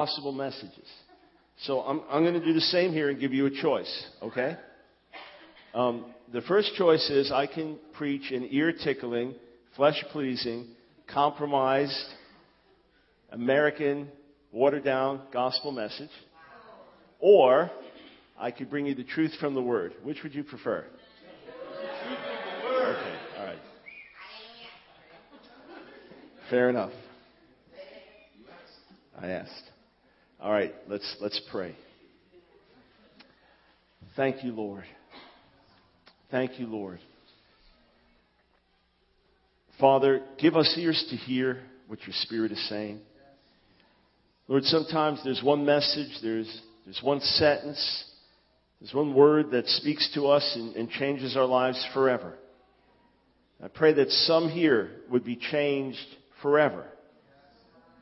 possible 0.00 0.32
messages. 0.32 0.88
So 1.64 1.80
I'm, 1.80 2.00
I'm 2.10 2.22
going 2.22 2.32
to 2.32 2.44
do 2.44 2.54
the 2.54 2.60
same 2.62 2.92
here 2.92 3.10
and 3.10 3.20
give 3.20 3.34
you 3.34 3.44
a 3.44 3.50
choice, 3.50 4.06
okay? 4.22 4.56
Um, 5.74 6.06
the 6.32 6.40
first 6.40 6.74
choice 6.74 7.10
is 7.10 7.30
I 7.30 7.46
can 7.46 7.76
preach 7.92 8.30
an 8.30 8.48
ear 8.50 8.72
tickling, 8.72 9.34
flesh 9.76 10.02
pleasing, 10.10 10.68
compromised, 11.12 12.06
American, 13.30 14.08
watered 14.52 14.84
down 14.84 15.20
gospel 15.34 15.70
message. 15.70 16.08
Or 17.18 17.70
I 18.38 18.52
could 18.52 18.70
bring 18.70 18.86
you 18.86 18.94
the 18.94 19.04
truth 19.04 19.32
from 19.38 19.52
the 19.52 19.60
Word. 19.62 19.92
Which 20.02 20.22
would 20.22 20.34
you 20.34 20.44
prefer? 20.44 20.86
Okay, 22.72 23.18
all 23.38 23.44
right. 23.44 23.58
Fair 26.48 26.70
enough. 26.70 26.92
I 29.20 29.26
asked. 29.28 29.69
All 30.42 30.50
right, 30.50 30.72
let's, 30.88 31.16
let's 31.20 31.38
pray. 31.50 31.76
Thank 34.16 34.42
you, 34.42 34.52
Lord. 34.52 34.84
Thank 36.30 36.58
you, 36.58 36.66
Lord. 36.66 36.98
Father, 39.78 40.22
give 40.40 40.56
us 40.56 40.74
ears 40.78 41.06
to 41.10 41.16
hear 41.16 41.60
what 41.88 41.98
your 42.06 42.14
Spirit 42.22 42.52
is 42.52 42.68
saying. 42.70 43.00
Lord, 44.48 44.64
sometimes 44.64 45.20
there's 45.22 45.42
one 45.42 45.66
message, 45.66 46.08
there's, 46.22 46.60
there's 46.86 47.00
one 47.02 47.20
sentence, 47.20 48.04
there's 48.80 48.94
one 48.94 49.14
word 49.14 49.50
that 49.50 49.66
speaks 49.66 50.10
to 50.14 50.28
us 50.28 50.52
and, 50.56 50.74
and 50.74 50.88
changes 50.88 51.36
our 51.36 51.44
lives 51.44 51.86
forever. 51.92 52.32
I 53.62 53.68
pray 53.68 53.92
that 53.92 54.08
some 54.08 54.48
here 54.48 54.90
would 55.10 55.24
be 55.24 55.36
changed 55.36 55.98
forever 56.40 56.86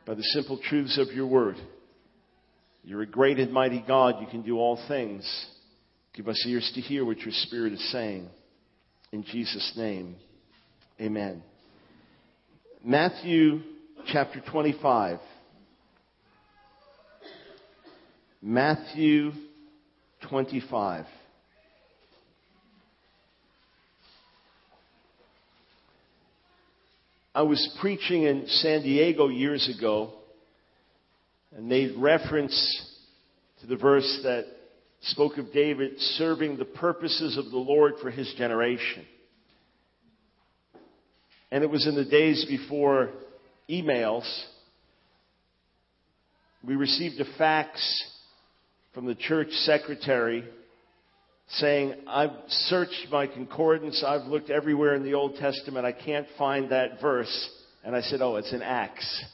by 0.06 0.14
the 0.14 0.22
simple 0.22 0.60
truths 0.68 0.98
of 0.98 1.12
your 1.12 1.26
word. 1.26 1.56
You're 2.88 3.02
a 3.02 3.06
great 3.06 3.38
and 3.38 3.52
mighty 3.52 3.84
God. 3.86 4.14
You 4.18 4.26
can 4.26 4.40
do 4.40 4.56
all 4.56 4.82
things. 4.88 5.22
Give 6.14 6.26
us 6.26 6.42
ears 6.46 6.72
to 6.74 6.80
hear 6.80 7.04
what 7.04 7.18
your 7.18 7.34
Spirit 7.42 7.74
is 7.74 7.92
saying. 7.92 8.30
In 9.12 9.24
Jesus' 9.24 9.74
name, 9.76 10.16
amen. 10.98 11.42
Matthew 12.82 13.60
chapter 14.06 14.40
25. 14.50 15.18
Matthew 18.40 19.32
25. 20.30 21.04
I 27.34 27.42
was 27.42 27.76
preaching 27.82 28.22
in 28.22 28.46
San 28.46 28.80
Diego 28.80 29.28
years 29.28 29.70
ago 29.76 30.14
and 31.56 31.68
made 31.68 31.96
reference 31.96 32.54
to 33.60 33.66
the 33.66 33.76
verse 33.76 34.20
that 34.22 34.44
spoke 35.02 35.38
of 35.38 35.52
David 35.52 35.98
serving 35.98 36.56
the 36.56 36.64
purposes 36.64 37.36
of 37.36 37.50
the 37.50 37.58
Lord 37.58 37.94
for 38.02 38.10
his 38.10 38.32
generation. 38.36 39.04
And 41.50 41.64
it 41.64 41.70
was 41.70 41.86
in 41.86 41.94
the 41.94 42.04
days 42.04 42.44
before 42.48 43.10
emails. 43.70 44.28
We 46.62 46.76
received 46.76 47.20
a 47.20 47.38
fax 47.38 47.80
from 48.92 49.06
the 49.06 49.14
church 49.14 49.48
secretary 49.50 50.44
saying, 51.50 51.94
I've 52.06 52.32
searched 52.48 53.06
my 53.10 53.26
concordance, 53.26 54.04
I've 54.06 54.26
looked 54.26 54.50
everywhere 54.50 54.94
in 54.94 55.02
the 55.02 55.14
Old 55.14 55.36
Testament, 55.36 55.86
I 55.86 55.92
can't 55.92 56.26
find 56.36 56.70
that 56.70 57.00
verse. 57.00 57.50
And 57.84 57.96
I 57.96 58.02
said, 58.02 58.20
Oh, 58.20 58.36
it's 58.36 58.52
in 58.52 58.60
Acts. 58.60 59.24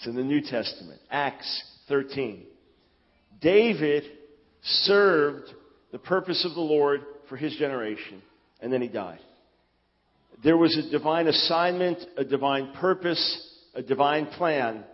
It's 0.00 0.06
in 0.06 0.16
the 0.16 0.24
New 0.24 0.40
Testament. 0.40 0.98
Acts 1.10 1.62
13. 1.88 2.46
David 3.42 4.04
served 4.62 5.52
the 5.92 5.98
purpose 5.98 6.42
of 6.46 6.54
the 6.54 6.60
Lord 6.62 7.02
for 7.28 7.36
his 7.36 7.54
generation, 7.56 8.22
and 8.62 8.72
then 8.72 8.80
he 8.80 8.88
died. 8.88 9.18
There 10.42 10.56
was 10.56 10.74
a 10.74 10.90
divine 10.90 11.26
assignment, 11.26 11.98
a 12.16 12.24
divine 12.24 12.72
purpose, 12.80 13.46
a 13.74 13.82
divine 13.82 14.28
plan, 14.28 14.84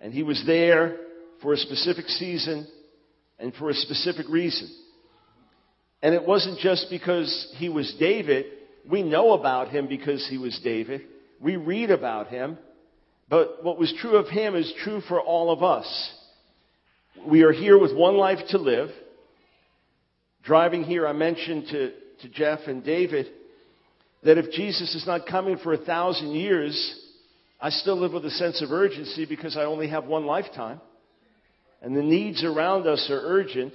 and 0.00 0.12
he 0.12 0.24
was 0.24 0.42
there 0.48 0.96
for 1.40 1.52
a 1.52 1.56
specific 1.56 2.08
season 2.08 2.66
and 3.38 3.54
for 3.54 3.70
a 3.70 3.74
specific 3.74 4.26
reason. 4.28 4.68
And 6.02 6.12
it 6.12 6.26
wasn't 6.26 6.58
just 6.58 6.88
because 6.90 7.54
he 7.58 7.68
was 7.68 7.94
David. 8.00 8.46
We 8.90 9.04
know 9.04 9.34
about 9.34 9.68
him 9.68 9.86
because 9.86 10.26
he 10.28 10.38
was 10.38 10.58
David. 10.64 11.02
We 11.40 11.54
read 11.54 11.92
about 11.92 12.30
him. 12.30 12.58
But 13.28 13.64
what 13.64 13.78
was 13.78 13.94
true 14.00 14.16
of 14.16 14.28
him 14.28 14.54
is 14.54 14.72
true 14.82 15.00
for 15.08 15.20
all 15.20 15.50
of 15.50 15.62
us. 15.62 16.12
We 17.26 17.42
are 17.42 17.52
here 17.52 17.78
with 17.78 17.96
one 17.96 18.16
life 18.16 18.40
to 18.50 18.58
live. 18.58 18.90
Driving 20.42 20.84
here, 20.84 21.06
I 21.06 21.12
mentioned 21.12 21.68
to, 21.70 21.92
to 22.22 22.28
Jeff 22.28 22.60
and 22.66 22.84
David 22.84 23.28
that 24.24 24.38
if 24.38 24.50
Jesus 24.52 24.94
is 24.94 25.06
not 25.06 25.26
coming 25.26 25.58
for 25.58 25.72
a 25.72 25.78
thousand 25.78 26.32
years, 26.32 27.00
I 27.60 27.70
still 27.70 27.98
live 27.98 28.12
with 28.12 28.26
a 28.26 28.30
sense 28.30 28.60
of 28.62 28.72
urgency 28.72 29.24
because 29.26 29.56
I 29.56 29.64
only 29.64 29.88
have 29.88 30.04
one 30.04 30.26
lifetime. 30.26 30.80
And 31.80 31.96
the 31.96 32.02
needs 32.02 32.44
around 32.44 32.86
us 32.86 33.08
are 33.10 33.20
urgent. 33.20 33.72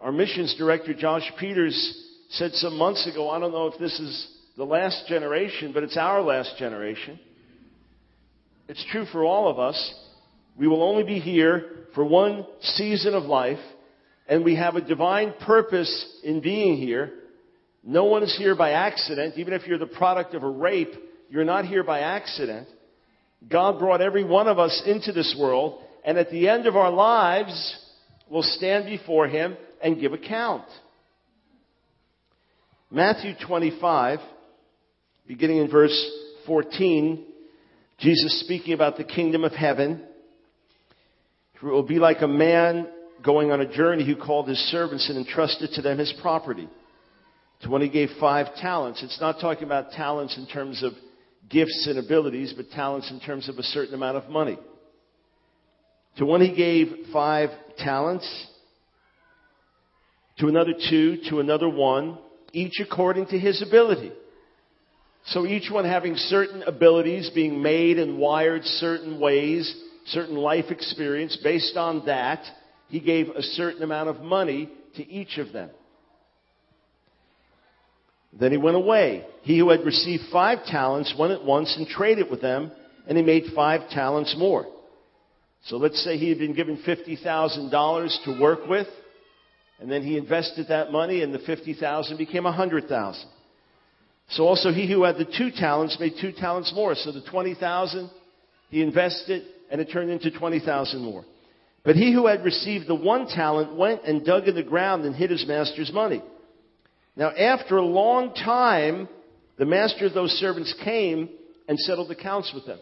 Our 0.00 0.12
missions 0.12 0.54
director, 0.56 0.94
Josh 0.94 1.30
Peters, 1.38 2.06
said 2.30 2.52
some 2.54 2.76
months 2.76 3.08
ago, 3.08 3.28
I 3.30 3.40
don't 3.40 3.52
know 3.52 3.66
if 3.66 3.78
this 3.78 3.98
is 3.98 4.28
the 4.56 4.64
last 4.64 5.06
generation, 5.08 5.72
but 5.72 5.82
it's 5.82 5.96
our 5.96 6.22
last 6.22 6.56
generation. 6.58 7.18
It's 8.70 8.86
true 8.92 9.04
for 9.06 9.24
all 9.24 9.48
of 9.48 9.58
us. 9.58 9.94
We 10.56 10.68
will 10.68 10.84
only 10.84 11.02
be 11.02 11.18
here 11.18 11.88
for 11.92 12.04
one 12.04 12.46
season 12.60 13.14
of 13.14 13.24
life, 13.24 13.58
and 14.28 14.44
we 14.44 14.54
have 14.54 14.76
a 14.76 14.80
divine 14.80 15.34
purpose 15.44 16.20
in 16.22 16.40
being 16.40 16.76
here. 16.76 17.12
No 17.82 18.04
one 18.04 18.22
is 18.22 18.32
here 18.38 18.54
by 18.54 18.70
accident. 18.70 19.34
Even 19.36 19.54
if 19.54 19.66
you're 19.66 19.76
the 19.76 19.86
product 19.86 20.34
of 20.34 20.44
a 20.44 20.48
rape, 20.48 20.92
you're 21.28 21.44
not 21.44 21.64
here 21.64 21.82
by 21.82 21.98
accident. 21.98 22.68
God 23.48 23.80
brought 23.80 24.00
every 24.00 24.22
one 24.22 24.46
of 24.46 24.60
us 24.60 24.80
into 24.86 25.10
this 25.10 25.36
world, 25.36 25.82
and 26.04 26.16
at 26.16 26.30
the 26.30 26.48
end 26.48 26.68
of 26.68 26.76
our 26.76 26.92
lives, 26.92 27.76
we'll 28.28 28.44
stand 28.44 28.84
before 28.84 29.26
Him 29.26 29.56
and 29.82 30.00
give 30.00 30.12
account. 30.12 30.66
Matthew 32.88 33.32
25, 33.44 34.20
beginning 35.26 35.56
in 35.58 35.68
verse 35.68 36.08
14, 36.46 37.26
Jesus 38.00 38.40
speaking 38.40 38.72
about 38.72 38.96
the 38.96 39.04
kingdom 39.04 39.44
of 39.44 39.52
heaven. 39.52 40.02
It 41.54 41.62
will 41.62 41.82
be 41.82 41.98
like 41.98 42.22
a 42.22 42.28
man 42.28 42.88
going 43.22 43.52
on 43.52 43.60
a 43.60 43.70
journey 43.70 44.06
who 44.06 44.16
called 44.16 44.48
his 44.48 44.58
servants 44.70 45.10
and 45.10 45.18
entrusted 45.18 45.72
to 45.72 45.82
them 45.82 45.98
his 45.98 46.12
property. 46.22 46.66
To 47.62 47.68
one 47.68 47.82
he 47.82 47.90
gave 47.90 48.08
five 48.18 48.46
talents. 48.56 49.02
It's 49.02 49.20
not 49.20 49.38
talking 49.38 49.64
about 49.64 49.90
talents 49.90 50.38
in 50.38 50.46
terms 50.46 50.82
of 50.82 50.92
gifts 51.50 51.86
and 51.90 51.98
abilities, 51.98 52.54
but 52.56 52.70
talents 52.70 53.10
in 53.10 53.20
terms 53.20 53.50
of 53.50 53.58
a 53.58 53.62
certain 53.62 53.92
amount 53.92 54.16
of 54.16 54.30
money. 54.30 54.58
To 56.16 56.24
one 56.24 56.40
he 56.40 56.54
gave 56.54 56.88
five 57.12 57.50
talents, 57.76 58.46
to 60.38 60.48
another 60.48 60.72
two, 60.88 61.18
to 61.28 61.40
another 61.40 61.68
one, 61.68 62.18
each 62.54 62.80
according 62.80 63.26
to 63.26 63.38
his 63.38 63.62
ability. 63.62 64.12
So 65.26 65.46
each 65.46 65.70
one 65.70 65.84
having 65.84 66.16
certain 66.16 66.62
abilities, 66.62 67.30
being 67.34 67.62
made 67.62 67.98
and 67.98 68.18
wired 68.18 68.64
certain 68.64 69.20
ways, 69.20 69.72
certain 70.06 70.36
life 70.36 70.66
experience. 70.70 71.38
Based 71.42 71.76
on 71.76 72.06
that, 72.06 72.42
he 72.88 73.00
gave 73.00 73.28
a 73.28 73.42
certain 73.42 73.82
amount 73.82 74.08
of 74.08 74.20
money 74.20 74.68
to 74.96 75.08
each 75.08 75.38
of 75.38 75.52
them. 75.52 75.70
Then 78.32 78.52
he 78.52 78.58
went 78.58 78.76
away. 78.76 79.26
He 79.42 79.58
who 79.58 79.70
had 79.70 79.84
received 79.84 80.24
five 80.32 80.64
talents 80.66 81.14
went 81.18 81.32
at 81.32 81.44
once 81.44 81.76
and 81.76 81.86
traded 81.86 82.30
with 82.30 82.40
them, 82.40 82.70
and 83.06 83.18
he 83.18 83.24
made 83.24 83.52
five 83.54 83.90
talents 83.90 84.34
more. 84.38 84.66
So 85.66 85.76
let's 85.76 86.02
say 86.02 86.16
he 86.16 86.28
had 86.28 86.38
been 86.38 86.54
given 86.54 86.82
$50,000 86.86 88.24
to 88.24 88.40
work 88.40 88.66
with, 88.68 88.86
and 89.78 89.90
then 89.90 90.02
he 90.02 90.16
invested 90.16 90.68
that 90.68 90.92
money, 90.92 91.22
and 91.22 91.34
the 91.34 91.38
50,000 91.40 92.16
became 92.16 92.44
100,000. 92.44 93.28
So 94.30 94.44
also 94.44 94.72
he 94.72 94.90
who 94.90 95.04
had 95.04 95.16
the 95.16 95.24
two 95.24 95.50
talents 95.50 95.96
made 95.98 96.14
two 96.20 96.32
talents 96.32 96.72
more. 96.74 96.94
So 96.94 97.12
the 97.12 97.22
20,000 97.30 98.10
he 98.70 98.82
invested, 98.82 99.42
and 99.70 99.80
it 99.80 99.86
turned 99.92 100.10
into 100.10 100.30
20,000 100.30 101.02
more. 101.02 101.24
But 101.84 101.96
he 101.96 102.12
who 102.12 102.26
had 102.26 102.44
received 102.44 102.86
the 102.86 102.94
one 102.94 103.26
talent 103.26 103.76
went 103.76 104.04
and 104.04 104.24
dug 104.24 104.46
in 104.46 104.54
the 104.54 104.62
ground 104.62 105.04
and 105.04 105.14
hid 105.14 105.30
his 105.30 105.46
master's 105.46 105.92
money. 105.92 106.22
Now, 107.16 107.30
after 107.30 107.78
a 107.78 107.84
long 107.84 108.34
time, 108.34 109.08
the 109.58 109.66
master 109.66 110.06
of 110.06 110.14
those 110.14 110.30
servants 110.32 110.74
came 110.84 111.28
and 111.68 111.78
settled 111.78 112.10
accounts 112.10 112.52
with 112.54 112.66
them. 112.66 112.78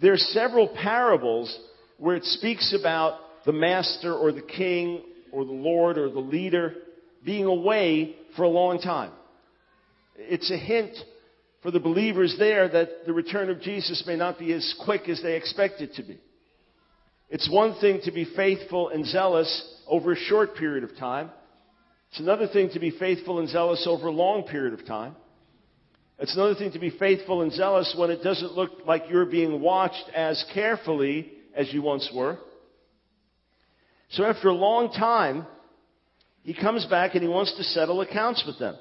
There 0.00 0.12
are 0.12 0.18
several 0.18 0.68
parables 0.68 1.56
where 1.98 2.16
it 2.16 2.24
speaks 2.24 2.74
about 2.78 3.18
the 3.46 3.52
master 3.52 4.12
or 4.12 4.32
the 4.32 4.42
king 4.42 5.02
or 5.32 5.44
the 5.44 5.52
lord 5.52 5.96
or 5.96 6.10
the 6.10 6.20
leader 6.20 6.74
being 7.24 7.46
away 7.46 8.16
for 8.36 8.42
a 8.42 8.48
long 8.48 8.78
time. 8.80 9.12
It's 10.16 10.50
a 10.50 10.56
hint 10.56 10.96
for 11.62 11.70
the 11.70 11.80
believers 11.80 12.36
there 12.38 12.68
that 12.68 13.06
the 13.06 13.12
return 13.12 13.50
of 13.50 13.60
Jesus 13.60 14.04
may 14.06 14.16
not 14.16 14.38
be 14.38 14.52
as 14.52 14.74
quick 14.84 15.08
as 15.08 15.22
they 15.22 15.36
expect 15.36 15.80
it 15.80 15.94
to 15.94 16.02
be. 16.02 16.18
It's 17.30 17.50
one 17.50 17.74
thing 17.80 18.00
to 18.04 18.12
be 18.12 18.26
faithful 18.36 18.90
and 18.90 19.06
zealous 19.06 19.80
over 19.86 20.12
a 20.12 20.16
short 20.16 20.56
period 20.56 20.84
of 20.84 20.96
time. 20.96 21.30
It's 22.10 22.20
another 22.20 22.46
thing 22.46 22.70
to 22.74 22.78
be 22.78 22.90
faithful 22.90 23.40
and 23.40 23.48
zealous 23.48 23.86
over 23.88 24.08
a 24.08 24.12
long 24.12 24.44
period 24.44 24.78
of 24.78 24.86
time. 24.86 25.16
It's 26.18 26.34
another 26.34 26.54
thing 26.54 26.70
to 26.72 26.78
be 26.78 26.90
faithful 26.90 27.42
and 27.42 27.52
zealous 27.52 27.92
when 27.98 28.10
it 28.10 28.22
doesn't 28.22 28.52
look 28.52 28.86
like 28.86 29.04
you're 29.08 29.26
being 29.26 29.60
watched 29.60 30.08
as 30.14 30.44
carefully 30.54 31.32
as 31.56 31.72
you 31.72 31.82
once 31.82 32.08
were. 32.14 32.38
So 34.10 34.24
after 34.24 34.48
a 34.48 34.54
long 34.54 34.92
time, 34.92 35.46
he 36.44 36.54
comes 36.54 36.84
back 36.86 37.14
and 37.14 37.22
he 37.22 37.28
wants 37.28 37.56
to 37.56 37.64
settle 37.64 38.00
accounts 38.00 38.44
with 38.46 38.58
them. 38.58 38.76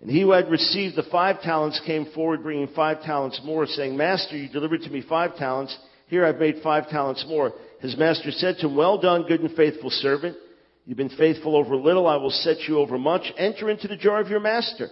And 0.00 0.10
he 0.10 0.22
who 0.22 0.32
had 0.32 0.50
received 0.50 0.96
the 0.96 1.04
five 1.10 1.40
talents 1.40 1.80
came 1.86 2.06
forward 2.14 2.42
bringing 2.42 2.68
five 2.68 3.02
talents 3.02 3.40
more, 3.44 3.66
saying, 3.66 3.96
Master, 3.96 4.36
you 4.36 4.48
delivered 4.48 4.82
to 4.82 4.90
me 4.90 5.02
five 5.08 5.36
talents. 5.36 5.76
Here 6.08 6.26
I've 6.26 6.38
made 6.38 6.62
five 6.62 6.88
talents 6.88 7.24
more. 7.26 7.52
His 7.80 7.96
master 7.96 8.30
said 8.30 8.56
to 8.58 8.68
him, 8.68 8.76
Well 8.76 8.98
done, 8.98 9.24
good 9.26 9.40
and 9.40 9.54
faithful 9.56 9.90
servant. 9.90 10.36
You've 10.84 10.98
been 10.98 11.08
faithful 11.10 11.56
over 11.56 11.76
little. 11.76 12.06
I 12.06 12.16
will 12.16 12.30
set 12.30 12.60
you 12.68 12.78
over 12.78 12.98
much. 12.98 13.22
Enter 13.38 13.70
into 13.70 13.88
the 13.88 13.96
joy 13.96 14.20
of 14.20 14.28
your 14.28 14.40
master. 14.40 14.88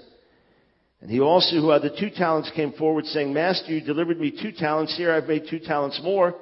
And 1.02 1.10
he 1.10 1.20
also, 1.20 1.56
who 1.56 1.70
had 1.70 1.82
the 1.82 1.90
two 1.90 2.10
talents, 2.10 2.50
came 2.54 2.72
forward 2.72 3.04
saying, 3.06 3.32
Master, 3.32 3.72
you 3.72 3.80
delivered 3.80 4.20
me 4.20 4.30
two 4.30 4.52
talents. 4.52 4.96
Here 4.96 5.12
I've 5.12 5.26
made 5.26 5.44
two 5.50 5.58
talents 5.58 6.00
more. 6.02 6.34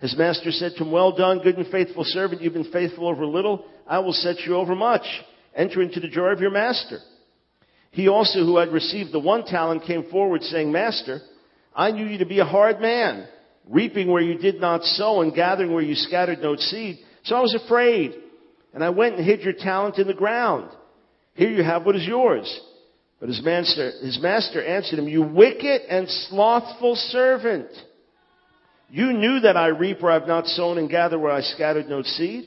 His 0.00 0.16
master 0.16 0.50
said 0.50 0.72
to 0.76 0.84
him, 0.84 0.90
Well 0.90 1.12
done, 1.12 1.40
good 1.40 1.58
and 1.58 1.66
faithful 1.68 2.04
servant. 2.04 2.40
You've 2.40 2.54
been 2.54 2.72
faithful 2.72 3.06
over 3.06 3.26
little. 3.26 3.66
I 3.86 3.98
will 3.98 4.12
set 4.12 4.40
you 4.40 4.56
over 4.56 4.74
much. 4.74 5.02
Enter 5.54 5.82
into 5.82 6.00
the 6.00 6.08
joy 6.08 6.28
of 6.28 6.40
your 6.40 6.50
master. 6.50 6.98
He 7.90 8.08
also, 8.08 8.40
who 8.40 8.58
had 8.58 8.72
received 8.72 9.12
the 9.12 9.18
one 9.18 9.44
talent, 9.44 9.84
came 9.84 10.04
forward 10.10 10.42
saying, 10.42 10.70
Master, 10.70 11.20
I 11.74 11.90
knew 11.90 12.06
you 12.06 12.18
to 12.18 12.26
be 12.26 12.40
a 12.40 12.44
hard 12.44 12.80
man, 12.80 13.26
reaping 13.68 14.10
where 14.10 14.22
you 14.22 14.38
did 14.38 14.60
not 14.60 14.84
sow 14.84 15.22
and 15.22 15.34
gathering 15.34 15.72
where 15.72 15.82
you 15.82 15.94
scattered 15.94 16.40
no 16.40 16.56
seed. 16.56 16.98
So 17.24 17.36
I 17.36 17.40
was 17.40 17.54
afraid, 17.54 18.14
and 18.74 18.84
I 18.84 18.90
went 18.90 19.16
and 19.16 19.24
hid 19.24 19.40
your 19.40 19.54
talent 19.54 19.98
in 19.98 20.06
the 20.06 20.14
ground. 20.14 20.70
Here 21.34 21.50
you 21.50 21.62
have 21.62 21.86
what 21.86 21.96
is 21.96 22.06
yours. 22.06 22.60
But 23.20 23.28
his 23.28 23.42
master, 23.42 23.90
his 24.02 24.18
master 24.20 24.64
answered 24.64 24.98
him, 24.98 25.08
You 25.08 25.22
wicked 25.22 25.82
and 25.88 26.08
slothful 26.08 26.94
servant. 26.94 27.68
You 28.90 29.12
knew 29.12 29.40
that 29.40 29.56
I 29.56 29.68
reap 29.68 30.00
where 30.00 30.12
I've 30.12 30.28
not 30.28 30.46
sown 30.46 30.78
and 30.78 30.88
gather 30.88 31.18
where 31.18 31.32
I 31.32 31.40
scattered 31.40 31.88
no 31.88 32.02
seed. 32.02 32.46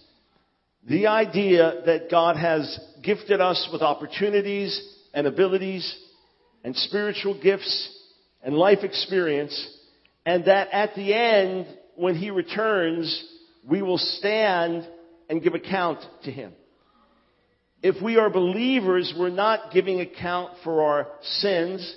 The 0.87 1.07
idea 1.07 1.81
that 1.85 2.09
God 2.09 2.37
has 2.37 2.79
gifted 3.03 3.39
us 3.39 3.69
with 3.71 3.81
opportunities 3.81 4.79
and 5.13 5.27
abilities 5.27 5.95
and 6.63 6.75
spiritual 6.75 7.39
gifts 7.41 7.97
and 8.43 8.55
life 8.55 8.79
experience, 8.83 9.77
and 10.25 10.45
that 10.45 10.69
at 10.71 10.95
the 10.95 11.13
end, 11.13 11.67
when 11.95 12.15
He 12.15 12.31
returns, 12.31 13.23
we 13.67 13.81
will 13.81 13.99
stand 13.99 14.87
and 15.29 15.43
give 15.43 15.53
account 15.53 15.99
to 16.23 16.31
Him. 16.31 16.53
If 17.83 18.01
we 18.01 18.17
are 18.17 18.29
believers, 18.29 19.13
we're 19.17 19.29
not 19.29 19.71
giving 19.71 20.01
account 20.01 20.53
for 20.63 20.83
our 20.83 21.07
sins. 21.21 21.95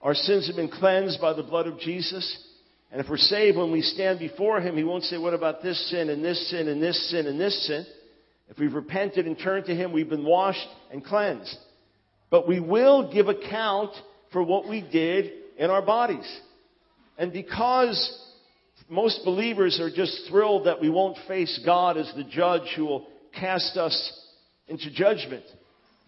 Our 0.00 0.14
sins 0.14 0.48
have 0.48 0.56
been 0.56 0.70
cleansed 0.70 1.20
by 1.20 1.32
the 1.34 1.42
blood 1.42 1.66
of 1.66 1.78
Jesus. 1.78 2.48
And 2.92 3.00
if 3.00 3.08
we're 3.08 3.16
saved, 3.16 3.56
when 3.56 3.72
we 3.72 3.80
stand 3.80 4.18
before 4.18 4.60
Him, 4.60 4.76
He 4.76 4.84
won't 4.84 5.04
say, 5.04 5.16
what 5.16 5.32
about 5.32 5.62
this 5.62 5.90
sin 5.90 6.10
and 6.10 6.22
this 6.22 6.50
sin 6.50 6.68
and 6.68 6.82
this 6.82 7.10
sin 7.10 7.26
and 7.26 7.40
this 7.40 7.66
sin? 7.66 7.86
If 8.50 8.58
we've 8.58 8.74
repented 8.74 9.26
and 9.26 9.38
turned 9.38 9.64
to 9.66 9.74
Him, 9.74 9.92
we've 9.92 10.10
been 10.10 10.26
washed 10.26 10.68
and 10.92 11.02
cleansed. 11.02 11.56
But 12.28 12.46
we 12.46 12.60
will 12.60 13.10
give 13.10 13.28
account 13.28 13.92
for 14.30 14.42
what 14.42 14.68
we 14.68 14.82
did 14.82 15.32
in 15.56 15.70
our 15.70 15.80
bodies. 15.80 16.30
And 17.16 17.32
because 17.32 18.18
most 18.90 19.22
believers 19.24 19.80
are 19.80 19.90
just 19.90 20.28
thrilled 20.28 20.66
that 20.66 20.80
we 20.80 20.90
won't 20.90 21.16
face 21.26 21.60
God 21.64 21.96
as 21.96 22.12
the 22.14 22.24
judge 22.24 22.74
who 22.76 22.84
will 22.84 23.06
cast 23.38 23.78
us 23.78 24.26
into 24.68 24.90
judgment, 24.90 25.44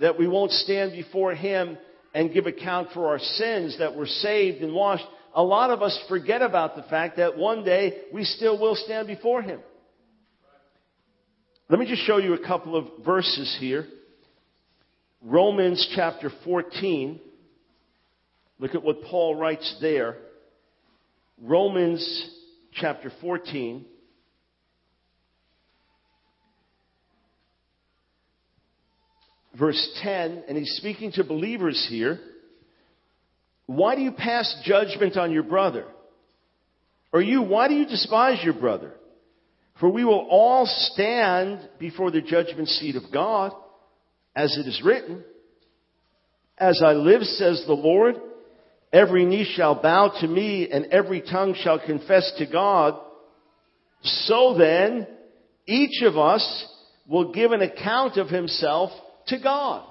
that 0.00 0.18
we 0.18 0.28
won't 0.28 0.52
stand 0.52 0.92
before 0.92 1.34
Him 1.34 1.78
and 2.12 2.32
give 2.32 2.46
account 2.46 2.88
for 2.92 3.08
our 3.08 3.18
sins, 3.18 3.78
that 3.78 3.96
we're 3.96 4.06
saved 4.06 4.62
and 4.62 4.74
washed, 4.74 5.04
a 5.34 5.42
lot 5.42 5.70
of 5.70 5.82
us 5.82 5.98
forget 6.08 6.42
about 6.42 6.76
the 6.76 6.82
fact 6.82 7.16
that 7.16 7.36
one 7.36 7.64
day 7.64 8.02
we 8.12 8.24
still 8.24 8.58
will 8.58 8.76
stand 8.76 9.08
before 9.08 9.42
Him. 9.42 9.60
Let 11.68 11.80
me 11.80 11.86
just 11.86 12.02
show 12.02 12.18
you 12.18 12.34
a 12.34 12.46
couple 12.46 12.76
of 12.76 12.86
verses 13.04 13.56
here. 13.58 13.86
Romans 15.22 15.92
chapter 15.96 16.30
14. 16.44 17.18
Look 18.58 18.74
at 18.74 18.82
what 18.84 19.02
Paul 19.02 19.34
writes 19.34 19.76
there. 19.80 20.16
Romans 21.42 22.30
chapter 22.74 23.10
14. 23.20 23.86
Verse 29.58 30.00
10, 30.02 30.44
and 30.48 30.58
he's 30.58 30.76
speaking 30.76 31.12
to 31.12 31.24
believers 31.24 31.86
here. 31.88 32.20
Why 33.66 33.94
do 33.94 34.02
you 34.02 34.12
pass 34.12 34.62
judgment 34.64 35.16
on 35.16 35.32
your 35.32 35.42
brother? 35.42 35.86
Or 37.12 37.22
you, 37.22 37.42
why 37.42 37.68
do 37.68 37.74
you 37.74 37.86
despise 37.86 38.42
your 38.44 38.54
brother? 38.54 38.92
For 39.80 39.88
we 39.88 40.04
will 40.04 40.26
all 40.30 40.66
stand 40.66 41.68
before 41.78 42.10
the 42.10 42.20
judgment 42.20 42.68
seat 42.68 42.96
of 42.96 43.04
God, 43.12 43.52
as 44.36 44.56
it 44.58 44.66
is 44.68 44.82
written, 44.84 45.22
As 46.58 46.82
I 46.84 46.92
live, 46.92 47.22
says 47.22 47.62
the 47.66 47.72
Lord, 47.72 48.16
every 48.92 49.24
knee 49.24 49.50
shall 49.56 49.80
bow 49.80 50.12
to 50.20 50.26
me, 50.26 50.68
and 50.70 50.86
every 50.86 51.20
tongue 51.20 51.54
shall 51.56 51.84
confess 51.84 52.32
to 52.38 52.46
God. 52.46 53.00
So 54.02 54.56
then, 54.58 55.06
each 55.66 56.02
of 56.02 56.18
us 56.18 56.66
will 57.08 57.32
give 57.32 57.52
an 57.52 57.62
account 57.62 58.16
of 58.16 58.28
himself 58.28 58.90
to 59.28 59.38
God. 59.38 59.86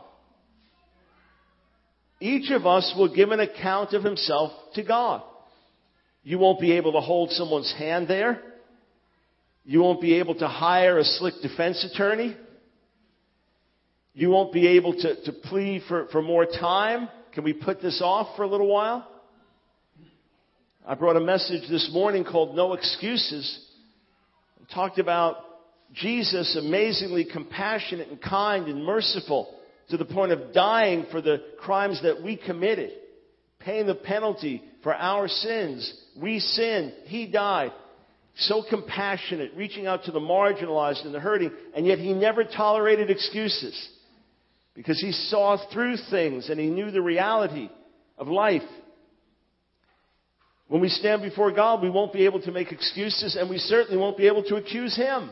Each 2.23 2.51
of 2.51 2.65
us 2.65 2.93
will 2.97 3.13
give 3.13 3.31
an 3.31 3.41
account 3.41 3.91
of 3.91 4.01
himself 4.01 4.53
to 4.75 4.83
God. 4.83 5.23
You 6.23 6.39
won't 6.39 6.61
be 6.61 6.71
able 6.77 6.93
to 6.93 7.01
hold 7.01 7.31
someone's 7.31 7.73
hand 7.77 8.07
there. 8.07 8.41
You 9.65 9.81
won't 9.81 9.99
be 9.99 10.13
able 10.19 10.35
to 10.35 10.47
hire 10.47 10.97
a 10.99 11.03
slick 11.03 11.33
defense 11.41 11.85
attorney. 11.93 12.37
You 14.13 14.29
won't 14.29 14.53
be 14.53 14.77
able 14.77 14.93
to, 14.93 15.21
to 15.25 15.33
plead 15.33 15.81
for, 15.89 16.07
for 16.13 16.21
more 16.21 16.45
time. 16.45 17.09
Can 17.33 17.43
we 17.43 17.51
put 17.51 17.81
this 17.81 18.01
off 18.01 18.37
for 18.37 18.43
a 18.43 18.47
little 18.47 18.71
while? 18.71 19.05
I 20.87 20.95
brought 20.95 21.17
a 21.17 21.19
message 21.19 21.69
this 21.69 21.89
morning 21.91 22.23
called 22.23 22.55
No 22.55 22.71
Excuses. 22.71 23.67
I 24.61 24.73
talked 24.73 24.97
about 24.97 25.43
Jesus 25.91 26.55
amazingly 26.57 27.25
compassionate 27.25 28.07
and 28.07 28.21
kind 28.21 28.67
and 28.67 28.85
merciful 28.85 29.59
to 29.89 29.97
the 29.97 30.05
point 30.05 30.31
of 30.31 30.53
dying 30.53 31.05
for 31.11 31.21
the 31.21 31.43
crimes 31.59 32.01
that 32.03 32.21
we 32.23 32.37
committed, 32.37 32.91
paying 33.59 33.87
the 33.87 33.95
penalty 33.95 34.63
for 34.81 34.93
our 34.93 35.27
sins. 35.27 35.93
We 36.21 36.39
sinned. 36.39 36.93
He 37.05 37.27
died. 37.27 37.71
So 38.35 38.63
compassionate, 38.67 39.51
reaching 39.55 39.85
out 39.85 40.05
to 40.05 40.11
the 40.11 40.19
marginalized 40.19 41.05
and 41.05 41.13
the 41.13 41.19
hurting, 41.19 41.51
and 41.75 41.85
yet 41.85 41.99
he 41.99 42.13
never 42.13 42.43
tolerated 42.43 43.11
excuses 43.11 43.89
because 44.73 44.99
he 44.99 45.11
saw 45.11 45.57
through 45.71 45.97
things 46.09 46.49
and 46.49 46.59
he 46.59 46.67
knew 46.67 46.89
the 46.89 47.01
reality 47.01 47.69
of 48.17 48.27
life. 48.27 48.63
When 50.67 50.81
we 50.81 50.89
stand 50.89 51.21
before 51.21 51.51
God, 51.51 51.83
we 51.83 51.91
won't 51.91 52.13
be 52.13 52.25
able 52.25 52.41
to 52.41 52.51
make 52.51 52.71
excuses 52.71 53.35
and 53.35 53.49
we 53.49 53.59
certainly 53.59 53.97
won't 53.97 54.17
be 54.17 54.25
able 54.25 54.43
to 54.45 54.55
accuse 54.55 54.95
him. 54.95 55.29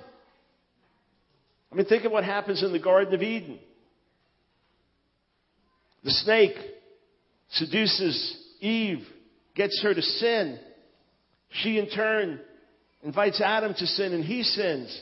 I 1.71 1.75
mean, 1.75 1.85
think 1.85 2.03
of 2.03 2.11
what 2.11 2.23
happens 2.23 2.61
in 2.61 2.71
the 2.71 2.79
Garden 2.79 3.13
of 3.13 3.21
Eden. 3.23 3.57
The 6.03 6.11
snake 6.11 6.55
seduces 7.51 8.37
Eve, 8.59 9.05
gets 9.55 9.81
her 9.83 9.93
to 9.93 10.01
sin. 10.01 10.59
She 11.49 11.77
in 11.77 11.89
turn 11.89 12.39
invites 13.03 13.41
Adam 13.41 13.73
to 13.73 13.85
sin 13.85 14.13
and 14.13 14.23
he 14.23 14.43
sins. 14.43 15.01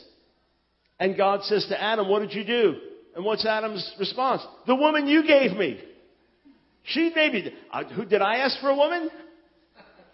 And 0.98 1.16
God 1.16 1.42
says 1.44 1.66
to 1.68 1.80
Adam, 1.80 2.08
what 2.08 2.20
did 2.20 2.34
you 2.34 2.44
do? 2.44 2.74
And 3.14 3.24
what's 3.24 3.46
Adam's 3.46 3.90
response? 3.98 4.42
The 4.66 4.74
woman 4.74 5.06
you 5.06 5.26
gave 5.26 5.52
me. 5.56 5.80
She 6.84 7.12
maybe, 7.14 7.52
uh, 7.72 7.84
who, 7.84 8.04
did 8.04 8.22
I 8.22 8.36
ask 8.36 8.60
for 8.60 8.68
a 8.68 8.76
woman? 8.76 9.10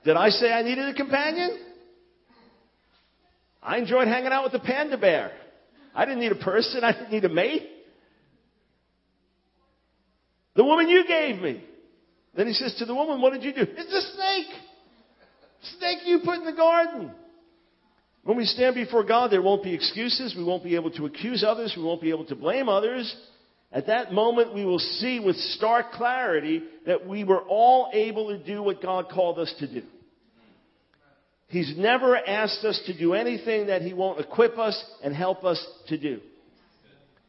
Did 0.05 0.16
I 0.16 0.28
say 0.31 0.52
I 0.52 0.62
needed 0.62 0.88
a 0.88 0.95
companion? 0.95 1.59
I 3.62 3.78
enjoyed 3.78 4.09
hanging 4.09 4.33
out 4.33 4.45
with 4.45 4.52
the 4.52 4.61
panda 4.61 4.97
bear. 4.97 5.33
I 5.95 6.05
didn't 6.05 6.21
need 6.21 6.33
a 6.33 6.37
person. 6.37 6.85
I 6.85 6.93
didn't 6.93 7.11
need 7.11 7.25
a 7.25 7.28
mate. 7.28 7.69
The 10.56 10.64
woman 10.64 10.88
you 10.88 11.06
gave 11.06 11.40
me. 11.40 11.62
Then 12.34 12.46
he 12.46 12.52
says 12.52 12.75
to 12.78 12.84
the 12.84 12.94
woman, 12.94 13.20
what 13.20 13.32
did 13.32 13.42
you 13.42 13.52
do? 13.52 13.70
It's 13.70 13.92
a 13.92 14.14
snake. 14.14 14.46
Snake 15.78 15.98
you 16.04 16.20
put 16.25 16.38
in 16.38 16.44
the 16.44 16.52
garden. 16.52 17.12
When 18.25 18.36
we 18.36 18.44
stand 18.44 18.75
before 18.75 19.04
God, 19.04 19.30
there 19.30 19.42
won't 19.42 19.62
be 19.62 19.72
excuses. 19.72 20.34
We 20.36 20.44
won't 20.44 20.64
be 20.64 20.75
able 20.75 20.90
to 20.92 21.06
accuse 21.06 21.44
others. 21.46 21.75
We 21.76 21.82
won't 21.82 22.02
be 22.02 22.10
able 22.10 22.26
to 22.26 22.34
blame 22.34 22.68
others. 22.68 23.14
At 23.72 23.86
that 23.86 24.12
moment, 24.12 24.54
we 24.54 24.64
will 24.64 24.78
see 24.78 25.20
with 25.20 25.36
stark 25.36 25.92
clarity 25.92 26.62
that 26.86 27.06
we 27.06 27.25
were 27.25 27.42
all 27.42 27.90
able 27.92 28.28
to 28.28 28.38
do 28.38 28.62
what 28.62 28.82
God 28.82 29.08
called 29.10 29.38
us 29.38 29.52
to 29.58 29.66
do. 29.66 29.82
He's 31.48 31.75
never 31.76 32.16
asked 32.16 32.64
us 32.64 32.80
to 32.86 32.98
do 32.98 33.14
anything 33.14 33.68
that 33.68 33.82
He 33.82 33.92
won't 33.94 34.20
equip 34.20 34.58
us 34.58 34.82
and 35.04 35.14
help 35.14 35.44
us 35.44 35.64
to 35.88 35.98
do. 35.98 36.20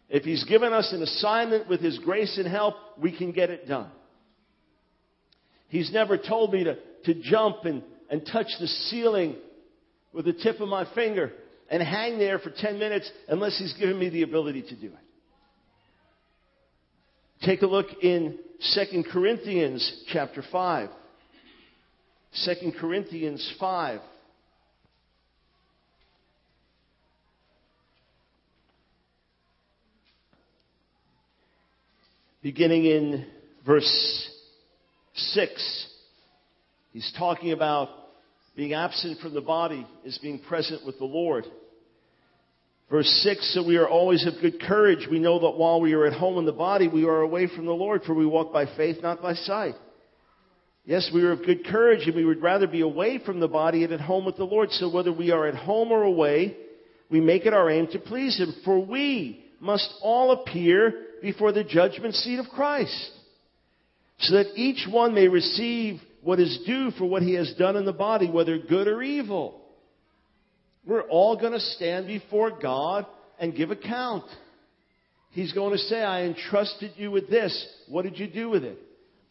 If 0.09 0.23
He's 0.23 0.43
given 0.45 0.73
us 0.73 0.91
an 0.93 1.01
assignment 1.03 1.67
with 1.67 1.81
His 1.81 1.99
grace 1.99 2.37
and 2.37 2.47
help, 2.47 2.75
we 3.01 3.15
can 3.15 3.31
get 3.31 3.49
it 3.49 3.67
done. 3.67 3.89
He's 5.69 5.91
never 5.91 6.17
told 6.17 6.53
me 6.53 6.63
to, 6.63 6.77
to 7.05 7.13
jump 7.21 7.65
and, 7.65 7.83
and 8.09 8.25
touch 8.25 8.47
the 8.59 8.67
ceiling 8.67 9.35
with 10.13 10.25
the 10.25 10.33
tip 10.33 10.61
of 10.61 10.69
my 10.69 10.85
finger 10.95 11.33
and 11.69 11.83
hang 11.83 12.17
there 12.17 12.39
for 12.39 12.49
10 12.49 12.79
minutes 12.79 13.11
unless 13.27 13.57
He's 13.57 13.73
given 13.73 13.99
me 13.99 14.09
the 14.09 14.23
ability 14.23 14.63
to 14.63 14.75
do 14.75 14.87
it. 14.87 14.93
Take 17.45 17.61
a 17.61 17.67
look 17.67 17.87
in 18.01 18.39
2 18.73 19.03
Corinthians 19.11 20.03
chapter 20.11 20.43
5. 20.51 20.89
2 22.45 22.71
Corinthians 22.79 23.53
5. 23.59 23.99
Beginning 32.47 32.85
in 32.85 33.25
verse 33.65 34.29
6, 35.15 35.87
he's 36.93 37.13
talking 37.19 37.51
about 37.51 37.89
being 38.55 38.71
absent 38.71 39.19
from 39.19 39.33
the 39.33 39.41
body 39.41 39.85
is 40.05 40.17
being 40.19 40.39
present 40.39 40.85
with 40.85 40.97
the 40.97 41.03
Lord. 41.03 41.43
Verse 42.89 43.09
6, 43.25 43.53
so 43.53 43.67
we 43.67 43.75
are 43.75 43.89
always 43.89 44.25
of 44.25 44.35
good 44.41 44.61
courage. 44.61 45.09
We 45.11 45.19
know 45.19 45.39
that 45.39 45.57
while 45.57 45.81
we 45.81 45.91
are 45.91 46.05
at 46.05 46.13
home 46.13 46.37
in 46.37 46.45
the 46.45 46.53
body, 46.53 46.87
we 46.87 47.03
are 47.03 47.19
away 47.19 47.49
from 47.53 47.65
the 47.65 47.73
Lord, 47.73 48.03
for 48.03 48.13
we 48.13 48.25
walk 48.25 48.53
by 48.53 48.65
faith, 48.77 48.99
not 49.01 49.21
by 49.21 49.33
sight. 49.33 49.75
Yes, 50.85 51.11
we 51.13 51.23
are 51.23 51.33
of 51.33 51.45
good 51.45 51.65
courage, 51.65 52.07
and 52.07 52.15
we 52.15 52.23
would 52.23 52.41
rather 52.41 52.65
be 52.65 52.79
away 52.79 53.19
from 53.25 53.41
the 53.41 53.49
body 53.49 53.83
and 53.83 53.91
at 53.91 53.99
home 53.99 54.23
with 54.23 54.37
the 54.37 54.45
Lord. 54.45 54.71
So 54.71 54.89
whether 54.89 55.11
we 55.11 55.31
are 55.31 55.47
at 55.47 55.55
home 55.55 55.91
or 55.91 56.03
away, 56.03 56.55
we 57.11 57.19
make 57.19 57.45
it 57.45 57.53
our 57.53 57.69
aim 57.69 57.87
to 57.87 57.99
please 57.99 58.39
Him. 58.39 58.55
For 58.63 58.79
we 58.79 59.43
must 59.59 59.93
all 60.01 60.31
appear 60.31 61.06
before 61.21 61.51
the 61.51 61.63
judgment 61.63 62.15
seat 62.15 62.39
of 62.39 62.47
Christ, 62.47 63.11
so 64.19 64.35
that 64.35 64.55
each 64.55 64.87
one 64.89 65.13
may 65.13 65.27
receive 65.27 65.99
what 66.21 66.39
is 66.39 66.59
due 66.65 66.91
for 66.91 67.05
what 67.05 67.21
he 67.21 67.35
has 67.35 67.53
done 67.57 67.75
in 67.75 67.85
the 67.85 67.93
body, 67.93 68.29
whether 68.29 68.57
good 68.57 68.87
or 68.87 69.01
evil. 69.01 69.61
We're 70.85 71.03
all 71.03 71.37
going 71.39 71.53
to 71.53 71.59
stand 71.59 72.07
before 72.07 72.51
God 72.61 73.05
and 73.39 73.55
give 73.55 73.71
account. 73.71 74.25
He's 75.31 75.53
going 75.53 75.73
to 75.73 75.77
say, 75.77 76.01
I 76.01 76.23
entrusted 76.23 76.93
you 76.95 77.11
with 77.11 77.29
this. 77.29 77.67
What 77.87 78.03
did 78.03 78.17
you 78.17 78.27
do 78.27 78.49
with 78.49 78.63
it? 78.63 78.77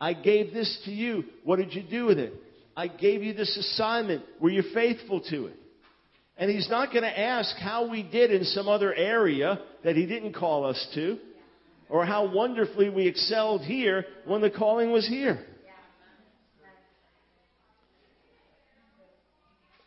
I 0.00 0.12
gave 0.12 0.52
this 0.52 0.82
to 0.84 0.90
you. 0.90 1.24
What 1.44 1.56
did 1.56 1.74
you 1.74 1.82
do 1.82 2.06
with 2.06 2.18
it? 2.18 2.34
I 2.76 2.88
gave 2.88 3.22
you 3.22 3.32
this 3.32 3.56
assignment. 3.56 4.22
Were 4.40 4.50
you 4.50 4.62
faithful 4.74 5.20
to 5.30 5.46
it? 5.46 5.56
And 6.36 6.50
he's 6.50 6.68
not 6.68 6.92
going 6.92 7.02
to 7.02 7.18
ask 7.18 7.56
how 7.56 7.88
we 7.88 8.02
did 8.02 8.30
in 8.30 8.44
some 8.44 8.68
other 8.68 8.94
area 8.94 9.58
that 9.84 9.96
he 9.96 10.04
didn't 10.04 10.34
call 10.34 10.66
us 10.66 10.86
to, 10.94 11.18
or 11.88 12.04
how 12.04 12.32
wonderfully 12.32 12.88
we 12.88 13.06
excelled 13.06 13.62
here 13.62 14.04
when 14.24 14.40
the 14.40 14.50
calling 14.50 14.90
was 14.90 15.06
here. 15.06 15.44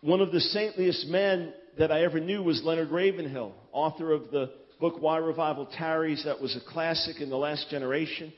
One 0.01 0.21
of 0.21 0.31
the 0.31 0.39
saintliest 0.39 1.07
men 1.07 1.53
that 1.77 1.91
I 1.91 2.03
ever 2.03 2.21
knew 2.21 2.41
was 2.41 2.63
Leonard 2.63 2.89
Ravenhill, 2.89 3.53
author 3.73 4.13
of 4.13 4.31
the 4.31 4.51
book 4.79 4.95
Why 5.01 5.17
Revival 5.17 5.65
Tarries, 5.65 6.23
that 6.23 6.39
was 6.39 6.55
a 6.55 6.71
classic 6.71 7.19
in 7.19 7.29
the 7.29 7.35
last 7.35 7.69
generation. 7.69 8.31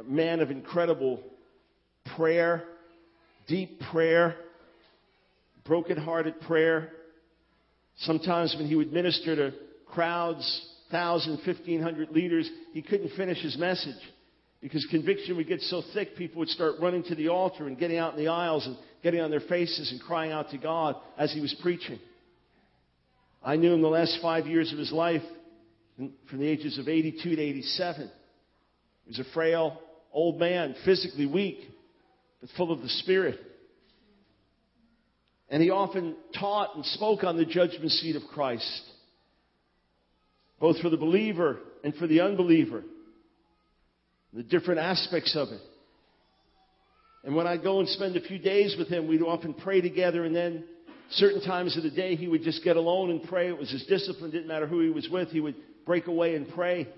A 0.00 0.02
man 0.02 0.40
of 0.40 0.50
incredible 0.50 1.22
prayer, 2.16 2.64
deep 3.46 3.80
prayer, 3.92 4.36
broken-hearted 5.66 6.40
prayer. 6.40 6.90
Sometimes 7.98 8.56
when 8.58 8.66
he 8.66 8.76
would 8.76 8.92
minister 8.94 9.36
to 9.36 9.52
crowds, 9.86 10.68
thousand, 10.94 11.40
fifteen 11.44 11.82
hundred 11.82 12.10
leaders, 12.10 12.48
he 12.72 12.80
couldn't 12.80 13.10
finish 13.16 13.42
his 13.42 13.58
message 13.58 13.96
because 14.60 14.86
conviction 14.90 15.36
would 15.36 15.48
get 15.48 15.60
so 15.62 15.82
thick, 15.92 16.16
people 16.16 16.38
would 16.38 16.48
start 16.48 16.76
running 16.80 17.02
to 17.02 17.16
the 17.16 17.28
altar 17.28 17.66
and 17.66 17.76
getting 17.78 17.98
out 17.98 18.14
in 18.14 18.24
the 18.24 18.30
aisles 18.30 18.64
and 18.64 18.76
getting 19.02 19.20
on 19.20 19.30
their 19.30 19.40
faces 19.40 19.90
and 19.90 20.00
crying 20.00 20.30
out 20.30 20.50
to 20.50 20.56
God 20.56 20.94
as 21.18 21.32
he 21.32 21.40
was 21.40 21.54
preaching. 21.60 21.98
I 23.42 23.56
knew 23.56 23.74
him 23.74 23.82
the 23.82 23.88
last 23.88 24.18
five 24.22 24.46
years 24.46 24.72
of 24.72 24.78
his 24.78 24.92
life, 24.92 25.22
from 25.96 26.38
the 26.38 26.46
ages 26.46 26.78
of 26.78 26.88
82 26.88 27.36
to 27.36 27.42
87. 27.42 28.10
He 29.04 29.10
was 29.10 29.18
a 29.18 29.32
frail 29.34 29.80
old 30.12 30.38
man, 30.38 30.76
physically 30.84 31.26
weak, 31.26 31.58
but 32.40 32.48
full 32.56 32.72
of 32.72 32.80
the 32.82 32.88
Spirit. 32.88 33.38
And 35.50 35.62
he 35.62 35.70
often 35.70 36.16
taught 36.38 36.74
and 36.74 36.86
spoke 36.86 37.24
on 37.24 37.36
the 37.36 37.44
judgment 37.44 37.90
seat 37.90 38.16
of 38.16 38.22
Christ, 38.32 38.82
both 40.64 40.80
for 40.80 40.88
the 40.88 40.96
believer 40.96 41.58
and 41.84 41.94
for 41.96 42.06
the 42.06 42.22
unbeliever, 42.22 42.82
the 44.32 44.42
different 44.42 44.80
aspects 44.80 45.36
of 45.36 45.48
it. 45.48 45.60
And 47.22 47.36
when 47.36 47.46
I'd 47.46 47.62
go 47.62 47.80
and 47.80 47.88
spend 47.90 48.16
a 48.16 48.22
few 48.22 48.38
days 48.38 48.74
with 48.78 48.88
him, 48.88 49.06
we'd 49.06 49.20
often 49.20 49.52
pray 49.52 49.82
together, 49.82 50.24
and 50.24 50.34
then 50.34 50.64
certain 51.10 51.42
times 51.42 51.76
of 51.76 51.82
the 51.82 51.90
day 51.90 52.16
he 52.16 52.28
would 52.28 52.44
just 52.44 52.64
get 52.64 52.78
alone 52.78 53.10
and 53.10 53.22
pray. 53.24 53.48
It 53.48 53.58
was 53.58 53.70
his 53.70 53.84
discipline, 53.84 54.30
didn't 54.30 54.48
matter 54.48 54.66
who 54.66 54.80
he 54.80 54.88
was 54.88 55.06
with, 55.10 55.28
he 55.28 55.40
would 55.40 55.56
break 55.84 56.06
away 56.06 56.34
and 56.34 56.48
pray. 56.48 56.88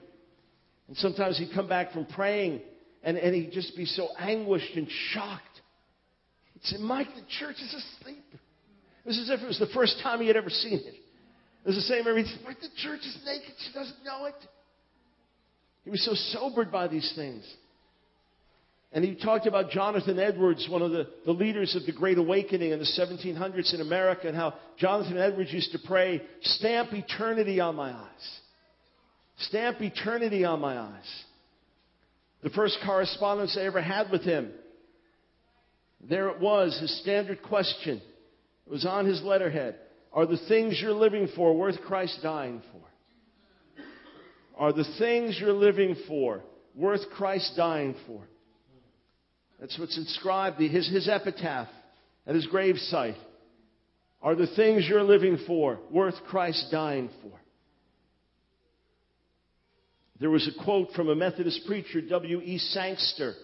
And 0.87 0.97
sometimes 0.99 1.37
he'd 1.37 1.53
come 1.53 1.69
back 1.69 1.91
from 1.91 2.07
praying, 2.07 2.61
and, 3.03 3.17
and 3.17 3.35
he'd 3.35 3.51
just 3.51 3.77
be 3.77 3.85
so 3.85 4.11
anguished 4.17 4.77
and 4.77 4.87
shocked. 5.11 5.61
He'd 6.53 6.63
say, 6.63 6.77
Mike, 6.79 7.09
the 7.17 7.23
church 7.41 7.57
is 7.57 7.75
asleep. 7.75 8.23
It 8.33 9.09
was 9.09 9.19
as 9.19 9.29
if 9.29 9.41
it 9.41 9.49
was 9.49 9.59
the 9.59 9.75
first 9.75 9.99
time 10.05 10.21
he 10.21 10.29
had 10.29 10.37
ever 10.37 10.51
seen 10.51 10.79
it. 10.85 10.96
It 11.67 11.71
was 11.71 11.77
the 11.79 11.83
same 11.83 12.07
every 12.07 12.23
Mike, 12.45 12.61
the 12.61 12.69
church 12.77 13.01
is 13.01 13.19
naked, 13.27 13.53
she 13.59 13.73
doesn't 13.73 14.05
know 14.05 14.27
it. 14.27 14.37
He 15.83 15.91
was 15.91 16.05
so 16.05 16.15
sobered 16.15 16.71
by 16.71 16.87
these 16.87 17.13
things. 17.17 17.45
And 18.93 19.05
he 19.05 19.17
talked 19.17 19.49
about 19.49 19.71
Jonathan 19.71 20.21
Edwards, 20.21 20.69
one 20.71 20.81
of 20.81 20.93
the, 20.93 21.09
the 21.25 21.33
leaders 21.33 21.75
of 21.75 21.85
the 21.85 21.91
Great 21.91 22.19
Awakening 22.19 22.71
in 22.71 22.79
the 22.79 22.85
1700s 22.85 23.75
in 23.75 23.81
America, 23.81 24.29
and 24.29 24.37
how 24.37 24.55
Jonathan 24.79 25.19
Edwards 25.19 25.53
used 25.53 25.73
to 25.73 25.81
pray, 25.85 26.23
Stamp 26.41 26.93
eternity 26.93 27.59
on 27.59 27.75
my 27.75 27.91
eyes. 27.91 28.41
Stamp 29.39 29.81
eternity 29.81 30.45
on 30.45 30.61
my 30.61 30.79
eyes. 30.79 31.25
The 32.45 32.51
first 32.51 32.79
correspondence 32.87 33.59
I 33.61 33.65
ever 33.65 33.83
had 33.83 34.13
with 34.13 34.23
him, 34.23 34.53
there 36.09 36.29
it 36.29 36.41
was, 36.41 36.79
his 36.81 36.97
standard 37.01 37.43
question. 37.43 38.01
It 38.69 38.71
was 38.71 38.87
on 38.87 39.05
his 39.05 39.21
letterhead. 39.25 39.81
Are 40.17 40.25
the 40.25 40.39
things 40.49 40.81
you're 40.81 40.95
living 40.95 41.29
for 41.37 41.55
worth 41.55 41.79
Christ 41.83 42.21
dying 42.23 42.63
for? 42.73 43.83
Are 44.57 44.73
the 44.73 44.87
things 44.99 45.37
you're 45.39 45.53
living 45.53 45.95
for 46.09 46.43
worth 46.75 47.03
Christ 47.15 47.53
dying 47.55 47.95
for? 48.07 48.23
That's 49.61 49.79
what's 49.79 49.99
inscribed, 49.99 50.59
his, 50.59 50.89
his 50.89 51.07
epitaph 51.07 51.69
at 52.27 52.35
his 52.35 52.47
gravesite. 52.47 53.19
Are 54.23 54.35
the 54.35 54.47
things 54.47 54.87
you're 54.89 55.03
living 55.03 55.39
for 55.47 55.79
worth 55.91 56.17
Christ 56.31 56.69
dying 56.73 57.11
for? 57.23 57.39
There 60.19 60.31
was 60.31 60.49
a 60.49 60.65
quote 60.65 60.93
from 60.93 61.11
a 61.11 61.15
Methodist 61.15 61.61
preacher, 61.67 62.01
W.E. 62.01 62.57
Sangster, 62.57 63.35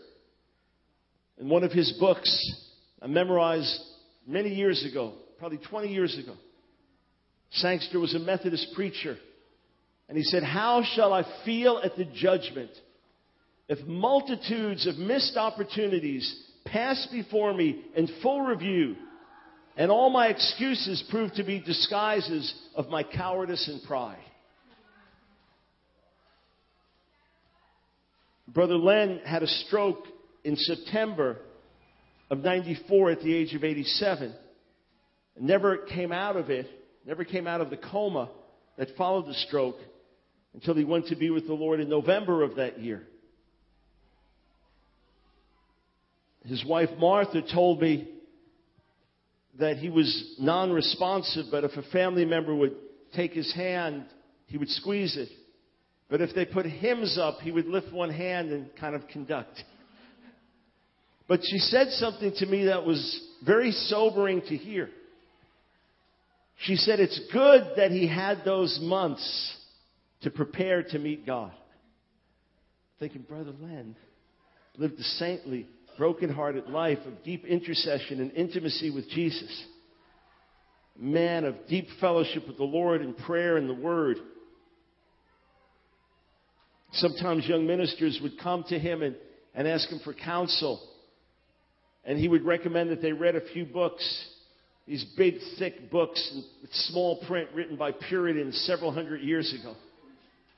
in 1.39 1.51
one 1.51 1.65
of 1.65 1.73
his 1.73 1.93
books 2.01 2.65
I 3.03 3.09
memorized 3.09 3.79
many 4.27 4.55
years 4.55 4.87
ago, 4.91 5.13
probably 5.39 5.59
20 5.59 5.93
years 5.93 6.19
ago. 6.19 6.35
Sangster 7.53 8.01
was 8.01 8.15
a 8.15 8.19
Methodist 8.19 8.69
preacher. 8.75 9.17
And 10.09 10.17
he 10.17 10.25
said, 10.25 10.43
How 10.43 10.83
shall 10.95 11.13
I 11.13 11.25
feel 11.45 11.81
at 11.83 11.97
the 11.97 12.05
judgment 12.05 12.71
if 13.69 13.87
multitudes 13.87 14.87
of 14.87 14.99
missed 14.99 15.37
opportunities 15.37 16.43
pass 16.65 17.07
before 17.11 17.55
me 17.55 17.83
in 17.97 18.09
full 18.23 18.43
review, 18.43 18.97
and 19.77 19.91
all 19.91 20.11
my 20.11 20.29
excuses 20.29 21.03
prove 21.11 21.33
to 21.35 21.45
be 21.45 21.61
disguises 21.61 22.55
of 22.75 22.89
my 22.89 23.03
cowardice 23.03 23.69
and 23.69 23.83
pride. 23.85 24.19
Brother 28.49 28.77
Len 28.77 29.21
had 29.25 29.43
a 29.43 29.47
stroke 29.47 30.05
in 30.45 30.57
September 30.57 31.39
of 32.31 32.39
94 32.39 33.13
at 33.13 33.21
the 33.21 33.35
age 33.35 33.55
of 33.55 33.65
87. 33.65 34.35
Never 35.41 35.79
came 35.79 36.13
out 36.13 36.37
of 36.37 36.51
it 36.51 36.67
never 37.07 37.25
came 37.25 37.47
out 37.47 37.61
of 37.61 37.71
the 37.71 37.77
coma 37.77 38.31
that 38.77 38.89
followed 38.97 39.27
the 39.27 39.35
stroke 39.35 39.77
until 40.55 40.75
he 40.75 40.85
went 40.85 41.07
to 41.07 41.17
be 41.17 41.31
with 41.31 41.47
the 41.47 41.55
Lord 41.55 41.81
in 41.81 41.89
November 41.89 42.43
of 42.43 42.57
that 42.57 42.81
year. 42.81 43.03
His 46.45 46.65
wife 46.65 46.91
Martha 46.99 47.43
told 47.43 47.81
me 47.81 48.09
that 49.59 49.77
he 49.77 49.89
was 49.89 50.35
non 50.39 50.73
responsive, 50.73 51.47
but 51.51 51.65
if 51.65 51.73
a 51.73 51.83
family 51.91 52.25
member 52.25 52.55
would 52.55 52.75
take 53.15 53.33
his 53.33 53.53
hand, 53.55 54.07
he 54.47 54.59
would 54.59 54.71
squeeze 54.71 55.17
it. 55.17 55.29
But 56.09 56.21
if 56.21 56.35
they 56.35 56.45
put 56.45 56.67
hymns 56.67 57.19
up, 57.19 57.41
he 57.41 57.51
would 57.51 57.67
lift 57.67 57.93
one 57.93 58.11
hand 58.11 58.51
and 58.51 58.75
kind 58.77 58.95
of 58.95 59.07
conduct. 59.09 59.63
But 61.29 61.41
she 61.43 61.59
said 61.59 61.89
something 61.93 62.35
to 62.39 62.47
me 62.47 62.67
that 62.67 62.85
was 62.85 63.21
very 63.47 63.71
sobering 63.71 64.43
to 64.43 64.57
hear. 64.57 64.91
She 66.63 66.77
said, 66.77 67.01
It's 67.01 67.21
good 67.33 67.73
that 67.77 67.91
he 67.91 68.07
had 68.07 68.45
those 68.45 68.79
months 68.81 69.57
to 70.23 70.31
prepare 70.31 70.83
to 70.85 70.99
meet 70.99 71.27
God. 71.27 71.53
Thinking, 73.01 73.23
Brother 73.23 73.53
Len 73.61 73.97
lived 74.79 74.99
a 74.99 75.03
saintly, 75.03 75.67
broken-hearted 75.99 76.69
life 76.69 76.99
of 77.07 77.25
deep 77.25 77.45
intercession 77.45 78.21
and 78.21 78.33
intimacy 78.33 78.91
with 78.91 79.09
Jesus. 79.11 79.65
Man 80.97 81.45
of 81.45 81.57
deep 81.69 81.89
fellowship 82.01 82.47
with 82.47 82.59
the 82.59 82.65
Lord 82.65 83.01
and 83.01 83.17
prayer 83.17 83.57
and 83.57 83.69
the 83.69 83.75
Word. 83.75 84.19
Sometimes 86.93 87.47
young 87.47 87.67
ministers 87.67 88.21
would 88.23 88.39
come 88.39 88.65
to 88.69 88.79
him 88.79 89.03
and, 89.03 89.17
and 89.55 89.67
ask 89.67 89.89
him 89.89 90.01
for 90.05 90.15
counsel. 90.15 90.81
And 92.05 92.19
he 92.19 92.29
would 92.29 92.45
recommend 92.45 92.91
that 92.91 93.03
they 93.03 93.13
read 93.13 93.35
a 93.35 93.53
few 93.53 93.65
books, 93.65 94.29
these 94.87 95.05
big, 95.17 95.35
thick 95.59 95.91
books 95.91 96.41
with 96.61 96.73
small 96.73 97.25
print 97.27 97.49
written 97.55 97.77
by 97.77 97.93
Puritans 97.93 98.57
several 98.67 98.93
hundred 98.93 99.23
years 99.23 99.55
ago. 99.59 99.75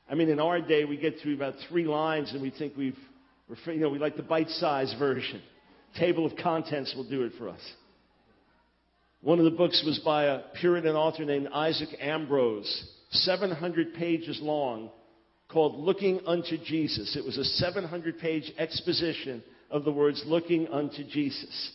I 0.08 0.14
mean, 0.14 0.28
in 0.28 0.40
our 0.40 0.60
day, 0.60 0.84
we 0.84 0.96
get 0.96 1.18
through 1.22 1.34
about 1.34 1.54
three 1.68 1.84
lines 1.84 2.32
and 2.32 2.42
we 2.42 2.50
think 2.50 2.74
we've, 2.76 2.98
we're, 3.48 3.72
you 3.72 3.80
know, 3.80 3.90
we 3.90 3.98
like 3.98 4.16
the 4.16 4.22
bite-sized 4.22 4.98
version. 4.98 5.42
Table 5.98 6.26
of 6.26 6.36
contents 6.36 6.94
will 6.94 7.08
do 7.08 7.22
it 7.22 7.32
for 7.38 7.48
us. 7.48 7.60
One 9.20 9.38
of 9.38 9.44
the 9.44 9.50
books 9.50 9.82
was 9.86 9.98
by 10.00 10.24
a 10.24 10.40
Puritan 10.60 10.96
author 10.96 11.24
named 11.24 11.48
Isaac 11.52 11.88
Ambrose, 12.00 12.88
700 13.10 13.94
pages 13.94 14.38
long, 14.42 14.90
called 15.48 15.76
Looking 15.76 16.20
Unto 16.26 16.58
Jesus. 16.62 17.16
It 17.16 17.24
was 17.24 17.38
a 17.38 17.44
700 17.44 18.18
page 18.18 18.52
exposition 18.58 19.42
of 19.70 19.84
the 19.84 19.92
words 19.92 20.22
looking 20.26 20.68
unto 20.68 21.04
Jesus. 21.04 21.72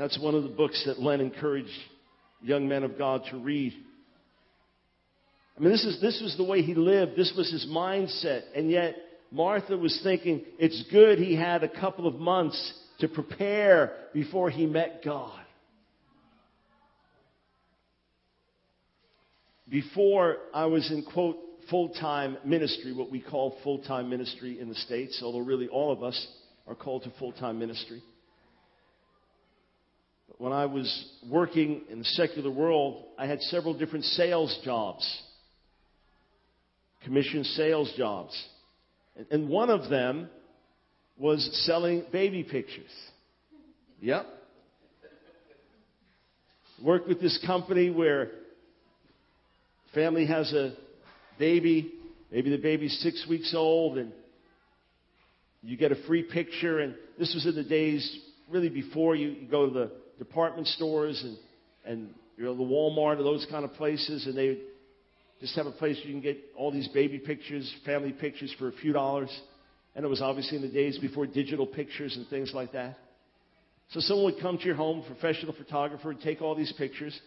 That's 0.00 0.18
one 0.18 0.34
of 0.34 0.44
the 0.44 0.48
books 0.48 0.82
that 0.86 0.98
Len 0.98 1.20
encouraged 1.20 1.68
young 2.40 2.66
men 2.66 2.84
of 2.84 2.96
God 2.96 3.20
to 3.30 3.36
read. 3.36 3.74
I 5.54 5.60
mean, 5.60 5.70
this, 5.70 5.84
is, 5.84 6.00
this 6.00 6.22
was 6.22 6.38
the 6.38 6.42
way 6.42 6.62
he 6.62 6.74
lived. 6.74 7.16
This 7.16 7.34
was 7.36 7.52
his 7.52 7.66
mindset. 7.66 8.44
And 8.56 8.70
yet, 8.70 8.96
Martha 9.30 9.76
was 9.76 10.00
thinking 10.02 10.46
it's 10.58 10.82
good 10.90 11.18
he 11.18 11.36
had 11.36 11.62
a 11.64 11.68
couple 11.68 12.06
of 12.06 12.14
months 12.14 12.72
to 13.00 13.08
prepare 13.08 13.92
before 14.14 14.48
he 14.48 14.64
met 14.64 15.02
God. 15.04 15.38
Before 19.68 20.38
I 20.54 20.64
was 20.64 20.90
in, 20.90 21.04
quote, 21.04 21.36
full 21.68 21.90
time 21.90 22.38
ministry, 22.46 22.94
what 22.94 23.10
we 23.10 23.20
call 23.20 23.58
full 23.62 23.80
time 23.80 24.08
ministry 24.08 24.58
in 24.60 24.70
the 24.70 24.74
States, 24.76 25.20
although 25.22 25.40
really 25.40 25.68
all 25.68 25.92
of 25.92 26.02
us 26.02 26.26
are 26.66 26.74
called 26.74 27.02
to 27.02 27.12
full 27.18 27.32
time 27.32 27.58
ministry. 27.58 28.02
When 30.40 30.54
I 30.54 30.64
was 30.64 31.04
working 31.28 31.82
in 31.90 31.98
the 31.98 32.04
secular 32.06 32.50
world, 32.50 33.04
I 33.18 33.26
had 33.26 33.42
several 33.42 33.74
different 33.74 34.06
sales 34.06 34.58
jobs, 34.64 35.06
commission 37.04 37.44
sales 37.44 37.92
jobs. 37.94 38.42
And 39.30 39.50
one 39.50 39.68
of 39.68 39.90
them 39.90 40.30
was 41.18 41.46
selling 41.66 42.06
baby 42.10 42.42
pictures. 42.42 42.88
Yep. 44.00 44.24
Worked 46.82 47.08
with 47.08 47.20
this 47.20 47.38
company 47.46 47.90
where 47.90 48.30
family 49.92 50.24
has 50.24 50.50
a 50.54 50.72
baby, 51.38 51.92
maybe 52.32 52.48
the 52.48 52.56
baby's 52.56 52.98
six 53.02 53.26
weeks 53.28 53.52
old, 53.54 53.98
and 53.98 54.10
you 55.62 55.76
get 55.76 55.92
a 55.92 56.02
free 56.06 56.22
picture. 56.22 56.78
And 56.78 56.94
this 57.18 57.34
was 57.34 57.44
in 57.44 57.54
the 57.54 57.68
days 57.68 58.20
really 58.48 58.70
before 58.70 59.14
you 59.14 59.46
go 59.50 59.66
to 59.66 59.72
the 59.74 59.99
department 60.20 60.66
stores 60.68 61.20
and, 61.24 61.38
and 61.84 62.14
you 62.36 62.44
know, 62.44 62.54
the 62.54 62.62
Walmart 62.62 63.18
or 63.18 63.22
those 63.22 63.46
kind 63.50 63.64
of 63.64 63.72
places, 63.72 64.26
and 64.26 64.36
they 64.36 64.58
just 65.40 65.56
have 65.56 65.66
a 65.66 65.72
place 65.72 65.98
you 66.04 66.12
can 66.12 66.20
get 66.20 66.38
all 66.56 66.70
these 66.70 66.88
baby 66.88 67.18
pictures, 67.18 67.74
family 67.84 68.12
pictures 68.12 68.54
for 68.58 68.68
a 68.68 68.72
few 68.72 68.92
dollars. 68.92 69.30
And 69.96 70.04
it 70.04 70.08
was 70.08 70.20
obviously 70.20 70.56
in 70.56 70.62
the 70.62 70.68
days 70.68 70.98
before 70.98 71.26
digital 71.26 71.66
pictures 71.66 72.16
and 72.16 72.28
things 72.28 72.52
like 72.54 72.72
that. 72.72 72.98
So 73.90 74.00
someone 74.00 74.26
would 74.26 74.40
come 74.40 74.58
to 74.58 74.64
your 74.64 74.76
home, 74.76 75.02
professional 75.06 75.54
photographer, 75.54 76.10
and 76.10 76.20
take 76.20 76.42
all 76.42 76.54
these 76.54 76.72
pictures. 76.78 77.18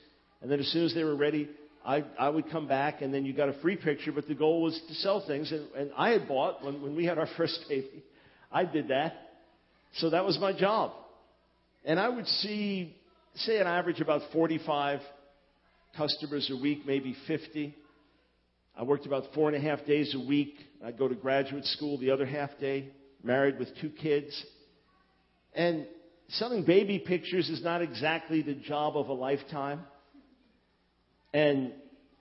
And 0.41 0.49
then 0.49 0.59
as 0.59 0.67
soon 0.67 0.85
as 0.85 0.93
they 0.93 1.03
were 1.03 1.15
ready, 1.15 1.49
I, 1.85 2.05
I 2.17 2.29
would 2.29 2.49
come 2.49 2.67
back, 2.67 3.01
and 3.01 3.13
then 3.13 3.25
you 3.25 3.33
got 3.33 3.49
a 3.49 3.59
free 3.61 3.75
picture. 3.75 4.11
But 4.13 4.27
the 4.27 4.35
goal 4.35 4.61
was 4.61 4.79
to 4.87 4.93
sell 4.95 5.25
things. 5.25 5.51
And, 5.51 5.67
and 5.75 5.91
I 5.97 6.11
had 6.11 6.27
bought, 6.27 6.63
when, 6.63 6.81
when 6.81 6.95
we 6.95 7.05
had 7.05 7.17
our 7.17 7.27
first 7.37 7.59
baby, 7.67 8.03
I 8.51 8.63
did 8.63 8.89
that. 8.89 9.13
So 9.97 10.11
that 10.11 10.23
was 10.23 10.37
my 10.39 10.57
job. 10.57 10.93
And 11.85 11.99
I 11.99 12.07
would 12.07 12.27
see, 12.27 12.95
say, 13.35 13.59
an 13.59 13.67
average 13.67 13.99
about 13.99 14.21
45 14.31 14.99
customers 15.97 16.49
a 16.51 16.61
week, 16.61 16.85
maybe 16.85 17.15
50. 17.27 17.75
I 18.75 18.83
worked 18.83 19.05
about 19.05 19.25
four 19.35 19.49
and 19.49 19.57
a 19.57 19.59
half 19.59 19.85
days 19.85 20.15
a 20.15 20.27
week. 20.27 20.55
I'd 20.83 20.97
go 20.97 21.07
to 21.07 21.15
graduate 21.15 21.65
school 21.65 21.97
the 21.97 22.11
other 22.11 22.25
half 22.25 22.51
day, 22.59 22.89
married 23.21 23.59
with 23.59 23.67
two 23.81 23.89
kids. 23.89 24.43
And 25.53 25.85
selling 26.29 26.63
baby 26.63 26.99
pictures 26.99 27.49
is 27.49 27.61
not 27.63 27.81
exactly 27.81 28.41
the 28.41 28.55
job 28.55 28.95
of 28.97 29.09
a 29.09 29.13
lifetime. 29.13 29.81
And 31.33 31.73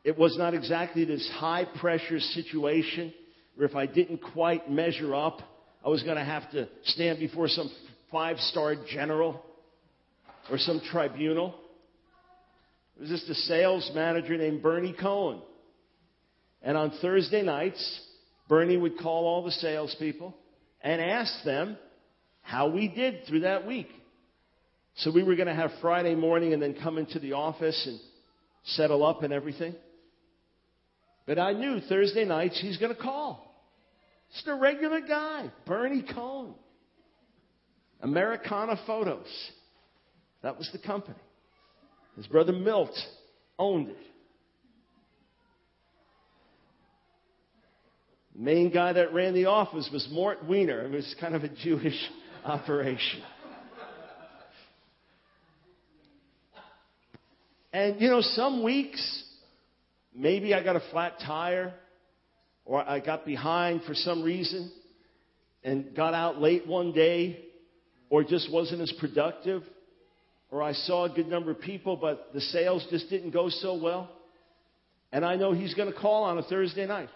it 0.04 0.18
was 0.18 0.36
not 0.36 0.54
exactly 0.54 1.04
this 1.04 1.28
high 1.34 1.66
pressure 1.80 2.18
situation 2.18 3.14
where 3.54 3.68
if 3.68 3.76
I 3.76 3.86
didn't 3.86 4.18
quite 4.18 4.70
measure 4.70 5.14
up, 5.14 5.38
I 5.84 5.88
was 5.88 6.02
going 6.02 6.16
to 6.16 6.24
have 6.24 6.50
to 6.50 6.68
stand 6.84 7.20
before 7.20 7.46
some 7.48 7.70
five 8.10 8.38
star 8.38 8.74
general 8.92 9.42
or 10.50 10.58
some 10.58 10.80
tribunal. 10.90 11.54
It 12.96 13.02
was 13.02 13.10
just 13.10 13.28
a 13.28 13.34
sales 13.34 13.90
manager 13.94 14.36
named 14.36 14.62
Bernie 14.62 14.94
Cohen 14.98 15.40
and 16.62 16.76
on 16.76 16.92
Thursday 17.02 17.42
nights, 17.42 18.00
Bernie 18.48 18.76
would 18.76 18.98
call 18.98 19.26
all 19.26 19.44
the 19.44 19.50
salespeople 19.50 20.36
and 20.82 21.00
ask 21.00 21.44
them 21.44 21.76
how 22.42 22.68
we 22.68 22.88
did 22.88 23.26
through 23.26 23.40
that 23.40 23.66
week. 23.66 23.88
So 24.96 25.10
we 25.10 25.22
were 25.22 25.36
going 25.36 25.48
to 25.48 25.54
have 25.54 25.70
Friday 25.80 26.14
morning 26.14 26.52
and 26.52 26.62
then 26.62 26.76
come 26.80 26.98
into 26.98 27.18
the 27.18 27.32
office 27.32 27.86
and 27.86 27.98
settle 28.64 29.04
up 29.04 29.22
and 29.22 29.32
everything. 29.32 29.74
But 31.26 31.38
I 31.38 31.52
knew 31.52 31.80
Thursday 31.80 32.24
nights 32.24 32.60
he's 32.60 32.76
going 32.76 32.94
to 32.94 33.00
call. 33.00 33.48
Just 34.34 34.48
a 34.48 34.54
regular 34.54 35.00
guy, 35.00 35.50
Bernie 35.66 36.04
Cohen. 36.14 36.54
Americana 38.00 38.78
Photos. 38.86 39.26
That 40.42 40.58
was 40.58 40.68
the 40.72 40.78
company. 40.78 41.18
His 42.16 42.26
brother 42.26 42.52
Milt 42.52 42.96
owned 43.58 43.88
it. 43.88 43.96
The 48.34 48.42
main 48.42 48.72
guy 48.72 48.92
that 48.94 49.12
ran 49.12 49.34
the 49.34 49.46
office 49.46 49.88
was 49.92 50.06
Mort 50.10 50.44
Weiner. 50.44 50.84
It 50.84 50.90
was 50.90 51.14
kind 51.20 51.34
of 51.34 51.44
a 51.44 51.48
Jewish 51.48 51.98
operation. 52.44 53.22
And, 57.72 58.00
you 58.00 58.08
know, 58.08 58.20
some 58.20 58.62
weeks, 58.62 59.24
maybe 60.14 60.52
I 60.52 60.62
got 60.62 60.76
a 60.76 60.82
flat 60.90 61.14
tire 61.24 61.72
or 62.66 62.86
I 62.86 63.00
got 63.00 63.24
behind 63.24 63.82
for 63.84 63.94
some 63.94 64.22
reason 64.22 64.70
and 65.64 65.94
got 65.94 66.12
out 66.12 66.40
late 66.40 66.66
one 66.66 66.92
day 66.92 67.42
or 68.10 68.24
just 68.24 68.52
wasn't 68.52 68.82
as 68.82 68.92
productive 69.00 69.62
or 70.52 70.62
I 70.62 70.74
saw 70.74 71.06
a 71.06 71.08
good 71.08 71.28
number 71.28 71.50
of 71.50 71.60
people, 71.60 71.96
but 71.96 72.28
the 72.34 72.40
sales 72.40 72.86
just 72.90 73.08
didn't 73.08 73.30
go 73.30 73.48
so 73.48 73.74
well. 73.74 74.10
And 75.10 75.24
I 75.24 75.34
know 75.34 75.52
he's 75.52 75.72
going 75.72 75.90
to 75.90 75.98
call 75.98 76.24
on 76.24 76.36
a 76.36 76.42
Thursday 76.42 76.86
night. 76.86 77.08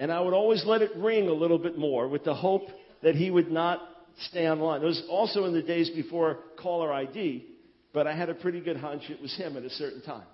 And 0.00 0.10
I 0.10 0.20
would 0.20 0.32
always 0.32 0.64
let 0.64 0.80
it 0.80 0.96
ring 0.96 1.28
a 1.28 1.32
little 1.32 1.58
bit 1.58 1.78
more 1.78 2.08
with 2.08 2.24
the 2.24 2.34
hope 2.34 2.68
that 3.02 3.14
he 3.14 3.30
would 3.30 3.52
not 3.52 3.80
stay 4.28 4.48
online. 4.48 4.82
It 4.82 4.86
was 4.86 5.02
also 5.10 5.44
in 5.44 5.52
the 5.52 5.62
days 5.62 5.90
before 5.90 6.38
caller 6.58 6.90
ID, 6.90 7.46
but 7.92 8.06
I 8.06 8.16
had 8.16 8.30
a 8.30 8.34
pretty 8.34 8.60
good 8.60 8.78
hunch 8.78 9.02
it 9.10 9.20
was 9.20 9.34
him 9.36 9.56
at 9.58 9.62
a 9.62 9.70
certain 9.70 10.00
time. 10.00 10.26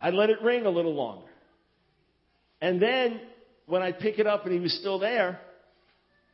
I'd 0.00 0.14
let 0.14 0.30
it 0.30 0.40
ring 0.42 0.64
a 0.64 0.70
little 0.70 0.94
longer. 0.94 1.26
And 2.60 2.80
then 2.80 3.20
when 3.66 3.82
I'd 3.82 3.98
pick 3.98 4.20
it 4.20 4.28
up 4.28 4.44
and 4.44 4.54
he 4.54 4.60
was 4.60 4.72
still 4.78 5.00
there, 5.00 5.40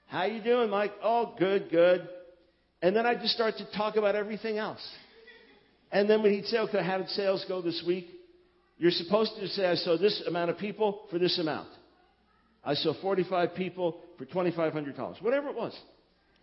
how 0.08 0.24
you 0.24 0.42
doing, 0.42 0.68
Mike? 0.68 0.92
Oh, 1.02 1.34
good, 1.38 1.70
good. 1.70 2.08
And 2.82 2.94
then 2.94 3.06
I'd 3.06 3.20
just 3.20 3.34
start 3.34 3.54
to 3.58 3.66
talk 3.76 3.96
about 3.96 4.14
everything 4.14 4.58
else. 4.58 4.86
And 5.90 6.10
then 6.10 6.22
when 6.22 6.32
he'd 6.32 6.46
say, 6.46 6.58
okay, 6.58 6.82
how 6.82 6.98
did 6.98 7.08
sales 7.10 7.44
go 7.48 7.62
this 7.62 7.82
week? 7.86 8.08
You're 8.78 8.90
supposed 8.90 9.32
to 9.40 9.48
say, 9.48 9.66
I 9.66 9.76
saw 9.76 9.96
this 9.96 10.22
amount 10.26 10.50
of 10.50 10.58
people 10.58 11.06
for 11.10 11.18
this 11.18 11.38
amount. 11.38 11.68
I 12.64 12.74
saw 12.74 12.92
45 13.00 13.54
people 13.54 14.00
for 14.18 14.26
$2,500, 14.26 15.22
whatever 15.22 15.48
it 15.48 15.56
was. 15.56 15.78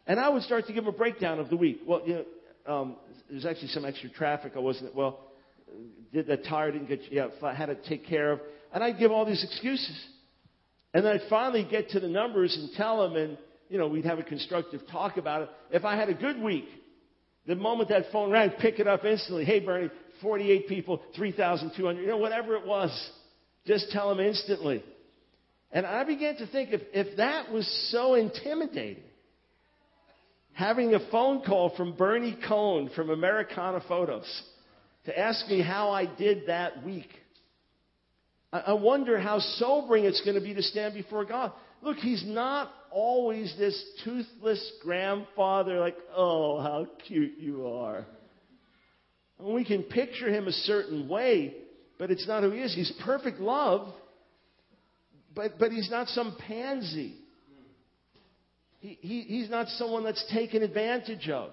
And 0.07 0.19
I 0.19 0.29
would 0.29 0.43
start 0.43 0.65
to 0.67 0.73
give 0.73 0.87
a 0.87 0.91
breakdown 0.91 1.39
of 1.39 1.49
the 1.49 1.57
week. 1.57 1.81
Well, 1.85 2.01
you 2.05 2.13
know, 2.65 2.73
um, 2.73 2.95
there's 3.29 3.45
actually 3.45 3.67
some 3.69 3.85
extra 3.85 4.09
traffic. 4.09 4.53
I 4.55 4.59
wasn't, 4.59 4.95
well, 4.95 5.19
did 6.13 6.27
that 6.27 6.45
tire 6.45 6.71
didn't 6.71 6.87
get, 6.87 7.01
yeah, 7.11 7.27
I 7.43 7.53
had 7.53 7.67
to 7.67 7.75
take 7.87 8.07
care 8.07 8.31
of. 8.31 8.39
And 8.73 8.83
I'd 8.83 8.97
give 8.97 9.11
all 9.11 9.25
these 9.25 9.43
excuses. 9.43 10.01
And 10.93 11.05
then 11.05 11.13
I'd 11.13 11.29
finally 11.29 11.67
get 11.69 11.89
to 11.89 11.99
the 11.99 12.07
numbers 12.07 12.55
and 12.55 12.69
tell 12.75 13.05
him, 13.05 13.15
and, 13.15 13.37
you 13.69 13.77
know, 13.77 13.87
we'd 13.87 14.05
have 14.05 14.19
a 14.19 14.23
constructive 14.23 14.81
talk 14.91 15.17
about 15.17 15.43
it. 15.43 15.49
If 15.71 15.85
I 15.85 15.95
had 15.95 16.09
a 16.09 16.13
good 16.13 16.41
week, 16.41 16.65
the 17.45 17.55
moment 17.55 17.89
that 17.89 18.05
phone 18.11 18.31
rang, 18.31 18.51
pick 18.51 18.79
it 18.79 18.87
up 18.87 19.03
instantly. 19.03 19.45
Hey, 19.45 19.59
Bernie, 19.59 19.89
48 20.21 20.67
people, 20.67 21.01
3,200, 21.15 21.99
you 21.99 22.07
know, 22.07 22.17
whatever 22.17 22.55
it 22.55 22.65
was. 22.65 23.11
Just 23.65 23.91
tell 23.91 24.09
them 24.09 24.19
instantly. 24.25 24.83
And 25.71 25.85
I 25.85 26.03
began 26.03 26.37
to 26.37 26.47
think 26.47 26.71
if, 26.71 26.81
if 26.93 27.17
that 27.17 27.51
was 27.51 27.67
so 27.91 28.13
intimidating, 28.13 29.03
having 30.53 30.93
a 30.93 31.09
phone 31.09 31.41
call 31.41 31.75
from 31.75 31.95
Bernie 31.95 32.37
Cohen 32.47 32.89
from 32.95 33.09
Americana 33.09 33.81
Photos 33.87 34.43
to 35.05 35.17
ask 35.17 35.47
me 35.47 35.61
how 35.61 35.89
I 35.89 36.05
did 36.05 36.47
that 36.47 36.85
week, 36.85 37.09
I, 38.51 38.59
I 38.59 38.73
wonder 38.73 39.19
how 39.19 39.39
sobering 39.39 40.05
it's 40.05 40.21
going 40.21 40.35
to 40.35 40.41
be 40.41 40.53
to 40.53 40.61
stand 40.61 40.93
before 40.93 41.25
God. 41.25 41.51
Look, 41.81 41.97
he's 41.97 42.23
not 42.25 42.71
always 42.93 43.53
this 43.57 43.81
toothless 44.03 44.71
grandfather, 44.83 45.79
like, 45.79 45.97
oh, 46.15 46.61
how 46.61 46.87
cute 47.07 47.33
you 47.39 47.67
are. 47.67 48.05
And 49.39 49.53
we 49.53 49.65
can 49.65 49.83
picture 49.83 50.29
him 50.29 50.47
a 50.47 50.51
certain 50.51 51.09
way, 51.09 51.55
but 51.97 52.11
it's 52.11 52.27
not 52.27 52.43
who 52.43 52.51
he 52.51 52.59
is. 52.59 52.73
He's 52.73 52.93
perfect 53.03 53.39
love, 53.39 53.93
but, 55.35 55.59
but 55.59 55.71
he's 55.71 55.89
not 55.89 56.07
some 56.09 56.37
pansy. 56.47 57.15
He, 58.79 58.97
he, 59.01 59.21
he's 59.21 59.49
not 59.49 59.67
someone 59.69 60.03
that's 60.03 60.23
taken 60.31 60.61
advantage 60.61 61.29
of. 61.29 61.51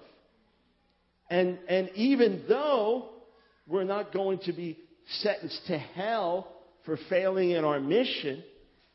And, 1.29 1.57
and 1.67 1.89
even 1.95 2.43
though 2.47 3.09
we're 3.67 3.85
not 3.85 4.13
going 4.13 4.39
to 4.45 4.53
be 4.53 4.77
sentenced 5.21 5.61
to 5.67 5.77
hell 5.77 6.51
for 6.85 6.97
failing 7.09 7.51
in 7.51 7.63
our 7.63 7.79
mission, 7.79 8.43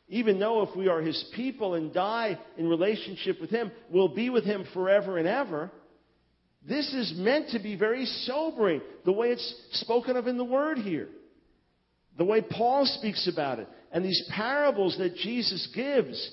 even 0.09 0.39
though 0.39 0.61
if 0.61 0.75
we 0.75 0.87
are 0.87 1.01
his 1.01 1.23
people 1.35 1.73
and 1.73 1.93
die 1.93 2.39
in 2.57 2.69
relationship 2.69 3.41
with 3.41 3.49
him, 3.49 3.71
we'll 3.91 4.13
be 4.13 4.29
with 4.29 4.45
him 4.45 4.65
forever 4.73 5.17
and 5.17 5.27
ever. 5.27 5.69
This 6.67 6.93
is 6.93 7.13
meant 7.17 7.49
to 7.49 7.59
be 7.59 7.75
very 7.75 8.05
sobering, 8.05 8.81
the 9.05 9.11
way 9.11 9.27
it's 9.27 9.55
spoken 9.73 10.15
of 10.15 10.27
in 10.27 10.37
the 10.37 10.43
word 10.43 10.77
here. 10.77 11.09
The 12.17 12.25
way 12.25 12.41
Paul 12.41 12.85
speaks 12.85 13.29
about 13.31 13.59
it. 13.59 13.67
And 13.91 14.03
these 14.03 14.29
parables 14.33 14.97
that 14.97 15.15
Jesus 15.15 15.67
gives 15.75 16.31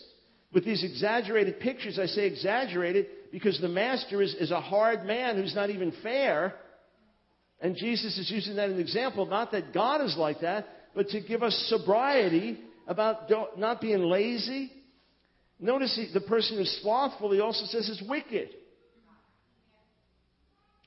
with 0.53 0.65
these 0.65 0.85
exaggerated 0.85 1.61
pictures. 1.61 1.99
I 1.99 2.07
say 2.07 2.27
exaggerated 2.27 3.07
because 3.33 3.61
the 3.61 3.69
master 3.69 4.23
is, 4.23 4.35
is 4.35 4.51
a 4.51 4.61
hard 4.61 5.05
man 5.05 5.37
who's 5.37 5.55
not 5.55 5.71
even 5.71 5.93
fair. 6.03 6.55
And 7.61 7.77
Jesus 7.77 8.17
is 8.19 8.31
using 8.31 8.57
that 8.57 8.71
as 8.71 8.75
an 8.75 8.81
example, 8.81 9.27
not 9.27 9.53
that 9.53 9.75
God 9.75 10.01
is 10.01 10.17
like 10.17 10.41
that, 10.41 10.67
but 10.95 11.09
to 11.09 11.21
give 11.21 11.43
us 11.43 11.55
sobriety 11.69 12.61
about 12.87 13.31
not 13.59 13.81
being 13.81 14.03
lazy. 14.03 14.71
Notice 15.59 15.99
the 16.13 16.21
person 16.21 16.59
who's 16.59 16.81
slothful, 16.83 17.33
he 17.33 17.41
also 17.41 17.65
says 17.67 17.89
is 17.89 18.03
wicked. 18.09 18.49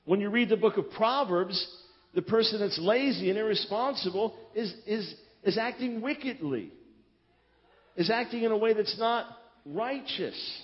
When 0.04 0.20
you 0.20 0.30
read 0.30 0.48
the 0.48 0.56
book 0.56 0.76
of 0.76 0.90
Proverbs, 0.92 1.66
the 2.14 2.22
person 2.22 2.60
that's 2.60 2.78
lazy 2.80 3.28
and 3.30 3.38
irresponsible 3.38 4.36
is, 4.54 4.72
is, 4.86 5.14
is 5.42 5.58
acting 5.58 6.00
wickedly, 6.00 6.72
is 7.96 8.10
acting 8.10 8.42
in 8.44 8.52
a 8.52 8.56
way 8.56 8.72
that's 8.72 8.98
not 8.98 9.26
righteous. 9.66 10.62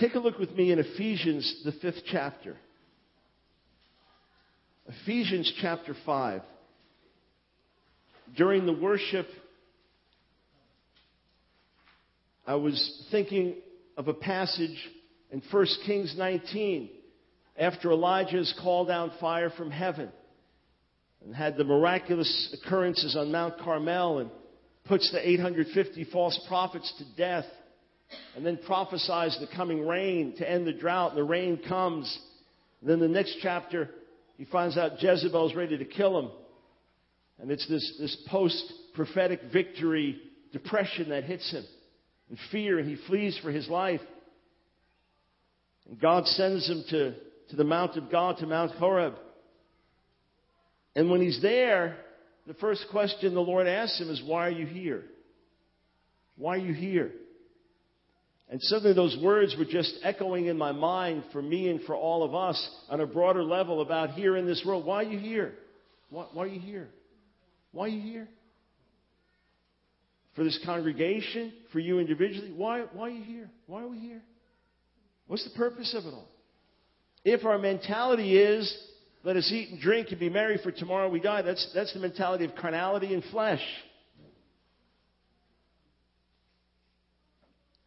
Take 0.00 0.14
a 0.14 0.18
look 0.18 0.38
with 0.38 0.50
me 0.52 0.72
in 0.72 0.78
Ephesians, 0.78 1.62
the 1.64 1.72
fifth 1.72 2.02
chapter. 2.10 2.56
Ephesians 4.88 5.52
chapter 5.60 5.94
5 6.04 6.42
during 8.36 8.66
the 8.66 8.72
worship, 8.72 9.26
I 12.46 12.54
was 12.54 13.06
thinking 13.10 13.56
of 13.96 14.08
a 14.08 14.14
passage 14.14 14.76
in 15.30 15.42
1 15.50 15.66
Kings 15.86 16.14
19 16.16 16.90
after 17.58 17.90
Elijah 17.90 18.38
has 18.38 18.54
called 18.60 18.88
down 18.88 19.12
fire 19.20 19.50
from 19.50 19.70
heaven 19.70 20.08
and 21.24 21.34
had 21.34 21.56
the 21.56 21.64
miraculous 21.64 22.56
occurrences 22.60 23.14
on 23.16 23.30
Mount 23.30 23.58
Carmel 23.58 24.18
and 24.18 24.30
puts 24.86 25.10
the 25.12 25.28
850 25.28 26.04
false 26.04 26.40
prophets 26.48 26.92
to 26.98 27.04
death 27.16 27.44
and 28.34 28.44
then 28.44 28.58
prophesies 28.66 29.36
the 29.40 29.46
coming 29.54 29.86
rain 29.86 30.34
to 30.38 30.50
end 30.50 30.66
the 30.66 30.72
drought. 30.72 31.10
And 31.10 31.18
the 31.18 31.24
rain 31.24 31.60
comes. 31.68 32.18
And 32.80 32.90
then 32.90 32.98
the 32.98 33.08
next 33.08 33.36
chapter, 33.42 33.90
he 34.36 34.44
finds 34.46 34.76
out 34.76 35.02
Jezebel's 35.02 35.54
ready 35.54 35.78
to 35.78 35.84
kill 35.84 36.18
him. 36.18 36.30
And 37.40 37.50
it's 37.50 37.66
this, 37.68 37.96
this 37.98 38.16
post 38.28 38.72
prophetic 38.94 39.40
victory 39.52 40.20
depression 40.52 41.10
that 41.10 41.24
hits 41.24 41.50
him 41.50 41.64
and 42.28 42.38
fear, 42.50 42.78
and 42.78 42.88
he 42.88 42.96
flees 43.06 43.38
for 43.42 43.50
his 43.50 43.68
life. 43.68 44.00
And 45.88 46.00
God 46.00 46.26
sends 46.26 46.68
him 46.68 46.84
to, 46.90 47.14
to 47.50 47.56
the 47.56 47.64
Mount 47.64 47.96
of 47.96 48.10
God, 48.10 48.38
to 48.38 48.46
Mount 48.46 48.72
Horeb. 48.72 49.14
And 50.94 51.10
when 51.10 51.20
he's 51.20 51.40
there, 51.40 51.96
the 52.46 52.54
first 52.54 52.86
question 52.90 53.34
the 53.34 53.40
Lord 53.40 53.66
asks 53.66 54.00
him 54.00 54.10
is, 54.10 54.22
Why 54.24 54.46
are 54.46 54.50
you 54.50 54.66
here? 54.66 55.04
Why 56.36 56.56
are 56.56 56.58
you 56.58 56.74
here? 56.74 57.12
And 58.50 58.60
suddenly 58.62 58.94
those 58.94 59.16
words 59.22 59.54
were 59.56 59.64
just 59.64 59.94
echoing 60.02 60.46
in 60.46 60.58
my 60.58 60.72
mind 60.72 61.22
for 61.32 61.40
me 61.40 61.68
and 61.68 61.80
for 61.82 61.94
all 61.94 62.24
of 62.24 62.34
us 62.34 62.68
on 62.88 63.00
a 63.00 63.06
broader 63.06 63.44
level 63.44 63.80
about 63.80 64.10
here 64.10 64.36
in 64.36 64.46
this 64.46 64.62
world. 64.66 64.84
Why 64.84 65.04
are 65.04 65.08
you 65.08 65.18
here? 65.18 65.54
Why, 66.08 66.26
why 66.32 66.44
are 66.44 66.48
you 66.48 66.58
here? 66.58 66.88
Why 67.72 67.86
are 67.86 67.88
you 67.88 68.00
here? 68.00 68.28
For 70.34 70.44
this 70.44 70.58
congregation, 70.64 71.52
for 71.72 71.80
you 71.80 71.98
individually, 71.98 72.52
why, 72.54 72.84
why 72.92 73.08
are 73.08 73.10
you 73.10 73.24
here? 73.24 73.50
Why 73.66 73.82
are 73.82 73.88
we 73.88 73.98
here? 73.98 74.22
What's 75.26 75.44
the 75.44 75.56
purpose 75.56 75.94
of 75.96 76.06
it 76.06 76.14
all? 76.14 76.28
If 77.24 77.44
our 77.44 77.58
mentality 77.58 78.38
is, 78.38 78.76
let 79.22 79.36
us 79.36 79.50
eat 79.52 79.70
and 79.70 79.80
drink 79.80 80.08
and 80.10 80.18
be 80.18 80.30
merry 80.30 80.58
for 80.62 80.72
tomorrow 80.72 81.08
we 81.08 81.20
die, 81.20 81.42
that's, 81.42 81.70
that's 81.74 81.92
the 81.92 82.00
mentality 82.00 82.44
of 82.44 82.54
carnality 82.54 83.12
and 83.12 83.22
flesh. 83.24 83.62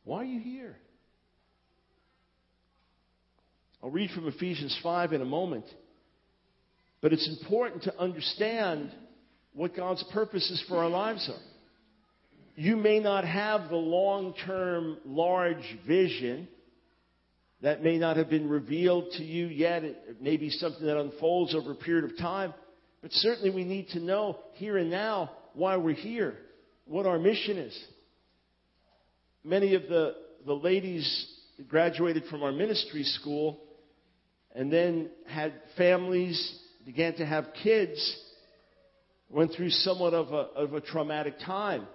Why 0.04 0.18
are 0.18 0.26
you 0.26 0.40
here? 0.40 0.76
I'll 3.82 3.90
read 3.90 4.12
from 4.12 4.28
Ephesians 4.28 4.78
5 4.84 5.14
in 5.14 5.22
a 5.22 5.26
moment. 5.26 5.66
But 7.02 7.12
it's 7.12 7.28
important 7.42 7.84
to 7.84 8.00
understand 8.00 8.92
what 9.54 9.76
God's 9.76 10.04
purposes 10.14 10.64
for 10.68 10.78
our 10.78 10.90
lives 10.90 11.30
are. 11.30 11.42
You 12.56 12.76
may 12.76 13.00
not 13.00 13.26
have 13.26 13.70
the 13.70 13.76
long 13.76 14.34
term, 14.46 14.98
large 15.06 15.78
vision 15.88 16.48
that 17.62 17.82
may 17.82 17.98
not 17.98 18.18
have 18.18 18.30
been 18.30 18.50
revealed 18.50 19.12
to 19.14 19.24
you 19.24 19.48
yet. 19.48 19.84
It 19.84 20.22
may 20.22 20.38
be 20.38 20.50
something 20.50 20.86
that 20.86 21.00
unfolds 21.00 21.56
over 21.56 21.72
a 21.72 21.76
period 21.76 22.12
of 22.12 22.18
time. 22.18 22.54
But 23.02 23.12
certainly 23.14 23.50
we 23.50 23.64
need 23.64 23.90
to 23.90 24.00
know 24.00 24.40
here 24.54 24.78
and 24.78 24.90
now 24.90 25.32
why 25.54 25.78
we're 25.78 25.96
here, 25.96 26.36
what 26.86 27.06
our 27.06 27.18
mission 27.18 27.58
is. 27.58 27.84
Many 29.44 29.76
of 29.76 29.84
the, 29.84 30.16
the 30.46 30.54
ladies 30.54 31.28
graduated 31.68 32.26
from 32.26 32.44
our 32.44 32.52
ministry 32.52 33.04
school 33.04 33.60
and 34.56 34.72
then 34.72 35.10
had 35.28 35.54
families, 35.78 36.60
began 36.86 37.16
to 37.16 37.26
have 37.26 37.48
kids 37.64 38.23
went 39.34 39.52
through 39.54 39.70
somewhat 39.70 40.14
of 40.14 40.32
a, 40.32 40.48
of 40.56 40.74
a 40.74 40.82
traumatic 40.82 41.36
time. 41.46 41.88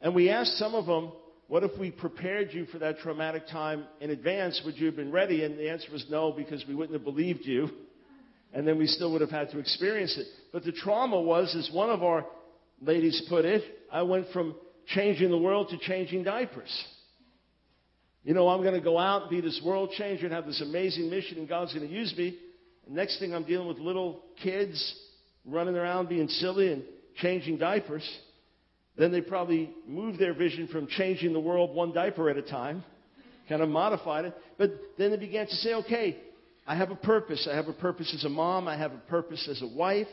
And 0.00 0.14
we 0.14 0.30
asked 0.30 0.56
some 0.56 0.74
of 0.74 0.86
them, 0.86 1.12
what 1.46 1.62
if 1.62 1.78
we 1.78 1.90
prepared 1.90 2.52
you 2.52 2.64
for 2.66 2.78
that 2.78 2.98
traumatic 3.00 3.46
time 3.48 3.84
in 4.00 4.10
advance? 4.10 4.62
Would 4.64 4.78
you 4.78 4.86
have 4.86 4.96
been 4.96 5.12
ready? 5.12 5.44
And 5.44 5.58
the 5.58 5.68
answer 5.68 5.92
was 5.92 6.06
no, 6.08 6.32
because 6.32 6.64
we 6.66 6.74
wouldn't 6.74 6.94
have 6.94 7.04
believed 7.04 7.40
you. 7.44 7.68
And 8.54 8.66
then 8.66 8.78
we 8.78 8.86
still 8.86 9.12
would 9.12 9.20
have 9.20 9.30
had 9.30 9.50
to 9.50 9.58
experience 9.58 10.16
it. 10.16 10.26
But 10.52 10.64
the 10.64 10.72
trauma 10.72 11.20
was, 11.20 11.54
as 11.54 11.70
one 11.72 11.90
of 11.90 12.02
our 12.02 12.24
ladies 12.80 13.22
put 13.28 13.44
it, 13.44 13.62
I 13.92 14.02
went 14.02 14.28
from 14.32 14.54
changing 14.86 15.30
the 15.30 15.38
world 15.38 15.68
to 15.70 15.78
changing 15.78 16.24
diapers. 16.24 16.84
You 18.24 18.34
know, 18.34 18.48
I'm 18.48 18.62
going 18.62 18.74
to 18.74 18.80
go 18.80 18.98
out 18.98 19.22
and 19.22 19.30
be 19.30 19.40
this 19.40 19.60
world 19.64 19.90
changer 19.96 20.26
and 20.26 20.34
have 20.34 20.46
this 20.46 20.60
amazing 20.60 21.10
mission, 21.10 21.38
and 21.38 21.48
God's 21.48 21.74
going 21.74 21.86
to 21.86 21.92
use 21.92 22.14
me. 22.16 22.38
And 22.86 22.94
next 22.94 23.18
thing 23.18 23.34
I'm 23.34 23.44
dealing 23.44 23.68
with 23.68 23.78
little 23.78 24.22
kids 24.42 24.94
running 25.44 25.76
around 25.76 26.08
being 26.08 26.28
silly 26.28 26.72
and 26.72 26.82
changing 27.16 27.58
diapers. 27.58 28.08
Then 28.96 29.12
they 29.12 29.20
probably 29.20 29.70
moved 29.86 30.18
their 30.18 30.34
vision 30.34 30.68
from 30.68 30.86
changing 30.86 31.32
the 31.32 31.40
world 31.40 31.74
one 31.74 31.92
diaper 31.92 32.28
at 32.28 32.36
a 32.36 32.42
time, 32.42 32.84
kind 33.48 33.62
of 33.62 33.68
modified 33.68 34.26
it. 34.26 34.36
But 34.58 34.72
then 34.98 35.10
they 35.10 35.16
began 35.16 35.46
to 35.46 35.54
say, 35.56 35.74
okay, 35.74 36.18
I 36.66 36.76
have 36.76 36.90
a 36.90 36.96
purpose. 36.96 37.48
I 37.50 37.56
have 37.56 37.68
a 37.68 37.72
purpose 37.72 38.12
as 38.14 38.24
a 38.24 38.28
mom. 38.28 38.68
I 38.68 38.76
have 38.76 38.92
a 38.92 38.98
purpose 39.08 39.48
as 39.50 39.62
a 39.62 39.66
wife. 39.66 40.08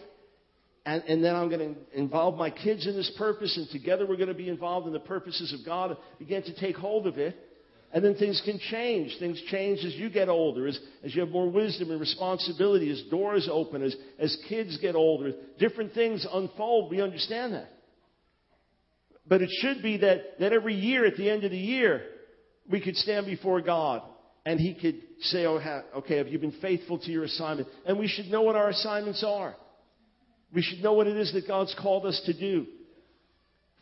And, 0.86 1.04
and 1.04 1.24
then 1.24 1.36
I'm 1.36 1.50
going 1.50 1.76
to 1.76 2.00
involve 2.00 2.38
my 2.38 2.50
kids 2.50 2.88
in 2.88 2.96
this 2.96 3.12
purpose, 3.18 3.58
and 3.58 3.70
together 3.70 4.06
we're 4.08 4.16
going 4.16 4.30
to 4.30 4.34
be 4.34 4.48
involved 4.48 4.88
in 4.88 4.94
the 4.94 5.02
purposes 5.02 5.54
of 5.54 5.66
God, 5.66 5.98
begin 6.18 6.44
to 6.44 6.60
take 6.62 6.78
hold 6.78 7.08
of 7.08 7.18
it. 7.18 7.36
And 7.94 8.04
then 8.04 8.16
things 8.16 8.42
can 8.44 8.60
change. 8.60 9.16
Things 9.18 9.42
change 9.50 9.80
as 9.86 9.96
you 9.96 10.10
get 10.10 10.28
older, 10.28 10.68
as, 10.68 10.78
as 11.04 11.16
you 11.16 11.22
have 11.22 11.30
more 11.30 11.50
wisdom 11.50 11.90
and 11.90 12.00
responsibility, 12.00 12.92
as 12.92 13.02
doors 13.10 13.48
open, 13.52 13.82
as, 13.82 13.96
as 14.20 14.38
kids 14.50 14.78
get 14.82 14.96
older. 14.96 15.32
Different 15.58 15.94
things 15.94 16.26
unfold. 16.32 16.92
We 16.92 17.02
understand 17.02 17.54
that. 17.54 17.72
But 19.28 19.42
it 19.42 19.50
should 19.62 19.82
be 19.82 19.98
that, 19.98 20.40
that 20.40 20.54
every 20.54 20.76
year, 20.76 21.06
at 21.06 21.16
the 21.16 21.30
end 21.30 21.44
of 21.44 21.52
the 21.52 21.58
year, 21.58 22.04
we 22.70 22.82
could 22.82 22.96
stand 22.96 23.26
before 23.26 23.62
God 23.62 24.02
and 24.46 24.60
He 24.60 24.74
could 24.74 25.02
say, 25.22 25.46
oh, 25.46 25.60
okay, 25.98 26.18
have 26.18 26.28
you 26.28 26.40
been 26.40 26.56
faithful 26.62 27.00
to 27.00 27.12
your 27.12 27.24
assignment? 27.24 27.68
And 27.86 27.98
we 27.98 28.08
should 28.08 28.28
know 28.28 28.42
what 28.42 28.56
our 28.56 28.70
assignments 28.70 29.24
are. 29.26 29.56
We 30.54 30.62
should 30.62 30.82
know 30.82 30.94
what 30.94 31.08
it 31.08 31.18
is 31.18 31.34
that 31.34 31.48
God's 31.48 31.76
called 31.82 32.06
us 32.06 32.22
to 32.26 32.34
do. 32.34 32.66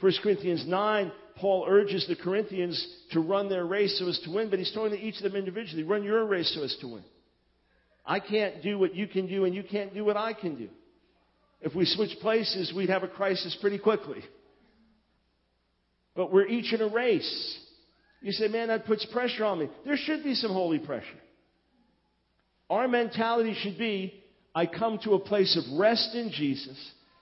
1 0.02 0.14
Corinthians 0.24 0.66
9, 0.68 1.12
Paul 1.38 1.66
urges 1.68 2.06
the 2.08 2.16
Corinthians 2.16 2.86
to 3.12 3.20
run 3.20 3.50
their 3.50 3.66
race 3.66 4.00
so 4.00 4.08
as 4.08 4.20
to 4.20 4.32
win, 4.32 4.50
but 4.50 4.60
he's 4.60 4.72
telling 4.72 4.94
each 4.94 5.18
of 5.18 5.24
them 5.24 5.36
individually, 5.36 5.84
run 5.84 6.04
your 6.04 6.26
race 6.26 6.54
so 6.56 6.64
as 6.64 6.76
to 6.82 6.88
win. 6.88 7.04
I 8.06 8.20
can't 8.20 8.62
do 8.62 8.78
what 8.80 8.96
you 8.96 9.08
can 9.08 9.28
do, 9.28 9.46
and 9.46 9.54
you 9.54 9.64
can't 9.64 9.94
do 9.94 10.06
what 10.06 10.16
I 10.16 10.34
can 10.34 10.56
do. 10.56 10.70
If 11.62 11.74
we 11.74 11.86
switch 11.86 12.18
places, 12.22 12.72
we'd 12.76 12.90
have 12.90 13.04
a 13.04 13.08
crisis 13.08 13.58
pretty 13.60 13.80
quickly. 13.80 14.24
But 16.16 16.32
we're 16.32 16.48
each 16.48 16.72
in 16.72 16.82
a 16.82 16.88
race. 16.88 17.60
You 18.22 18.32
say, 18.32 18.48
man, 18.48 18.70
that 18.70 18.86
puts 18.86 19.06
pressure 19.08 19.44
on 19.44 19.60
me. 19.60 19.70
There 19.84 19.98
should 19.98 20.24
be 20.24 20.36
some 20.36 20.52
holy 20.52 20.80
pressure. 20.80 21.06
Our 22.70 22.88
mentality 22.88 23.56
should 23.62 23.78
be 23.78 24.24
I 24.54 24.66
come 24.66 25.00
to 25.04 25.14
a 25.14 25.20
place 25.20 25.58
of 25.58 25.78
rest 25.78 26.16
in 26.16 26.32
Jesus, 26.32 26.78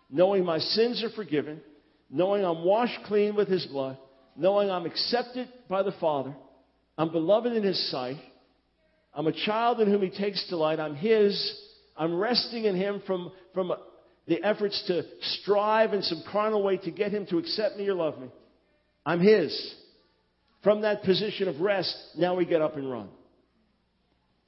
knowing 0.09 0.45
my 0.45 0.59
sins 0.59 1.03
are 1.03 1.09
forgiven, 1.09 1.61
knowing 2.09 2.45
I'm 2.45 2.63
washed 2.63 2.99
clean 3.05 3.35
with 3.35 3.47
His 3.47 3.65
blood, 3.65 3.97
knowing 4.35 4.69
I'm 4.69 4.85
accepted 4.85 5.47
by 5.69 5.83
the 5.83 5.93
Father, 5.99 6.35
I'm 6.97 7.11
beloved 7.11 7.53
in 7.53 7.63
His 7.63 7.91
sight, 7.91 8.17
I'm 9.13 9.27
a 9.27 9.45
child 9.45 9.79
in 9.79 9.89
whom 9.89 10.01
He 10.01 10.09
takes 10.09 10.47
delight, 10.49 10.79
I'm 10.79 10.95
His, 10.95 11.59
I'm 11.95 12.15
resting 12.17 12.65
in 12.65 12.75
Him 12.75 13.01
from, 13.05 13.31
from 13.53 13.71
the 14.27 14.43
efforts 14.43 14.81
to 14.87 15.03
strive 15.39 15.93
in 15.93 16.01
some 16.01 16.23
carnal 16.31 16.63
way 16.63 16.77
to 16.77 16.91
get 16.91 17.11
Him 17.11 17.25
to 17.27 17.37
accept 17.37 17.77
me 17.77 17.87
or 17.87 17.95
love 17.95 18.19
me. 18.19 18.27
I'm 19.05 19.19
His. 19.19 19.75
From 20.63 20.81
that 20.81 21.03
position 21.03 21.47
of 21.47 21.59
rest, 21.59 21.95
now 22.17 22.35
we 22.35 22.45
get 22.45 22.61
up 22.61 22.77
and 22.77 22.89
run. 22.89 23.09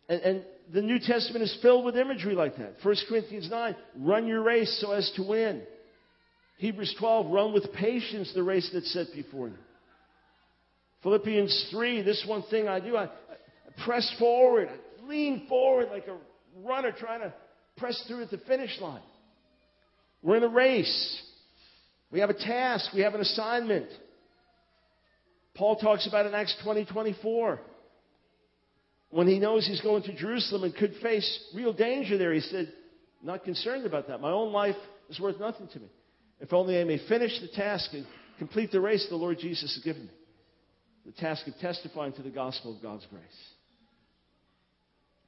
And, 0.08 0.22
and 0.22 0.44
the 0.74 0.82
New 0.82 1.00
Testament 1.00 1.44
is 1.44 1.58
filled 1.62 1.86
with 1.86 1.98
imagery 1.98 2.36
like 2.36 2.56
that. 2.58 2.76
1 2.82 2.96
Corinthians 3.10 3.50
9, 3.50 3.76
run 4.00 4.28
your 4.28 4.42
race 4.42 4.80
so 4.82 4.92
as 4.92 5.12
to 5.18 5.24
win. 5.24 5.62
Hebrews 6.58 6.96
12, 6.98 7.32
run 7.32 7.54
with 7.54 7.72
patience 7.74 8.32
the 8.34 8.44
race 8.44 8.70
that's 8.74 8.92
set 8.94 9.08
before 9.14 9.50
you. 9.50 9.56
Philippians 11.06 11.68
3, 11.70 12.02
this 12.02 12.26
one 12.28 12.42
thing 12.50 12.68
I 12.68 12.80
do, 12.80 12.98
I, 12.98 13.04
I 13.04 13.84
press 13.86 14.12
forward, 14.18 14.70
I 14.70 15.08
lean 15.08 15.46
forward 15.48 15.90
like 15.92 16.08
a 16.08 16.18
runner 16.68 16.92
trying 16.92 17.20
to 17.20 17.32
press 17.78 18.04
through 18.08 18.24
at 18.24 18.32
the 18.32 18.40
finish 18.40 18.76
line. 18.82 19.04
We're 20.24 20.38
in 20.38 20.44
a 20.44 20.50
race. 20.50 21.22
We 22.10 22.22
have 22.22 22.32
a 22.32 22.34
task. 22.34 22.92
We 22.92 23.02
have 23.02 23.14
an 23.14 23.22
assignment. 23.22 23.86
Paul 25.54 25.76
talks 25.76 26.08
about 26.08 26.26
in 26.26 26.34
Acts 26.34 26.58
20, 26.64 26.86
24 26.86 27.60
when 29.12 29.28
he 29.28 29.38
knows 29.38 29.66
he's 29.68 29.82
going 29.82 30.02
to 30.04 30.16
Jerusalem 30.16 30.64
and 30.64 30.76
could 30.76 30.96
face 31.04 31.40
real 31.54 31.72
danger 31.72 32.18
there, 32.18 32.34
he 32.34 32.42
said, 32.42 32.74
Not 33.24 33.44
concerned 33.44 33.86
about 33.86 34.08
that. 34.08 34.20
My 34.20 34.32
own 34.32 34.52
life 34.52 34.76
is 35.08 35.20
worth 35.20 35.40
nothing 35.40 35.68
to 35.72 35.80
me. 35.80 35.88
If 36.40 36.52
only 36.52 36.82
I 36.82 36.84
may 36.84 36.98
finish 37.08 37.40
the 37.40 37.48
task 37.48 37.94
and 37.94 38.08
complete 38.40 38.72
the 38.72 38.82
race 38.82 39.06
the 39.08 39.16
Lord 39.16 39.38
Jesus 39.40 39.74
has 39.76 39.84
given 39.84 40.08
me 40.08 40.12
the 41.06 41.12
task 41.14 41.48
of 41.48 41.54
testifying 41.60 42.14
to 42.14 42.22
the 42.22 42.30
gospel 42.30 42.76
of 42.76 42.82
God's 42.82 43.06
grace. 43.10 43.24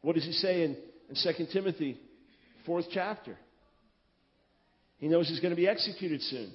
What 0.01 0.15
does 0.15 0.25
he 0.25 0.31
say 0.31 0.63
in, 0.63 0.77
in 1.09 1.15
2 1.35 1.47
Timothy, 1.51 1.99
fourth 2.65 2.85
chapter? 2.91 3.37
He 4.97 5.07
knows 5.07 5.27
he's 5.27 5.39
going 5.39 5.51
to 5.51 5.55
be 5.55 5.67
executed 5.67 6.21
soon. 6.23 6.51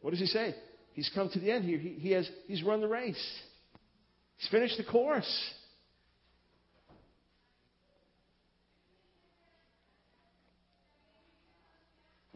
What 0.00 0.10
does 0.10 0.20
he 0.20 0.26
say? 0.26 0.54
He's 0.94 1.10
come 1.14 1.28
to 1.30 1.38
the 1.38 1.50
end 1.50 1.64
here. 1.64 1.78
He, 1.78 1.90
he 1.90 2.10
has, 2.12 2.28
he's 2.46 2.62
run 2.62 2.80
the 2.80 2.88
race. 2.88 3.40
He's 4.36 4.48
finished 4.50 4.76
the 4.78 4.84
course. 4.84 5.54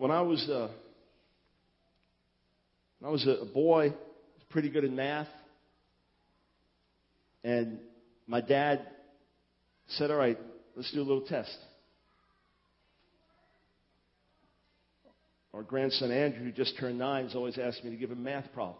when 0.02 0.10
I 0.10 0.20
was 0.20 0.42
uh, 0.48 0.66
when 2.98 3.08
I 3.08 3.12
was 3.12 3.24
a 3.24 3.44
boy, 3.54 3.82
I 3.82 3.86
was 3.86 4.44
pretty 4.50 4.68
good 4.68 4.82
in 4.82 4.96
math, 4.96 5.28
and 7.44 7.78
my 8.26 8.40
dad 8.40 8.86
said, 9.88 10.10
"All 10.10 10.16
right, 10.16 10.38
let's 10.76 10.90
do 10.92 11.00
a 11.00 11.02
little 11.02 11.26
test." 11.26 11.56
Our 15.54 15.62
grandson 15.62 16.10
Andrew, 16.10 16.44
who 16.44 16.52
just 16.52 16.78
turned 16.78 16.98
nine, 16.98 17.24
has 17.24 17.34
always 17.34 17.58
asked 17.58 17.84
me 17.84 17.90
to 17.90 17.96
give 17.96 18.10
him 18.10 18.22
math 18.22 18.50
problems. 18.52 18.78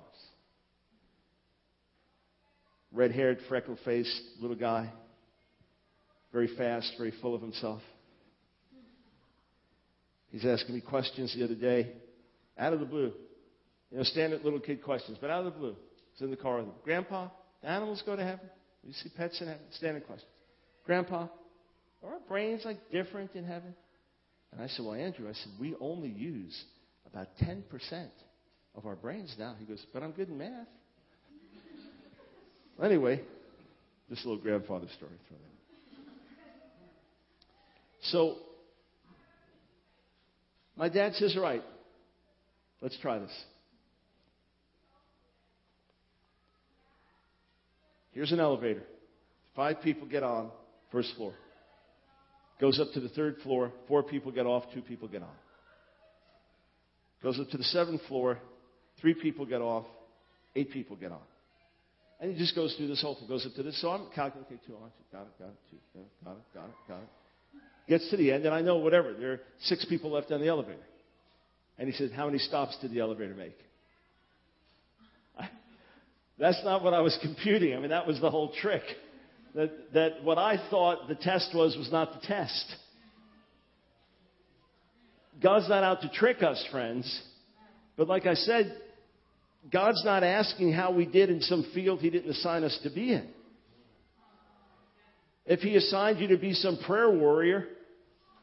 Red 2.93 3.13
haired, 3.13 3.39
freckle 3.49 3.77
faced 3.85 4.23
little 4.41 4.57
guy, 4.57 4.91
very 6.33 6.49
fast, 6.57 6.93
very 6.97 7.11
full 7.23 7.35
of 7.35 7.43
himself. 7.43 7.83
He's 10.31 10.47
asking 10.47 10.75
me 10.75 10.81
questions 10.81 11.35
the 11.35 11.45
other 11.45 11.55
day, 11.55 11.93
out 12.57 12.73
of 12.73 12.81
the 12.81 12.87
blue. 12.87 13.13
You 13.91 13.99
know, 13.99 14.05
standard 14.05 14.43
little 14.43 14.61
kid 14.61 14.83
questions, 14.83 15.19
but 15.21 15.29
out 15.29 15.45
of 15.45 15.53
the 15.53 15.59
blue. 15.59 15.77
He's 16.13 16.23
in 16.23 16.31
the 16.31 16.37
car 16.37 16.57
with 16.57 16.67
him. 16.67 16.73
Grandpa, 16.85 17.29
animals 17.63 18.03
go 18.05 18.17
to 18.17 18.23
heaven? 18.23 18.49
You 18.85 18.93
see 18.95 19.11
pets 19.17 19.41
in 19.41 19.47
heaven? 19.47 19.63
Standard 19.73 20.07
questions. 20.07 20.31
Grandpa, 20.85 21.29
are 22.03 22.15
our 22.15 22.21
brains 22.29 22.63
like 22.65 22.79
different 22.91 23.35
in 23.35 23.45
heaven? 23.45 23.75
And 24.53 24.61
I 24.61 24.67
said, 24.69 24.85
Well, 24.85 24.95
Andrew, 24.95 25.29
I 25.29 25.33
said, 25.33 25.53
we 25.61 25.75
only 25.81 26.09
use 26.09 26.65
about 27.11 27.29
10% 27.43 27.63
of 28.75 28.87
our 28.87 28.97
brains 28.97 29.35
now. 29.39 29.55
He 29.59 29.65
goes, 29.65 29.85
But 29.93 30.03
I'm 30.03 30.13
good 30.13 30.29
in 30.29 30.39
math. 30.39 30.67
well, 32.79 32.91
anyway, 32.91 33.23
this 34.11 34.19
little 34.25 34.41
grandfather 34.41 34.87
story. 34.97 35.13
Throw 35.29 35.37
that. 35.37 35.53
So 38.11 38.37
my 40.77 40.89
dad 40.89 41.15
says, 41.15 41.35
All 41.37 41.43
right, 41.43 41.63
let's 42.81 42.99
try 43.01 43.19
this. 43.19 43.45
Here's 48.13 48.33
an 48.33 48.41
elevator. 48.41 48.83
Five 49.57 49.83
people 49.83 50.07
get 50.07 50.23
on, 50.23 50.51
first 50.91 51.15
floor. 51.17 51.35
Goes 52.61 52.79
up 52.79 52.89
to 52.95 53.01
the 53.01 53.09
third 53.09 53.37
floor, 53.43 53.73
four 53.89 54.03
people 54.03 54.31
get 54.31 54.47
off, 54.47 54.65
two 54.73 54.83
people 54.83 55.09
get 55.09 55.23
on. 55.23 55.35
Goes 57.23 57.39
up 57.41 57.49
to 57.51 57.57
the 57.57 57.65
seventh 57.65 58.03
floor, 58.09 58.39
three 59.01 59.15
people 59.15 59.47
get 59.47 59.61
off, 59.61 59.85
eight 60.55 60.71
people 60.71 60.97
get 60.97 61.13
on. 61.13 61.21
And 62.21 62.33
he 62.33 62.39
just 62.39 62.55
goes 62.55 62.75
through 62.77 62.89
this 62.89 63.03
whole 63.03 63.17
thing, 63.17 63.27
goes 63.27 63.45
up 63.45 63.55
to 63.55 63.63
this. 63.63 63.81
So 63.81 63.91
I'm 63.91 64.07
calculating, 64.15 64.61
two, 64.67 64.75
got 65.13 65.23
it, 65.23 65.39
got 65.39 65.49
it, 65.49 65.57
two, 65.71 65.77
got 66.25 66.33
it, 66.33 66.55
got 66.55 66.65
it, 66.65 66.71
got 66.89 66.97
it. 66.99 67.09
Gets 67.89 68.11
to 68.11 68.17
the 68.17 68.31
end, 68.31 68.47
and 68.47 68.55
I 68.55 68.61
know 68.61 68.77
whatever. 68.77 69.13
There 69.13 69.33
are 69.33 69.41
six 69.63 69.85
people 69.87 70.13
left 70.13 70.31
on 70.31 70.41
the 70.41 70.47
elevator. 70.47 70.79
And 71.79 71.89
he 71.89 71.95
says, 71.97 72.11
How 72.15 72.27
many 72.27 72.39
stops 72.39 72.77
did 72.81 72.93
the 72.93 73.01
elevator 73.01 73.35
make? 73.35 73.59
That's 76.39 76.63
not 76.65 76.83
what 76.83 76.95
I 76.95 77.01
was 77.01 77.19
computing. 77.23 77.75
I 77.75 77.81
mean, 77.81 77.91
that 77.91 78.07
was 78.07 78.21
the 78.21 78.31
whole 78.31 78.53
trick. 78.61 78.83
That, 79.55 79.71
that 79.93 80.25
what 80.25 80.39
I 80.39 80.57
thought 80.71 81.09
the 81.09 81.15
test 81.15 81.51
was 81.55 81.77
was 81.77 81.91
not 81.93 82.21
the 82.21 82.27
test. 82.27 82.75
God's 85.43 85.69
not 85.69 85.83
out 85.83 86.01
to 86.03 86.09
trick 86.09 86.43
us, 86.43 86.65
friends. 86.71 87.23
But 87.97 88.09
like 88.09 88.27
I 88.27 88.35
said, 88.35 88.75
God's 89.71 90.03
not 90.05 90.23
asking 90.23 90.73
how 90.73 90.93
we 90.93 91.05
did 91.05 91.31
in 91.31 91.41
some 91.43 91.71
field 91.75 92.01
He 92.01 92.11
didn't 92.11 92.31
assign 92.31 92.65
us 92.65 92.79
to 92.83 92.91
be 92.91 93.13
in. 93.13 93.29
If 95.45 95.61
He 95.61 95.77
assigned 95.77 96.21
you 96.21 96.29
to 96.29 96.39
be 96.39 96.55
some 96.55 96.79
prayer 96.87 97.11
warrior, 97.11 97.67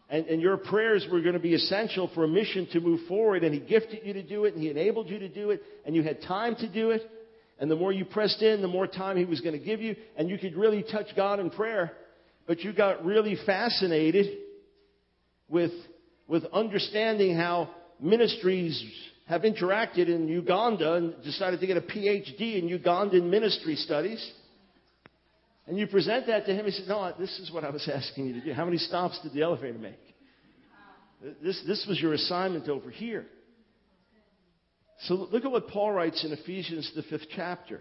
and, 0.10 0.26
and, 0.26 0.42
your 0.42 0.58
prayers 0.58 1.06
were 1.12 1.22
going 1.22 1.34
to 1.34 1.40
be 1.40 1.54
essential 1.54 2.10
for 2.16 2.24
a 2.24 2.28
mission 2.28 2.68
to 2.74 2.80
move 2.80 3.02
forward, 3.08 3.44
and 3.44 3.54
He 3.54 3.60
gifted 3.60 4.00
you 4.04 4.14
to 4.14 4.24
do 4.24 4.46
it, 4.46 4.54
and 4.54 4.64
He 4.64 4.70
enabled 4.70 5.08
you 5.08 5.20
to 5.20 5.30
do 5.30 5.52
it, 5.52 5.62
and 5.86 5.96
you 5.96 6.04
had 6.04 6.22
time 6.24 6.56
to 6.56 6.68
do 6.68 6.92
it, 6.92 7.04
and 7.60 7.70
the 7.70 7.76
more 7.76 7.92
you 7.92 8.06
pressed 8.06 8.42
in, 8.42 8.62
the 8.62 8.68
more 8.68 8.88
time 8.88 9.18
He 9.18 9.26
was 9.26 9.42
going 9.42 9.58
to 9.58 9.64
give 9.64 9.82
you, 9.82 9.96
and 10.16 10.30
you 10.30 10.38
could 10.38 10.56
really 10.56 10.84
touch 10.84 11.08
God 11.16 11.40
in 11.40 11.50
prayer. 11.50 11.92
But 12.48 12.62
you 12.62 12.74
got 12.74 13.06
really 13.06 13.38
fascinated 13.46 14.38
with, 15.48 15.72
with 16.28 16.46
understanding 16.54 17.36
how 17.36 17.70
ministries 18.00 18.84
have 19.28 19.42
interacted 19.42 20.08
in 20.08 20.28
Uganda 20.28 20.94
and 20.94 21.24
decided 21.24 21.60
to 21.60 21.68
get 21.68 21.78
a 21.78 21.82
PhD 21.82 22.62
in 22.62 22.68
Ugandan 22.70 23.30
ministry 23.30 23.76
studies 23.76 24.32
And 25.70 25.78
you 25.78 25.86
present 25.86 26.26
that 26.26 26.48
to 26.48 26.54
him, 26.54 26.66
he 26.66 26.72
says, 26.72 26.88
No, 26.88 27.14
this 27.18 27.38
is 27.40 27.52
what 27.52 27.64
I 27.64 27.70
was 27.70 27.88
asking 27.94 28.26
you 28.26 28.34
to 28.34 28.42
do. 28.42 28.54
How 28.54 28.66
many 28.66 28.78
stops 28.78 29.20
did 29.22 29.34
the 29.34 29.44
elevator 29.44 29.78
make? 29.78 30.00
This, 31.44 31.62
this 31.68 31.86
was 31.88 32.02
your 32.02 32.14
assignment 32.14 32.68
over 32.68 32.90
here. 32.90 33.28
So 35.04 35.14
look 35.16 35.46
at 35.46 35.52
what 35.52 35.68
Paul 35.68 35.92
writes 35.92 36.26
in 36.26 36.32
Ephesians, 36.32 36.92
the 36.96 37.04
fifth 37.04 37.28
chapter, 37.36 37.80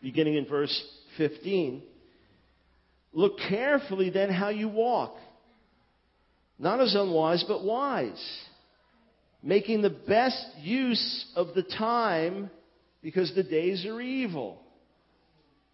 beginning 0.00 0.36
in 0.36 0.46
verse 0.46 0.84
15. 1.18 1.82
Look 3.12 3.38
carefully 3.48 4.10
then 4.10 4.30
how 4.30 4.50
you 4.50 4.68
walk, 4.68 5.16
not 6.58 6.80
as 6.80 6.94
unwise, 6.94 7.44
but 7.48 7.64
wise, 7.64 8.40
making 9.42 9.82
the 9.82 9.90
best 9.90 10.46
use 10.60 11.26
of 11.34 11.54
the 11.54 11.62
time 11.62 12.50
because 13.02 13.32
the 13.34 13.42
days 13.42 13.84
are 13.86 14.00
evil. 14.00 14.60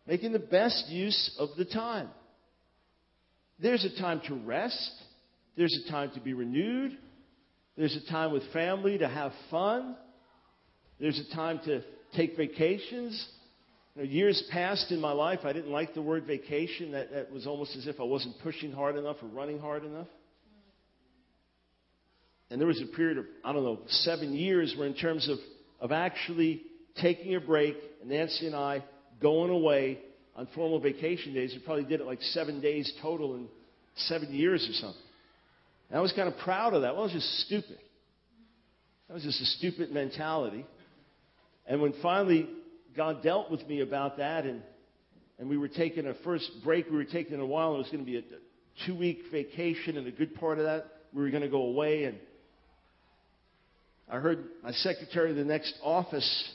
Making 0.07 0.33
the 0.33 0.39
best 0.39 0.89
use 0.89 1.35
of 1.39 1.51
the 1.57 1.65
time. 1.65 2.09
There's 3.61 3.85
a 3.85 4.01
time 4.01 4.21
to 4.27 4.35
rest. 4.35 4.93
There's 5.57 5.79
a 5.87 5.91
time 5.91 6.11
to 6.15 6.21
be 6.21 6.35
renewed. 6.35 6.99
There's 7.77 7.97
a 7.97 8.11
time 8.11 8.33
with 8.33 8.43
family 8.53 8.99
to 8.99 9.09
have 9.09 9.33
fun. 9.51 9.97
There's 11.01 11.19
a 11.19 11.35
time 11.35 11.61
to 11.65 11.83
take 12.15 12.37
vacations. 12.37 13.27
You 13.95 14.03
know, 14.03 14.09
years 14.09 14.43
past 14.51 14.91
in 14.91 15.01
my 15.01 15.13
life, 15.13 15.41
I 15.45 15.53
didn't 15.53 15.71
like 15.71 15.95
the 15.95 16.03
word 16.03 16.25
vacation. 16.27 16.93
That, 16.93 17.13
that 17.13 17.33
was 17.33 17.47
almost 17.47 17.77
as 17.77 17.87
if 17.87 17.99
I 18.01 18.05
wasn't 18.05 18.37
pushing 18.43 18.73
hard 18.73 18.97
enough 18.97 19.17
or 19.23 19.27
running 19.29 19.59
hard 19.59 19.85
enough. 19.85 20.09
And 22.51 22.61
there 22.61 22.69
was 22.69 22.83
a 22.83 22.97
period 22.97 23.17
of, 23.17 23.25
I 23.45 23.53
don't 23.53 23.65
know, 23.65 23.81
seven 23.89 24.35
years 24.35 24.75
where, 24.77 24.87
in 24.87 24.95
terms 24.95 25.29
of, 25.29 25.39
of 25.81 25.91
actually 25.91 26.63
taking 27.01 27.35
a 27.35 27.41
break, 27.41 27.77
Nancy 28.05 28.47
and 28.47 28.55
I 28.55 28.85
going 29.23 29.51
away 29.51 29.99
on 30.37 30.47
formal 30.55 30.79
vacation 30.79 31.33
days, 31.33 31.55
we 31.55 31.65
probably 31.65 31.85
did 31.85 32.01
it 32.01 32.07
like 32.07 32.21
seven 32.21 32.61
days 32.61 32.93
total 33.01 33.37
in 33.37 33.49
seven 33.97 34.33
years 34.35 34.69
or 34.69 34.73
something. 34.75 35.01
And 35.93 35.99
I 35.99 36.01
was 36.01 36.13
kind 36.13 36.27
of 36.27 36.39
proud 36.39 36.73
of 36.73 36.83
that. 36.83 36.95
Well, 36.95 37.05
it 37.05 37.13
was 37.13 37.23
just 37.23 37.41
stupid. 37.41 37.77
That 39.09 39.15
was 39.15 39.25
just 39.25 39.43
a 39.43 39.45
stupid 39.45 39.93
mentality. 39.93 40.65
And 41.67 41.83
when 41.83 41.93
finally 42.01 42.49
God 42.97 43.23
dealt 43.23 43.51
with 43.51 43.69
me 43.69 43.81
about 43.81 44.17
that, 44.17 44.47
and, 44.47 44.63
and 45.39 45.51
we 45.51 45.59
were 45.59 45.69
taking 45.69 46.07
a 46.07 46.15
first 46.25 46.51
break 46.65 46.89
we 46.89 46.97
were 46.97 47.05
taking 47.05 47.39
a 47.39 47.45
while, 47.45 47.73
and 47.73 47.77
it 47.77 47.83
was 47.83 47.91
going 47.93 48.07
to 48.07 48.11
be 48.11 48.17
a 48.17 48.23
two 48.87 48.97
week 48.97 49.19
vacation, 49.31 49.99
and 49.99 50.07
a 50.07 50.11
good 50.11 50.35
part 50.37 50.59
of 50.59 50.65
that, 50.65 50.87
we 51.13 51.21
were 51.21 51.29
going 51.29 51.43
to 51.43 51.51
go 51.51 51.63
away. 51.63 52.05
And 52.05 52.17
I 54.11 54.19
heard 54.19 54.47
my 54.63 54.73
secretary 54.73 55.29
of 55.29 55.37
the 55.37 55.45
next 55.45 55.75
office, 55.83 56.51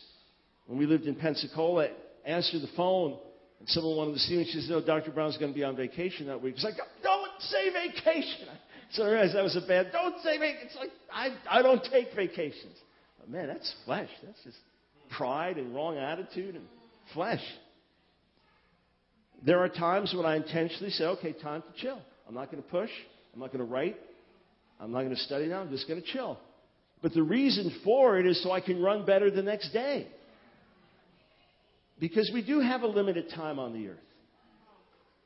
when 0.65 0.79
we 0.79 0.87
lived 0.87 1.05
in 1.05 1.13
Pensacola, 1.13 1.89
answer 2.25 2.57
the 2.57 2.69
phone, 2.75 3.19
and 3.59 3.69
someone 3.69 3.97
wanted 3.97 4.13
to 4.13 4.19
see 4.19 4.35
me. 4.35 4.49
She 4.51 4.61
said, 4.61 4.71
No, 4.71 4.83
Dr. 4.83 5.11
Brown's 5.11 5.37
going 5.37 5.53
to 5.53 5.55
be 5.55 5.63
on 5.63 5.75
vacation 5.75 6.25
that 6.25 6.41
week. 6.41 6.55
It's 6.55 6.63
like, 6.63 6.73
Don't 7.03 7.39
say 7.41 7.69
vacation. 7.71 8.47
So 8.91 9.03
I 9.03 9.09
realized 9.09 9.35
that 9.35 9.43
was 9.43 9.55
a 9.55 9.67
bad, 9.67 9.91
don't 9.91 10.15
say 10.23 10.37
vacation. 10.37 10.67
It's 10.67 10.75
like, 10.75 10.91
I, 11.11 11.29
I 11.49 11.61
don't 11.61 11.83
take 11.91 12.15
vacations. 12.15 12.77
But 13.19 13.29
man, 13.29 13.47
that's 13.47 13.73
flesh. 13.85 14.09
That's 14.25 14.41
just 14.43 14.57
pride 15.17 15.57
and 15.57 15.75
wrong 15.75 15.97
attitude 15.97 16.55
and 16.55 16.65
flesh. 17.13 17.43
There 19.45 19.59
are 19.59 19.69
times 19.69 20.13
when 20.15 20.25
I 20.25 20.35
intentionally 20.35 20.89
say, 20.91 21.03
okay, 21.05 21.33
time 21.33 21.61
to 21.61 21.81
chill. 21.81 22.01
I'm 22.27 22.33
not 22.33 22.51
going 22.51 22.63
to 22.63 22.69
push. 22.69 22.89
I'm 23.33 23.39
not 23.39 23.51
going 23.51 23.65
to 23.65 23.71
write. 23.71 23.97
I'm 24.79 24.91
not 24.91 24.99
going 24.99 25.15
to 25.15 25.21
study 25.21 25.47
now. 25.47 25.61
I'm 25.61 25.69
just 25.69 25.87
going 25.87 26.01
to 26.01 26.07
chill. 26.07 26.39
But 27.01 27.13
the 27.13 27.23
reason 27.23 27.79
for 27.83 28.17
it 28.19 28.25
is 28.25 28.41
so 28.43 28.51
I 28.51 28.61
can 28.61 28.81
run 28.81 29.05
better 29.05 29.29
the 29.29 29.43
next 29.43 29.71
day. 29.71 30.07
Because 31.99 32.29
we 32.33 32.41
do 32.43 32.59
have 32.59 32.81
a 32.81 32.87
limited 32.87 33.29
time 33.35 33.59
on 33.59 33.73
the 33.73 33.89
earth. 33.89 33.97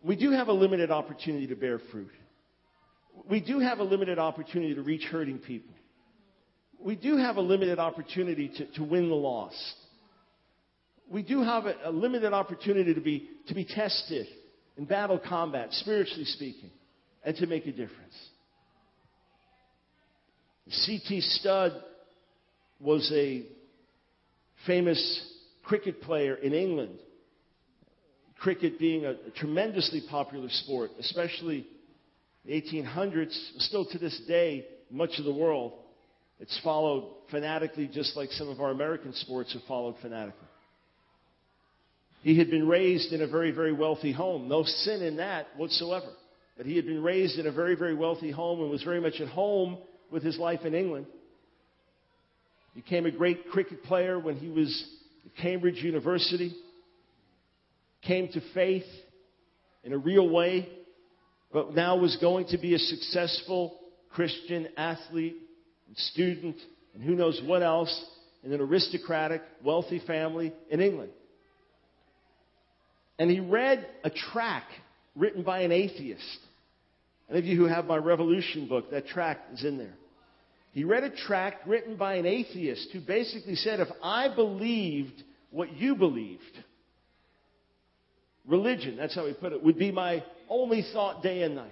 We 0.04 0.16
do 0.16 0.32
have 0.32 0.48
a 0.48 0.54
limited 0.54 0.90
opportunity 0.90 1.48
to 1.48 1.56
bear 1.56 1.80
fruit. 1.92 2.12
We 3.32 3.40
do 3.40 3.60
have 3.60 3.80
a 3.80 3.84
limited 3.84 4.20
opportunity 4.20 4.76
to 4.76 4.84
reach 4.84 5.06
hurting 5.06 5.40
people 5.40 5.74
we 6.84 6.96
do 6.96 7.18
have 7.18 7.38
a 7.38 7.42
limited 7.42 7.80
opportunity 7.80 8.50
to, 8.50 8.66
to 8.74 8.84
win 8.84 9.10
the 9.10 9.16
lost. 9.16 9.76
We 11.10 11.24
do 11.24 11.44
have 11.44 11.66
a, 11.66 11.76
a 11.86 11.92
limited 11.92 12.34
opportunity 12.34 12.94
to 12.94 13.02
be, 13.02 13.30
to 13.48 13.54
be 13.54 13.66
tested 13.66 14.28
in 14.78 14.86
battle 14.86 15.20
combat, 15.20 15.68
spiritually 15.72 16.26
speaking, 16.26 16.72
and 17.24 17.36
to 17.38 17.48
make 17.48 17.66
a 17.68 17.72
difference. 17.72 18.16
C.T. 20.70 21.22
Studd 21.22 21.74
was 22.80 23.12
a 23.14 23.46
famous 24.66 25.34
cricket 25.64 26.02
player 26.02 26.36
in 26.36 26.54
England. 26.54 26.98
Cricket 28.40 28.80
being 28.80 29.06
a 29.06 29.16
tremendously 29.36 30.02
popular 30.10 30.48
sport, 30.50 30.92
especially 31.00 31.68
the 32.46 32.54
1800s, 32.54 33.34
still 33.60 33.86
to 33.86 33.98
this 33.98 34.20
day, 34.28 34.66
much 34.90 35.12
of 35.20 35.26
the 35.26 35.34
world. 35.34 35.74
It's 36.40 36.60
followed 36.64 37.14
fanatically, 37.30 37.88
just 37.94 38.18
like 38.18 38.32
some 38.32 38.50
of 38.50 38.60
our 38.60 38.72
American 38.72 39.14
sports 39.14 39.56
are 39.56 39.68
followed 39.68 39.96
fanatically. 40.02 40.48
He 42.24 42.38
had 42.38 42.50
been 42.50 42.68
raised 42.68 43.14
in 43.14 43.22
a 43.22 43.28
very, 43.28 43.52
very 43.52 43.74
wealthy 43.74 44.12
home. 44.12 44.48
No 44.48 44.64
sin 44.64 45.02
in 45.02 45.18
that 45.18 45.48
whatsoever. 45.58 46.10
But 46.58 46.66
he 46.66 46.76
had 46.76 46.86
been 46.86 47.02
raised 47.02 47.40
in 47.40 47.48
a 47.48 47.52
very, 47.52 47.76
very 47.76 47.96
wealthy 47.96 48.32
home 48.32 48.62
and 48.62 48.70
was 48.70 48.84
very 48.84 49.00
much 49.00 49.20
at 49.20 49.28
home 49.28 49.78
with 50.12 50.24
his 50.24 50.38
life 50.38 50.62
in 50.64 50.76
England. 50.76 51.08
Became 52.76 53.06
a 53.06 53.12
great 53.12 53.50
cricket 53.50 53.84
player 53.84 54.20
when 54.20 54.38
he 54.38 54.50
was 54.50 54.86
at 55.26 55.36
Cambridge 55.42 55.84
University. 55.84 56.56
Came 58.04 58.28
to 58.30 58.42
faith 58.54 58.86
in 59.84 59.94
a 59.94 59.98
real 59.98 60.28
way, 60.30 60.70
but 61.54 61.76
now 61.76 61.98
was 61.98 62.18
going 62.18 62.48
to 62.48 62.58
be 62.58 62.74
a 62.74 62.80
successful 62.80 63.80
Christian 64.12 64.68
athlete 64.78 65.36
and 65.88 65.98
student, 65.98 66.56
and 66.94 67.04
who 67.04 67.16
knows 67.16 67.42
what 67.46 67.62
else 67.62 68.06
in 68.44 68.52
an 68.52 68.62
aristocratic, 68.62 69.42
wealthy 69.64 70.02
family 70.06 70.54
in 70.70 70.82
England. 70.82 71.12
And 73.20 73.30
he 73.30 73.40
read 73.40 73.88
a 74.04 74.10
tract 74.10 74.72
written 75.16 75.44
by 75.44 75.62
an 75.62 75.72
atheist. 75.72 76.40
Any 77.30 77.40
of 77.40 77.46
you 77.46 77.58
who 77.58 77.66
have 77.66 77.86
my 77.86 77.98
Revolution 77.98 78.68
book, 78.68 78.92
that 78.92 79.08
tract 79.08 79.54
is 79.54 79.64
in 79.64 79.78
there. 79.78 79.94
He 80.74 80.84
read 80.86 81.04
a 81.04 81.10
tract 81.10 81.68
written 81.68 81.98
by 81.98 82.16
an 82.16 82.26
atheist 82.26 82.90
who 82.94 83.02
basically 83.02 83.56
said, 83.56 83.80
if 83.80 83.90
I 84.02 84.34
believed 84.34 85.22
what 85.50 85.74
you 85.74 85.96
believed, 85.96 86.42
religion, 88.48 88.98
that's 88.98 89.16
how 89.16 89.26
he 89.26 89.34
put 89.34 89.54
it, 89.54 89.64
would 89.64 89.78
be 89.78 89.92
my 89.92 90.24
only 90.50 90.86
thought 90.94 91.24
day 91.24 91.44
and 91.44 91.56
night. 91.56 91.72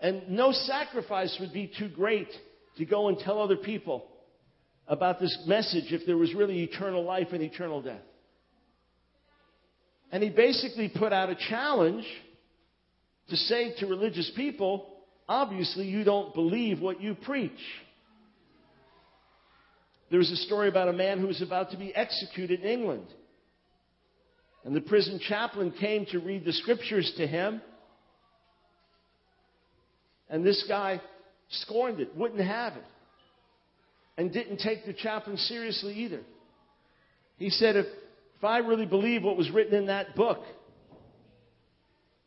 And 0.00 0.30
no 0.30 0.52
sacrifice 0.52 1.36
would 1.40 1.52
be 1.52 1.70
too 1.78 1.88
great 1.88 2.28
to 2.78 2.84
go 2.84 3.08
and 3.08 3.18
tell 3.18 3.40
other 3.40 3.56
people 3.56 4.06
about 4.88 5.20
this 5.20 5.36
message 5.46 5.92
if 5.92 6.06
there 6.06 6.16
was 6.16 6.34
really 6.34 6.62
eternal 6.62 7.04
life 7.04 7.28
and 7.32 7.42
eternal 7.42 7.82
death. 7.82 8.00
And 10.10 10.22
he 10.22 10.30
basically 10.30 10.88
put 10.88 11.12
out 11.12 11.30
a 11.30 11.36
challenge 11.48 12.04
to 13.28 13.36
say 13.36 13.74
to 13.78 13.86
religious 13.86 14.30
people, 14.34 14.88
obviously 15.28 15.86
you 15.86 16.02
don't 16.02 16.34
believe 16.34 16.80
what 16.80 17.00
you 17.00 17.14
preach. 17.14 17.52
There 20.10 20.18
was 20.18 20.30
a 20.32 20.36
story 20.36 20.68
about 20.68 20.88
a 20.88 20.92
man 20.92 21.20
who 21.20 21.28
was 21.28 21.40
about 21.40 21.70
to 21.70 21.76
be 21.76 21.94
executed 21.94 22.60
in 22.60 22.68
England. 22.68 23.06
And 24.64 24.76
the 24.76 24.80
prison 24.80 25.18
chaplain 25.26 25.72
came 25.72 26.06
to 26.06 26.18
read 26.18 26.44
the 26.44 26.52
scriptures 26.52 27.12
to 27.16 27.26
him. 27.26 27.62
And 30.28 30.44
this 30.44 30.64
guy 30.68 31.00
scorned 31.48 32.00
it, 32.00 32.16
wouldn't 32.16 32.40
have 32.40 32.74
it, 32.74 32.84
and 34.16 34.32
didn't 34.32 34.58
take 34.58 34.86
the 34.86 34.92
chaplain 34.92 35.36
seriously 35.36 35.94
either. 35.94 36.20
He 37.38 37.50
said, 37.50 37.76
if, 37.76 37.86
if 38.36 38.44
I 38.44 38.58
really 38.58 38.86
believe 38.86 39.22
what 39.22 39.36
was 39.36 39.50
written 39.50 39.74
in 39.74 39.86
that 39.86 40.14
book, 40.14 40.40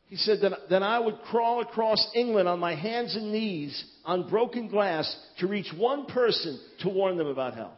he 0.07 0.17
said, 0.17 0.39
then, 0.41 0.53
then 0.69 0.83
I 0.83 0.99
would 0.99 1.21
crawl 1.29 1.61
across 1.61 2.11
England 2.15 2.47
on 2.47 2.59
my 2.59 2.75
hands 2.75 3.15
and 3.15 3.31
knees 3.31 3.83
on 4.05 4.29
broken 4.29 4.67
glass 4.67 5.15
to 5.39 5.47
reach 5.47 5.71
one 5.75 6.05
person 6.05 6.59
to 6.81 6.89
warn 6.89 7.17
them 7.17 7.27
about 7.27 7.55
hell. 7.55 7.77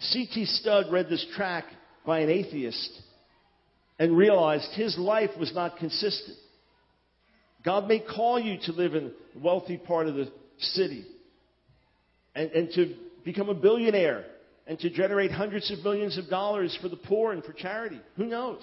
C.T. 0.00 0.44
Studd 0.46 0.90
read 0.90 1.08
this 1.08 1.26
tract 1.36 1.68
by 2.06 2.20
an 2.20 2.30
atheist 2.30 2.90
and 3.98 4.16
realized 4.16 4.70
his 4.72 4.96
life 4.98 5.30
was 5.38 5.54
not 5.54 5.76
consistent. 5.76 6.36
God 7.64 7.86
may 7.86 8.00
call 8.00 8.40
you 8.40 8.58
to 8.64 8.72
live 8.72 8.94
in 8.94 9.12
a 9.36 9.38
wealthy 9.38 9.76
part 9.76 10.06
of 10.06 10.14
the 10.14 10.32
city 10.58 11.04
and, 12.34 12.50
and 12.52 12.72
to 12.74 12.94
become 13.24 13.50
a 13.50 13.54
billionaire 13.54 14.24
and 14.66 14.78
to 14.78 14.88
generate 14.88 15.30
hundreds 15.30 15.70
of 15.70 15.80
millions 15.80 16.16
of 16.16 16.28
dollars 16.28 16.76
for 16.80 16.88
the 16.88 16.96
poor 16.96 17.32
and 17.32 17.44
for 17.44 17.52
charity. 17.52 18.00
Who 18.16 18.24
knows? 18.24 18.62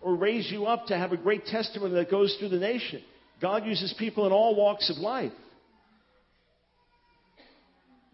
Or 0.00 0.16
raise 0.16 0.50
you 0.50 0.66
up 0.66 0.86
to 0.86 0.98
have 0.98 1.12
a 1.12 1.16
great 1.16 1.46
testimony 1.46 1.94
that 1.94 2.10
goes 2.10 2.34
through 2.38 2.48
the 2.48 2.58
nation. 2.58 3.02
God 3.40 3.64
uses 3.64 3.94
people 3.98 4.26
in 4.26 4.32
all 4.32 4.56
walks 4.56 4.90
of 4.90 4.96
life. 4.96 5.32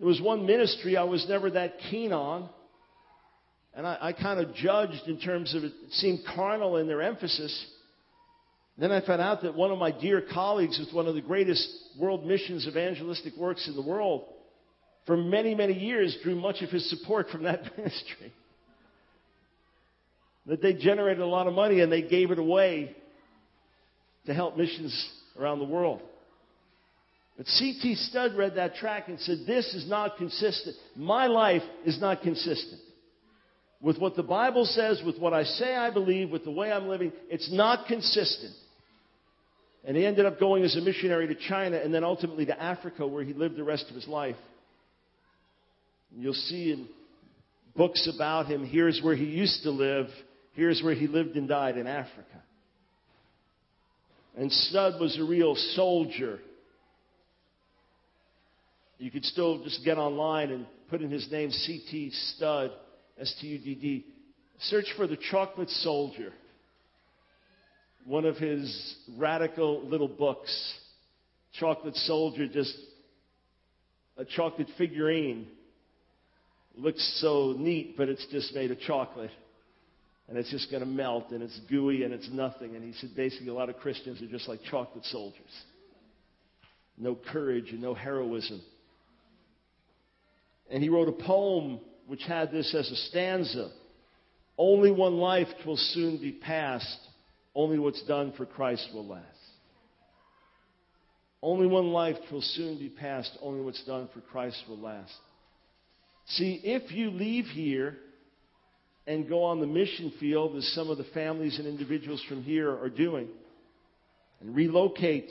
There 0.03 0.09
was 0.09 0.20
one 0.20 0.46
ministry 0.46 0.96
I 0.96 1.05
was 1.05 1.24
never 1.28 1.48
that 1.53 1.74
keen 1.88 2.12
on 2.12 2.48
And 3.76 3.86
I, 3.86 3.98
I 4.00 4.12
kind 4.12 4.40
of 4.40 4.53
judged 4.53 5.07
in 5.07 5.20
terms 5.20 5.55
of 5.55 5.62
it 5.62 5.72
seemed 5.92 6.24
carnal 6.34 6.76
in 6.78 6.88
their 6.88 7.03
emphasis. 7.03 7.66
Then 8.76 8.90
I 8.90 9.00
found 9.07 9.22
out 9.22 9.42
that 9.42 9.55
one 9.55 9.70
of 9.70 9.78
my 9.78 9.92
dear 9.92 10.20
colleagues 10.20 10.76
with 10.80 10.92
one 10.92 11.07
of 11.07 11.14
the 11.14 11.20
greatest 11.20 11.68
world 11.96 12.26
missions 12.26 12.66
evangelistic 12.66 13.36
works 13.36 13.68
in 13.68 13.76
the 13.76 13.82
world, 13.82 14.24
for 15.07 15.16
many, 15.16 15.55
many 15.55 15.74
years, 15.74 16.18
drew 16.24 16.34
much 16.34 16.62
of 16.62 16.70
his 16.70 16.90
support 16.90 17.30
from 17.30 17.44
that 17.44 17.62
ministry. 17.76 18.32
That 20.46 20.62
they 20.62 20.72
generated 20.72 21.22
a 21.22 21.26
lot 21.26 21.46
of 21.46 21.55
money 21.55 21.78
and 21.78 21.92
they 21.92 22.03
gave 22.03 22.32
it 22.32 22.40
away 22.40 22.96
to 24.26 24.34
help 24.34 24.57
missions 24.57 25.11
around 25.38 25.61
the 25.61 25.64
world. 25.64 26.00
But 27.37 27.47
C.T. 27.47 27.95
Studd 27.95 28.37
read 28.37 28.57
that 28.57 28.74
track 28.76 29.09
and 29.09 29.18
said, 29.20 29.39
This 29.47 29.74
is 29.74 29.89
not 29.89 30.16
consistent. 30.18 30.76
My 30.97 31.26
life 31.26 31.62
is 31.85 32.01
not 32.01 32.22
consistent. 32.22 32.80
With 33.80 33.99
what 33.99 34.14
the 34.14 34.22
Bible 34.22 34.64
says, 34.64 35.03
with 35.05 35.18
what 35.18 35.33
I 35.33 35.43
say 35.43 35.74
I 35.74 35.91
believe, 35.91 36.30
with 36.30 36.45
the 36.45 36.51
way 36.51 36.70
I'm 36.70 36.89
living, 36.89 37.12
it's 37.28 37.51
not 37.53 37.87
consistent. 37.89 38.55
And 39.85 39.97
he 39.97 40.07
ended 40.07 40.26
up 40.26 40.39
going 40.39 40.62
as 40.62 40.76
a 40.76 40.80
missionary 40.80 41.26
to 41.26 41.35
China 41.35 41.78
and 41.78 41.93
then 41.93 42.05
ultimately 42.05 42.47
to 42.47 42.62
Africa, 42.62 43.07
where 43.07 43.24
he 43.24 43.33
lived 43.33 43.57
the 43.57 43.64
rest 43.64 43.87
of 43.89 43.97
his 43.97 44.07
life. 44.07 44.37
You'll 46.16 46.35
see 46.35 46.72
in 46.72 46.87
books 47.74 48.09
about 48.14 48.47
him 48.47 48.64
here's 48.64 49.01
where 49.03 49.16
he 49.16 49.24
used 49.24 49.62
to 49.64 49.70
live, 49.70 50.07
here's 50.53 50.83
where 50.83 50.95
he 50.95 51.07
lived 51.07 51.37
and 51.37 51.49
died 51.49 51.76
in 51.76 51.87
Africa. 51.87 52.43
And 54.37 54.53
Studd 54.53 55.01
was 55.01 55.18
a 55.18 55.24
real 55.24 55.55
soldier. 55.74 56.39
You 59.03 59.11
could 59.11 59.24
still 59.24 59.62
just 59.64 59.84
get 59.84 59.98
online 59.98 60.50
and 60.50 60.66
put 60.88 61.03
in 61.03 61.11
his 61.11 61.30
name, 61.30 61.50
C.T. 61.50 62.11
Studd, 62.36 62.70
S 63.18 63.34
T 63.40 63.48
U 63.48 63.59
D 63.59 63.74
D. 63.74 64.07
Search 64.61 64.86
for 64.96 65.07
the 65.07 65.16
Chocolate 65.30 65.70
Soldier 65.70 66.32
one 68.05 68.24
of 68.24 68.36
his 68.36 68.96
radical 69.16 69.82
little 69.86 70.09
books, 70.09 70.78
Chocolate 71.59 71.94
Soldier, 71.96 72.48
just 72.48 72.74
a 74.16 74.24
chocolate 74.24 74.68
figurine. 74.76 75.46
Looks 76.76 77.20
so 77.20 77.55
neat, 77.57 77.96
but 77.96 78.09
it's 78.09 78.26
just 78.30 78.55
made 78.55 78.70
of 78.70 78.80
chocolate. 78.80 79.30
And 80.28 80.38
it's 80.38 80.50
just 80.50 80.70
going 80.70 80.82
to 80.82 80.88
melt, 80.88 81.30
and 81.30 81.42
it's 81.42 81.59
gooey, 81.68 82.05
and 82.05 82.14
it's 82.14 82.28
nothing. 82.32 82.74
And 82.74 82.82
he 82.82 82.92
said 82.94 83.11
basically 83.14 83.48
a 83.48 83.55
lot 83.55 83.68
of 83.68 83.76
Christians 83.76 84.22
are 84.22 84.26
just 84.26 84.48
like 84.48 84.61
chocolate 84.70 85.05
soldiers. 85.07 85.40
No 86.96 87.18
courage 87.30 87.70
and 87.70 87.82
no 87.82 87.94
heroism. 87.94 88.62
And 90.72 90.82
he 90.82 90.88
wrote 90.88 91.08
a 91.08 91.24
poem 91.24 91.78
which 92.08 92.24
had 92.24 92.50
this 92.50 92.74
as 92.74 92.90
a 92.90 92.96
stanza 93.08 93.70
Only 94.58 94.90
one 94.90 95.18
life 95.18 95.48
will 95.64 95.76
soon 95.76 96.18
be 96.18 96.32
past 96.32 96.98
only 97.54 97.78
what's 97.78 98.02
done 98.04 98.32
for 98.36 98.46
Christ 98.46 98.88
will 98.94 99.06
last. 99.06 99.26
Only 101.42 101.66
one 101.66 101.88
life 101.88 102.16
will 102.30 102.40
soon 102.40 102.78
be 102.78 102.88
passed. 102.88 103.36
Only 103.42 103.62
what's 103.62 103.84
done 103.84 104.08
for 104.14 104.20
Christ 104.20 104.62
will 104.68 104.78
last. 104.78 105.12
See, 106.28 106.60
if 106.62 106.92
you 106.92 107.10
leave 107.10 107.46
here 107.46 107.96
and 109.06 109.28
go 109.28 109.42
on 109.42 109.60
the 109.60 109.66
mission 109.66 110.12
field, 110.20 110.56
as 110.56 110.66
some 110.74 110.88
of 110.88 110.98
the 110.98 111.06
families 111.12 111.58
and 111.58 111.66
individuals 111.66 112.22
from 112.28 112.42
here 112.44 112.70
are 112.70 112.88
doing, 112.88 113.28
and 114.40 114.54
relocate 114.54 115.30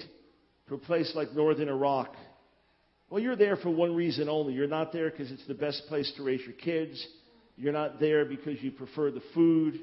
to 0.67 0.75
a 0.75 0.77
place 0.77 1.11
like 1.15 1.33
northern 1.33 1.69
Iraq, 1.69 2.13
well, 3.11 3.21
you're 3.21 3.35
there 3.35 3.57
for 3.57 3.69
one 3.69 3.93
reason 3.93 4.29
only. 4.29 4.53
You're 4.53 4.67
not 4.67 4.93
there 4.93 5.11
because 5.11 5.31
it's 5.31 5.45
the 5.45 5.53
best 5.53 5.83
place 5.89 6.11
to 6.15 6.23
raise 6.23 6.39
your 6.41 6.53
kids. 6.53 7.05
You're 7.57 7.73
not 7.73 7.99
there 7.99 8.23
because 8.23 8.63
you 8.63 8.71
prefer 8.71 9.11
the 9.11 9.21
food. 9.33 9.81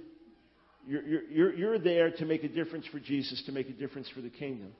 You're, 0.87 1.03
you're, 1.05 1.55
you're 1.55 1.79
there 1.79 2.11
to 2.11 2.24
make 2.24 2.43
a 2.43 2.49
difference 2.49 2.87
for 2.91 2.99
Jesus, 2.99 3.43
to 3.45 3.53
make 3.53 3.68
a 3.68 3.74
difference 3.74 4.09
for 4.14 4.22
the 4.22 4.31
kingdom. 4.31 4.72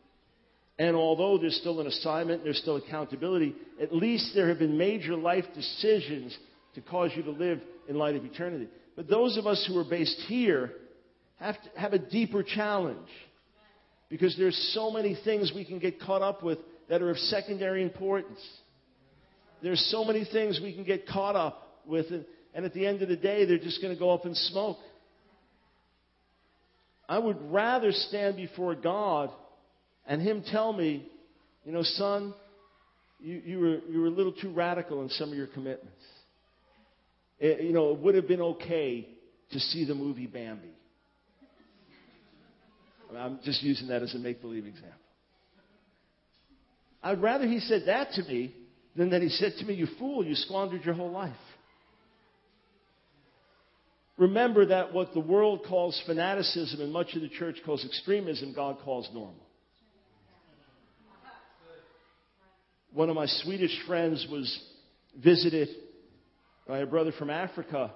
And 0.79 0.97
although 0.97 1.37
there's 1.37 1.57
still 1.57 1.81
an 1.81 1.87
assignment, 1.87 2.43
there's 2.43 2.59
still 2.59 2.77
accountability, 2.77 3.55
at 3.83 3.95
least 3.95 4.33
there 4.35 4.49
have 4.49 4.61
been 4.61 4.79
major 4.79 5.15
life 5.15 5.45
decisions 5.55 6.35
to 6.75 6.81
cause 6.81 7.11
you 7.15 7.23
to 7.25 7.33
live 7.33 7.61
in 7.87 7.97
light 7.97 8.17
of 8.17 8.25
eternity. 8.25 8.69
But 8.97 9.09
those 9.09 9.37
of 9.37 9.47
us 9.47 9.63
who 9.69 9.77
are 9.79 9.85
based 9.85 10.21
here 10.27 10.73
have 11.37 11.57
to 11.63 11.79
have 11.79 11.93
a 11.93 11.99
deeper 11.99 12.43
challenge 12.43 13.09
because 14.09 14.37
there's 14.39 14.57
so 14.75 14.91
many 14.91 15.19
things 15.23 15.53
we 15.55 15.67
can 15.67 15.79
get 15.79 16.01
caught 16.01 16.23
up 16.23 16.43
with 16.43 16.59
that 16.89 17.03
are 17.03 17.11
of 17.11 17.19
secondary 17.19 17.83
importance. 17.83 18.41
There's 19.63 19.85
so 19.91 20.05
many 20.05 20.25
things 20.25 20.61
we 20.63 20.73
can 20.75 20.85
get 20.85 21.07
caught 21.07 21.37
up 21.37 21.81
with, 21.87 22.07
and, 22.11 22.25
at 22.65 22.75
the 22.75 22.87
end 22.87 23.03
of 23.03 23.09
the 23.09 23.17
day, 23.17 23.45
they're 23.45 23.59
just 23.59 23.81
going 23.83 23.95
to 23.95 23.99
go 23.99 24.11
up 24.11 24.25
in 24.25 24.35
smoke. 24.35 24.79
I 27.09 27.19
would 27.19 27.37
rather 27.51 27.93
stand 27.93 28.37
before 28.37 28.75
God 28.75 29.31
and 30.07 30.21
Him 30.21 30.43
tell 30.51 30.73
me, 30.73 31.07
you 31.65 31.73
know, 31.73 31.83
son, 31.83 32.35
you, 33.21 33.43
you, 33.45 33.59
were, 33.59 33.79
you 33.91 34.01
were 34.01 34.07
a 34.07 34.11
little 34.11 34.33
too 34.33 34.53
radical 34.53 35.03
in 35.03 35.09
some 35.11 35.31
of 35.31 35.37
your 35.37 35.47
commitments. 35.49 36.03
It, 37.39 37.63
you 37.63 37.73
know, 37.73 37.93
it 37.93 37.99
would 38.01 38.15
have 38.15 38.29
been 38.29 38.41
okay 38.41 39.09
to 39.53 39.61
see 39.61 39.85
the 39.85 39.95
movie 39.95 40.27
Bambi. 40.27 40.69
I'm 43.17 43.39
just 43.43 43.63
using 43.63 43.89
that 43.89 44.03
as 44.03 44.15
a 44.15 44.19
make 44.19 44.43
believe 44.43 44.67
example. 44.67 44.93
I'd 47.03 47.23
rather 47.23 47.47
he 47.47 47.61
said 47.61 47.83
that 47.87 48.13
to 48.13 48.23
me 48.23 48.55
than 48.97 49.11
that 49.11 49.23
he 49.23 49.29
said 49.29 49.55
to 49.59 49.65
me, 49.65 49.75
You 49.75 49.87
fool, 49.99 50.25
you 50.25 50.35
squandered 50.35 50.85
your 50.85 50.95
whole 50.95 51.11
life. 51.11 51.33
Remember 54.17 54.67
that 54.67 54.93
what 54.93 55.15
the 55.15 55.21
world 55.21 55.65
calls 55.69 56.01
fanaticism 56.05 56.81
and 56.81 56.93
much 56.93 57.15
of 57.15 57.23
the 57.23 57.29
church 57.29 57.57
calls 57.65 57.85
extremism, 57.85 58.53
God 58.53 58.79
calls 58.85 59.09
normal. 59.15 59.47
One 62.93 63.09
of 63.09 63.15
my 63.15 63.27
Swedish 63.27 63.77
friends 63.87 64.27
was 64.29 64.61
visited 65.23 65.69
by 66.67 66.79
a 66.79 66.87
brother 66.87 67.13
from 67.17 67.31
Africa 67.31 67.93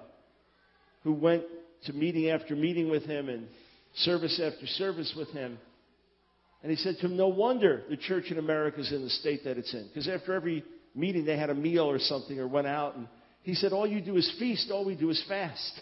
who 1.03 1.11
went 1.11 1.43
to 1.85 1.93
meeting 1.93 2.29
after 2.29 2.55
meeting 2.55 2.89
with 2.89 3.03
him 3.03 3.27
and 3.27 3.47
service 3.95 4.39
after 4.41 4.65
service 4.65 5.13
with 5.17 5.29
him. 5.31 5.57
And 6.63 6.71
he 6.71 6.77
said 6.77 6.95
to 7.01 7.07
him, 7.07 7.17
No 7.17 7.27
wonder 7.27 7.83
the 7.89 7.97
church 7.97 8.31
in 8.31 8.39
America 8.39 8.79
is 8.79 8.91
in 8.91 9.03
the 9.03 9.09
state 9.09 9.43
that 9.43 9.57
it's 9.57 9.73
in. 9.73 9.87
Because 9.89 10.07
after 10.07 10.33
every 10.33 10.63
meeting, 10.95 11.25
they 11.25 11.37
had 11.37 11.49
a 11.49 11.55
meal 11.55 11.83
or 11.83 11.99
something 11.99 12.39
or 12.39 12.47
went 12.47 12.67
out. 12.67 12.95
And 12.95 13.07
he 13.43 13.53
said, 13.53 13.73
All 13.73 13.85
you 13.85 13.99
do 13.99 14.15
is 14.15 14.33
feast, 14.39 14.71
all 14.71 14.85
we 14.85 14.95
do 14.95 15.09
is 15.09 15.21
fast. 15.27 15.81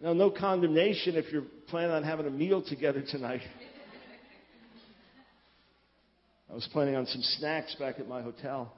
Now, 0.00 0.12
no 0.12 0.30
condemnation 0.30 1.14
if 1.14 1.32
you're 1.32 1.44
planning 1.68 1.92
on 1.92 2.02
having 2.02 2.26
a 2.26 2.30
meal 2.30 2.62
together 2.62 3.02
tonight. 3.08 3.40
I 6.50 6.54
was 6.54 6.68
planning 6.72 6.96
on 6.96 7.06
some 7.06 7.22
snacks 7.22 7.74
back 7.76 8.00
at 8.00 8.06
my 8.06 8.20
hotel. 8.20 8.70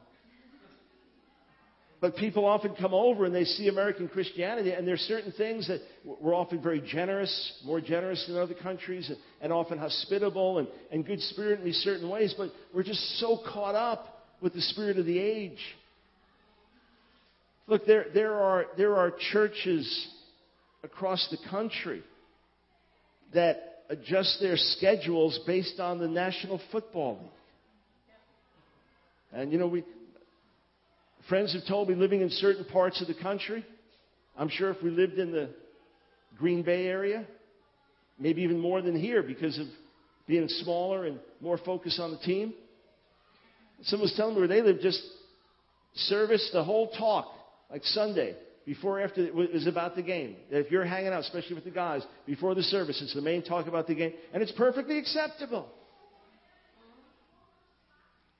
But 2.00 2.16
people 2.16 2.44
often 2.44 2.74
come 2.74 2.92
over 2.92 3.24
and 3.24 3.34
they 3.34 3.44
see 3.44 3.68
American 3.68 4.08
Christianity, 4.08 4.72
and 4.72 4.86
there's 4.86 5.00
certain 5.00 5.32
things 5.32 5.66
that 5.68 5.80
we're 6.04 6.34
often 6.34 6.62
very 6.62 6.80
generous, 6.80 7.52
more 7.64 7.80
generous 7.80 8.22
than 8.26 8.36
other 8.36 8.54
countries, 8.54 9.08
and, 9.08 9.18
and 9.40 9.52
often 9.52 9.78
hospitable 9.78 10.58
and, 10.58 10.68
and 10.92 11.06
good 11.06 11.20
spirit 11.20 11.58
in 11.60 11.64
these 11.64 11.78
certain 11.78 12.10
ways, 12.10 12.34
but 12.36 12.50
we're 12.74 12.82
just 12.82 13.18
so 13.18 13.38
caught 13.50 13.74
up 13.74 14.24
with 14.42 14.52
the 14.52 14.60
spirit 14.60 14.98
of 14.98 15.06
the 15.06 15.18
age. 15.18 15.58
Look, 17.66 17.86
there, 17.86 18.06
there, 18.12 18.34
are, 18.34 18.66
there 18.76 18.96
are 18.96 19.12
churches 19.32 20.08
across 20.84 21.26
the 21.30 21.50
country 21.50 22.02
that 23.32 23.84
adjust 23.88 24.38
their 24.40 24.56
schedules 24.56 25.40
based 25.46 25.80
on 25.80 25.98
the 25.98 26.08
National 26.08 26.60
Football 26.70 27.18
League. 27.22 27.30
And 29.32 29.52
you 29.52 29.58
know, 29.58 29.66
we 29.66 29.84
friends 31.28 31.52
have 31.54 31.66
told 31.66 31.88
me 31.88 31.94
living 31.94 32.20
in 32.20 32.30
certain 32.30 32.64
parts 32.64 33.00
of 33.00 33.08
the 33.08 33.14
country, 33.14 33.64
I'm 34.36 34.48
sure 34.48 34.70
if 34.70 34.82
we 34.82 34.90
lived 34.90 35.18
in 35.18 35.32
the 35.32 35.50
Green 36.38 36.62
Bay 36.62 36.86
area, 36.86 37.26
maybe 38.18 38.42
even 38.42 38.58
more 38.58 38.82
than 38.82 38.98
here 38.98 39.22
because 39.22 39.58
of 39.58 39.66
being 40.26 40.48
smaller 40.48 41.06
and 41.06 41.18
more 41.40 41.58
focused 41.58 42.00
on 42.00 42.10
the 42.10 42.18
team. 42.18 42.52
Someone 43.82 44.04
was 44.04 44.14
telling 44.16 44.34
me 44.34 44.40
where 44.40 44.48
they 44.48 44.62
live, 44.62 44.80
just 44.80 45.02
service 45.94 46.50
the 46.52 46.64
whole 46.64 46.90
talk, 46.90 47.28
like 47.70 47.84
Sunday 47.84 48.36
before 48.64 49.00
after 49.00 49.24
it 49.24 49.34
was 49.34 49.66
about 49.66 49.94
the 49.94 50.02
game. 50.02 50.36
If 50.50 50.70
you're 50.70 50.84
hanging 50.84 51.12
out, 51.12 51.20
especially 51.20 51.54
with 51.54 51.64
the 51.64 51.70
guys, 51.70 52.02
before 52.26 52.54
the 52.54 52.64
service, 52.64 53.00
it's 53.00 53.14
the 53.14 53.22
main 53.22 53.42
talk 53.42 53.68
about 53.68 53.86
the 53.86 53.94
game, 53.94 54.12
and 54.34 54.42
it's 54.42 54.52
perfectly 54.52 54.98
acceptable. 54.98 55.68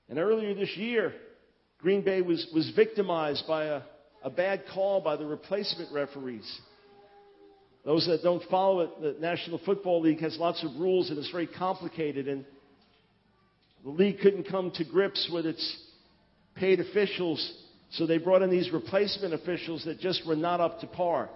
And 0.08 0.18
earlier 0.18 0.54
this 0.54 0.76
year, 0.76 1.14
Green 1.78 2.02
Bay 2.02 2.22
was, 2.22 2.46
was 2.54 2.70
victimized 2.74 3.44
by 3.46 3.64
a, 3.64 3.82
a 4.22 4.30
bad 4.30 4.64
call 4.72 5.00
by 5.00 5.16
the 5.16 5.26
replacement 5.26 5.92
referees. 5.92 6.60
Those 7.84 8.06
that 8.06 8.22
don't 8.22 8.42
follow 8.50 8.80
it, 8.80 9.00
the 9.00 9.16
National 9.20 9.60
Football 9.64 10.00
League 10.00 10.20
has 10.20 10.36
lots 10.38 10.64
of 10.64 10.80
rules 10.80 11.10
and 11.10 11.18
it's 11.18 11.30
very 11.30 11.46
complicated. 11.46 12.26
And 12.26 12.44
the 13.84 13.90
league 13.90 14.18
couldn't 14.20 14.48
come 14.48 14.72
to 14.72 14.84
grips 14.84 15.30
with 15.32 15.46
its 15.46 15.82
paid 16.56 16.80
officials 16.80 17.62
So 17.90 18.06
they 18.06 18.18
brought 18.18 18.42
in 18.42 18.50
these 18.50 18.72
replacement 18.72 19.32
officials 19.32 19.84
that 19.84 20.00
just 20.00 20.26
were 20.26 20.36
not 20.36 20.60
up 20.60 20.80
to 20.80 20.86
par. 20.86 21.30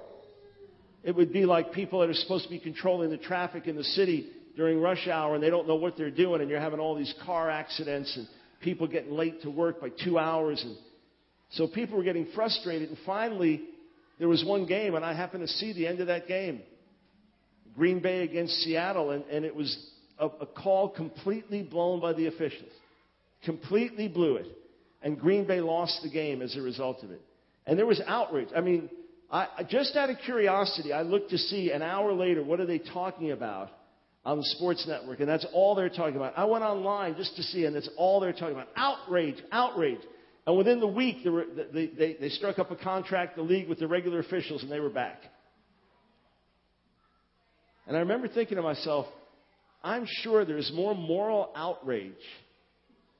It 1.02 1.14
would 1.14 1.32
be 1.32 1.46
like 1.46 1.72
people 1.72 2.00
that 2.00 2.10
are 2.10 2.14
supposed 2.14 2.44
to 2.44 2.50
be 2.50 2.58
controlling 2.58 3.10
the 3.10 3.16
traffic 3.16 3.66
in 3.66 3.76
the 3.76 3.84
city 3.84 4.30
during 4.56 4.80
rush 4.80 5.08
hour 5.08 5.34
and 5.34 5.42
they 5.42 5.48
don't 5.48 5.68
know 5.68 5.76
what 5.76 5.96
they're 5.96 6.10
doing 6.10 6.40
and 6.40 6.50
you're 6.50 6.60
having 6.60 6.80
all 6.80 6.94
these 6.94 7.14
car 7.24 7.48
accidents 7.48 8.14
and 8.16 8.26
people 8.60 8.86
getting 8.86 9.12
late 9.12 9.42
to 9.42 9.50
work 9.50 9.80
by 9.80 9.88
two 10.04 10.18
hours 10.18 10.62
and 10.62 10.76
so 11.52 11.66
people 11.66 11.96
were 11.96 12.04
getting 12.04 12.28
frustrated 12.34 12.88
and 12.88 12.98
finally 13.04 13.62
there 14.18 14.28
was 14.28 14.44
one 14.44 14.66
game 14.66 14.94
and 14.94 15.04
I 15.04 15.14
happened 15.14 15.46
to 15.46 15.52
see 15.52 15.72
the 15.72 15.86
end 15.86 16.00
of 16.00 16.06
that 16.06 16.28
game. 16.28 16.60
Green 17.74 18.00
Bay 18.00 18.22
against 18.22 18.52
Seattle 18.62 19.10
and, 19.10 19.24
and 19.24 19.44
it 19.44 19.54
was 19.54 19.76
a, 20.18 20.26
a 20.26 20.46
call 20.46 20.90
completely 20.90 21.62
blown 21.62 22.00
by 22.00 22.12
the 22.12 22.26
officials. 22.26 22.70
Completely 23.44 24.08
blew 24.08 24.36
it. 24.36 24.46
And 25.02 25.18
Green 25.18 25.46
Bay 25.46 25.60
lost 25.60 26.00
the 26.02 26.10
game 26.10 26.42
as 26.42 26.56
a 26.56 26.60
result 26.60 27.02
of 27.02 27.10
it. 27.10 27.22
And 27.66 27.78
there 27.78 27.86
was 27.86 28.00
outrage. 28.06 28.48
I 28.54 28.60
mean, 28.60 28.90
I, 29.32 29.46
just 29.68 29.96
out 29.96 30.10
of 30.10 30.18
curiosity, 30.24 30.92
I 30.92 31.02
looked 31.02 31.30
to 31.30 31.38
see 31.38 31.70
an 31.70 31.80
hour 31.82 32.12
later 32.12 32.44
what 32.44 32.60
are 32.60 32.66
they 32.66 32.78
talking 32.78 33.30
about 33.30 33.70
on 34.24 34.38
the 34.38 34.44
sports 34.44 34.86
network, 34.86 35.20
and 35.20 35.28
that's 35.28 35.46
all 35.52 35.74
they're 35.74 35.88
talking 35.88 36.16
about. 36.16 36.36
I 36.36 36.44
went 36.44 36.62
online 36.62 37.16
just 37.16 37.36
to 37.36 37.42
see, 37.42 37.64
and 37.64 37.74
that's 37.74 37.88
all 37.96 38.20
they're 38.20 38.32
talking 38.32 38.52
about: 38.52 38.68
outrage, 38.76 39.36
outrage. 39.50 40.00
And 40.46 40.56
within 40.56 40.80
the 40.80 40.86
week, 40.86 41.18
they, 41.72 41.86
they, 41.86 42.16
they 42.20 42.28
struck 42.30 42.58
up 42.58 42.70
a 42.70 42.76
contract, 42.76 43.36
the 43.36 43.42
league, 43.42 43.68
with 43.68 43.78
the 43.78 43.86
regular 43.86 44.20
officials, 44.20 44.62
and 44.62 44.72
they 44.72 44.80
were 44.80 44.90
back. 44.90 45.18
And 47.86 47.96
I 47.96 48.00
remember 48.00 48.28
thinking 48.28 48.56
to 48.56 48.62
myself, 48.62 49.06
I'm 49.82 50.06
sure 50.22 50.44
there's 50.44 50.70
more 50.74 50.94
moral 50.94 51.52
outrage 51.56 52.12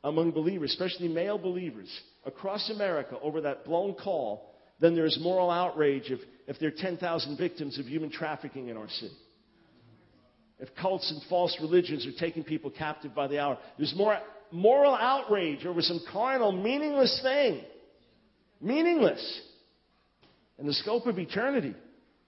among 0.05 0.30
believers, 0.32 0.70
especially 0.70 1.09
male 1.09 1.38
believers, 1.38 1.88
across 2.24 2.70
America 2.70 3.18
over 3.22 3.42
that 3.42 3.64
blown 3.64 3.94
call 3.94 4.55
than 4.80 4.94
there's 4.94 5.18
moral 5.20 5.51
outrage 5.51 6.05
if, 6.11 6.20
if 6.46 6.59
there 6.59 6.68
are 6.68 6.72
10,000 6.76 7.36
victims 7.36 7.78
of 7.78 7.86
human 7.86 8.11
trafficking 8.11 8.68
in 8.68 8.76
our 8.76 8.88
city. 8.88 9.14
If 10.61 10.69
cults 10.81 11.11
and 11.11 11.23
false 11.29 11.57
religions 11.61 12.07
are 12.07 12.13
taking 12.19 12.45
people 12.45 12.71
captive 12.71 13.15
by 13.15 13.27
the 13.29 13.39
hour, 13.39 13.59
there's 13.79 13.95
more 13.97 14.19
moral 14.53 14.95
outrage 14.95 15.65
over 15.65 15.81
some 15.81 16.01
carnal, 16.13 16.53
meaningless 16.53 17.19
thing. 17.23 17.63
Meaningless. 18.61 19.41
In 20.59 20.67
the 20.67 20.75
scope 20.75 21.07
of 21.07 21.19
eternity. 21.19 21.75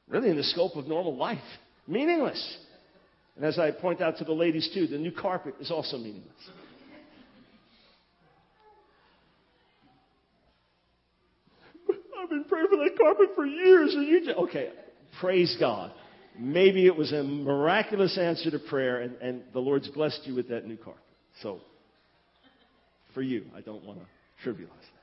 Really, 0.09 0.31
in 0.31 0.37
the 0.37 0.45
scope 0.45 0.77
of 0.77 0.89
normal 0.89 1.15
life. 1.15 1.39
Meaningless. 1.87 2.59
And 3.37 3.45
as 3.45 3.59
I 3.59 3.71
point 3.71 4.01
out 4.01 4.17
to 4.19 4.25
the 4.25 4.33
ladies 4.33 4.71
too, 4.73 4.87
the 4.87 4.97
new 4.99 5.13
carpet 5.13 5.57
is 5.61 5.71
also 5.71 5.99
meaningless. 5.99 6.33
I've 12.23 12.31
been 12.31 12.45
praying 12.45 12.69
for 12.71 12.79
that 12.79 12.97
carpet 12.99 13.29
for 13.35 13.45
years, 13.45 13.95
and 13.95 14.07
you 14.07 14.25
just, 14.25 14.39
okay, 14.39 14.71
praise 15.21 15.55
God. 15.61 15.93
Maybe 16.39 16.87
it 16.87 16.97
was 16.97 17.13
a 17.13 17.23
miraculous 17.23 18.19
answer 18.19 18.51
to 18.51 18.59
prayer, 18.59 19.01
and, 19.01 19.17
and 19.17 19.43
the 19.53 19.61
Lord's 19.61 19.89
blessed 19.89 20.23
you 20.25 20.35
with 20.35 20.49
that 20.49 20.67
new 20.67 20.77
carpet. 20.77 21.03
So, 21.43 21.61
for 23.15 23.23
you, 23.23 23.45
I 23.55 23.61
don't 23.61 23.85
want 23.85 23.99
to 23.99 24.49
trivialize 24.49 24.69
that. 24.69 25.03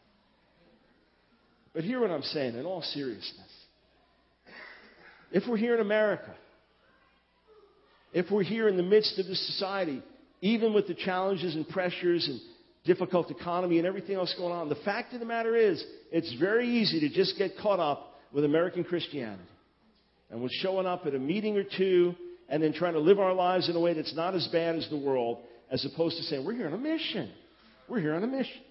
But 1.74 1.84
hear 1.84 2.02
what 2.02 2.10
I'm 2.10 2.24
saying 2.24 2.56
in 2.56 2.66
all 2.66 2.82
seriousness. 2.82 3.52
If 5.32 5.44
we're 5.48 5.58
here 5.58 5.76
in 5.76 5.82
America, 5.82 6.34
if 8.12 8.32
we're 8.32 8.44
here 8.44 8.68
in 8.68 8.76
the 8.76 8.84
midst 8.84 9.20
of 9.20 9.28
this 9.28 9.46
society, 9.46 10.02
even 10.42 10.74
with 10.74 10.88
the 10.88 10.96
challenges 10.96 11.56
and 11.56 11.68
pressures 11.70 12.28
and 12.28 12.40
difficult 12.86 13.30
economy 13.30 13.78
and 13.78 13.86
everything 13.86 14.16
else 14.16 14.34
going 14.38 14.54
on. 14.54 14.70
The 14.70 14.76
fact 14.76 15.14
of 15.14 15.20
the 15.20 15.26
matter 15.26 15.56
is, 15.56 15.84
it's 16.12 16.34
very 16.40 16.68
easy 16.68 17.00
to 17.02 17.10
just 17.10 17.38
get 17.38 17.52
caught 17.62 17.80
up 17.80 18.20
with 18.34 18.46
American 18.46 18.84
Christianity. 18.84 19.44
And 20.30 20.42
we're 20.42 20.50
showing 20.52 20.86
up 20.86 21.06
at 21.06 21.16
a 21.16 21.20
meeting 21.20 21.58
or 21.58 21.64
two 21.64 22.16
and 22.48 22.62
then 22.62 22.74
trying 22.74 22.94
to 22.94 23.00
live 23.00 23.20
our 23.20 23.34
lives 23.34 23.70
in 23.70 23.76
a 23.76 23.80
way 23.80 23.94
that's 23.94 24.16
not 24.16 24.36
as 24.36 24.48
bad 24.52 24.76
as 24.76 24.88
the 24.90 24.98
world, 24.98 25.40
as 25.72 25.86
opposed 25.86 26.18
to 26.18 26.24
saying, 26.24 26.46
we're 26.46 26.54
here 26.54 26.68
on 26.68 26.74
a 26.74 26.78
mission. 26.78 27.32
We're 27.88 28.00
here 28.00 28.16
on 28.16 28.24
a 28.24 28.28
mission. 28.28 28.62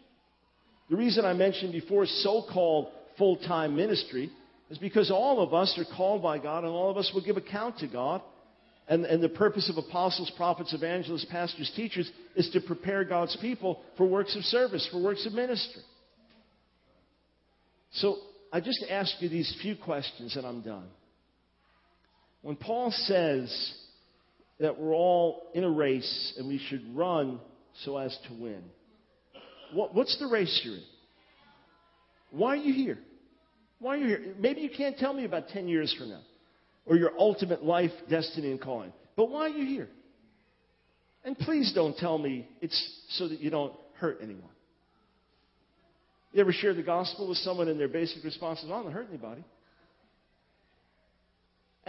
The 0.91 0.97
reason 0.97 1.25
I 1.25 1.33
mentioned 1.33 1.73
before 1.73 2.07
so 2.07 2.45
called 2.53 2.89
full 3.17 3.37
time 3.37 3.77
ministry 3.77 4.31
is 4.71 4.79
because 4.79 5.11
all 5.11 5.41
of 5.41 5.55
us 5.55 5.79
are 5.79 5.97
called 5.97 6.23
by 6.23 6.39
God 6.39 6.65
and 6.65 6.73
all 6.73 6.91
of 6.91 6.97
us 6.97 7.11
will 7.13 7.25
give 7.25 7.37
account 7.37 7.79
to 7.79 7.87
God 7.87 8.23
and, 8.89 9.05
and 9.05 9.23
the 9.23 9.29
purpose 9.29 9.71
of 9.71 9.83
apostles, 9.83 10.33
prophets, 10.37 10.73
evangelists, 10.73 11.27
pastors, 11.31 11.71
teachers 11.77 12.11
is 12.37 12.49
to 12.51 12.61
prepare 12.61 13.05
God's 13.05 13.37
people 13.41 13.81
for 13.97 14.07
works 14.07 14.35
of 14.35 14.43
service, 14.45 14.89
for 14.91 15.03
works 15.03 15.27
of 15.27 15.33
ministry. 15.33 15.83
So 17.93 18.17
I 18.53 18.61
just 18.61 18.85
ask 18.89 19.13
you 19.21 19.29
these 19.29 19.55
few 19.61 19.77
questions 19.77 20.37
and 20.37 20.47
I'm 20.47 20.63
done. 20.63 20.87
When 22.43 22.57
Paul 22.57 22.91
says 22.91 23.75
that 24.61 24.79
we're 24.79 24.95
all 24.95 25.51
in 25.55 25.65
a 25.65 25.71
race 25.71 26.35
and 26.39 26.49
we 26.49 26.59
should 26.59 26.83
run 26.95 27.41
so 27.85 27.97
as 27.97 28.17
to 28.29 28.35
win, 28.35 28.63
what, 29.73 29.95
what's 29.95 30.19
the 30.19 30.27
race 30.27 30.61
you're 30.65 30.77
in? 30.77 30.83
Why 32.31 32.55
are 32.55 32.57
you 32.57 32.75
here? 32.75 32.99
Why 33.79 33.95
are 33.95 33.99
you 33.99 34.07
here? 34.07 34.35
Maybe 34.39 34.61
you 34.61 34.71
can't 34.71 34.99
tell 34.99 35.13
me 35.13 35.25
about 35.25 35.49
10 35.49 35.69
years 35.69 35.95
from 35.99 36.11
now 36.11 36.21
or 36.87 36.97
your 36.97 37.13
ultimate 37.19 37.63
life, 37.63 37.91
destiny, 38.09 38.51
and 38.51 38.61
calling. 38.61 38.93
But 39.15 39.31
why 39.31 39.43
are 39.43 39.49
you 39.49 39.67
here? 39.67 39.89
And 41.25 41.37
please 41.39 41.73
don't 41.75 41.97
tell 41.97 42.17
me 42.17 42.49
it's 42.61 43.01
so 43.11 43.29
that 43.29 43.41
you 43.41 43.51
don't 43.51 43.75
hurt 43.95 44.19
anyone. 44.23 44.49
You 46.33 46.41
ever 46.41 46.53
share 46.53 46.75
the 46.75 46.83
gospel 46.83 47.29
with 47.29 47.39
someone 47.39 47.69
and 47.69 47.79
their 47.79 47.89
basic 47.89 48.25
response 48.25 48.61
is, 48.61 48.67
I 48.67 48.83
don't 48.83 48.93
hurt 48.93 49.09
anybody. 49.09 49.45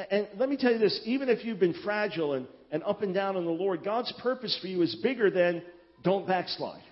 And 0.09 0.27
let 0.37 0.47
me 0.47 0.55
tell 0.55 0.71
you 0.71 0.77
this 0.77 0.99
even 1.05 1.29
if 1.29 1.43
you've 1.43 1.59
been 1.59 1.75
fragile 1.83 2.33
and, 2.33 2.47
and 2.71 2.83
up 2.83 3.01
and 3.01 3.13
down 3.13 3.35
in 3.35 3.45
the 3.45 3.51
Lord, 3.51 3.83
God's 3.83 4.13
purpose 4.21 4.57
for 4.61 4.67
you 4.67 4.81
is 4.81 4.95
bigger 5.03 5.29
than 5.29 5.61
don't 6.03 6.25
backslide. 6.25 6.83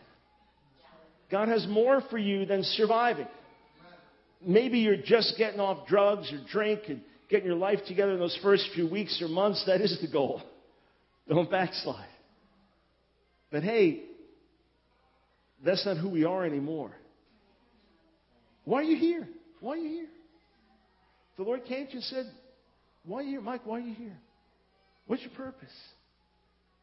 God 1.32 1.47
has 1.47 1.66
more 1.68 2.01
for 2.10 2.18
you 2.18 2.45
than 2.45 2.64
surviving. 2.64 3.28
Maybe 4.45 4.80
you're 4.80 4.97
just 4.97 5.36
getting 5.38 5.60
off 5.60 5.88
drugs 5.88 6.32
or 6.32 6.39
drink 6.51 6.82
and 6.89 7.01
getting 7.30 7.45
your 7.45 7.55
life 7.55 7.80
together 7.88 8.14
in 8.14 8.20
those 8.20 8.38
first 8.41 8.70
few 8.74 8.89
weeks 8.89 9.22
or 9.22 9.28
months, 9.28 9.64
that 9.66 9.82
is 9.82 9.97
the 10.01 10.08
goal. 10.08 10.41
Don't 11.30 11.49
backslide. 11.49 12.08
But 13.51 13.64
hey, 13.64 14.03
that's 15.66 15.86
not 15.86 15.97
who 15.97 16.10
we 16.10 16.24
are 16.24 16.45
anymore. 16.45 16.91
Why 18.64 18.80
are 18.80 18.84
you 18.84 18.97
here? 18.97 19.28
Why 19.60 19.74
are 19.74 19.78
you 19.78 19.89
here? 19.89 20.08
The 21.38 21.43
Lord 21.43 21.66
came 21.66 21.88
to 21.88 21.91
you 21.93 21.97
and 21.97 22.03
said, 22.03 22.26
Why 23.08 23.20
are 23.20 23.24
you 23.24 23.30
here? 23.32 23.41
Mike, 23.41 23.62
why 23.64 23.78
are 23.78 23.84
you 23.84 23.93
here? 23.93 24.18
What's 25.08 25.22
your 25.24 25.32
purpose? 25.32 25.74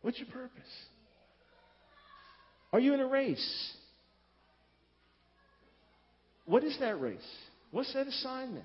What's 0.00 0.18
your 0.18 0.28
purpose? 0.28 0.70
Are 2.72 2.80
you 2.80 2.94
in 2.94 3.00
a 3.00 3.06
race? 3.06 3.72
What 6.46 6.64
is 6.64 6.76
that 6.80 7.00
race? 7.00 7.18
What's 7.70 7.92
that 7.94 8.06
assignment? 8.06 8.64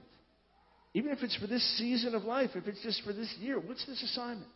Even 0.93 1.11
if 1.11 1.19
it's 1.21 1.35
for 1.35 1.47
this 1.47 1.77
season 1.77 2.15
of 2.15 2.23
life, 2.23 2.51
if 2.55 2.65
it's 2.67 2.81
just 2.81 3.03
for 3.03 3.13
this 3.13 3.33
year, 3.39 3.59
what's 3.59 3.85
this 3.85 4.01
assignment? 4.03 4.49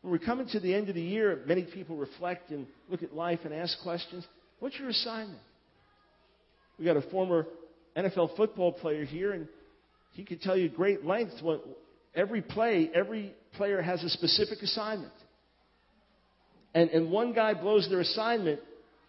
When 0.00 0.12
we're 0.12 0.18
coming 0.18 0.48
to 0.52 0.60
the 0.60 0.74
end 0.74 0.88
of 0.88 0.94
the 0.94 1.02
year, 1.02 1.42
many 1.46 1.64
people 1.64 1.96
reflect 1.96 2.50
and 2.50 2.66
look 2.88 3.02
at 3.02 3.14
life 3.14 3.40
and 3.44 3.52
ask 3.52 3.76
questions. 3.82 4.24
What's 4.60 4.78
your 4.78 4.88
assignment? 4.88 5.40
We 6.78 6.84
got 6.84 6.96
a 6.96 7.02
former 7.10 7.46
NFL 7.96 8.36
football 8.36 8.72
player 8.72 9.04
here, 9.04 9.32
and 9.32 9.48
he 10.12 10.24
could 10.24 10.40
tell 10.40 10.56
you 10.56 10.68
great 10.68 11.04
length. 11.04 11.34
What 11.42 11.64
every 12.16 12.42
play, 12.42 12.90
every 12.92 13.34
player 13.52 13.80
has 13.80 14.02
a 14.02 14.08
specific 14.08 14.62
assignment. 14.62 15.12
And, 16.74 16.90
and 16.90 17.10
one 17.10 17.32
guy 17.32 17.54
blows 17.54 17.88
their 17.88 18.00
assignment, 18.00 18.60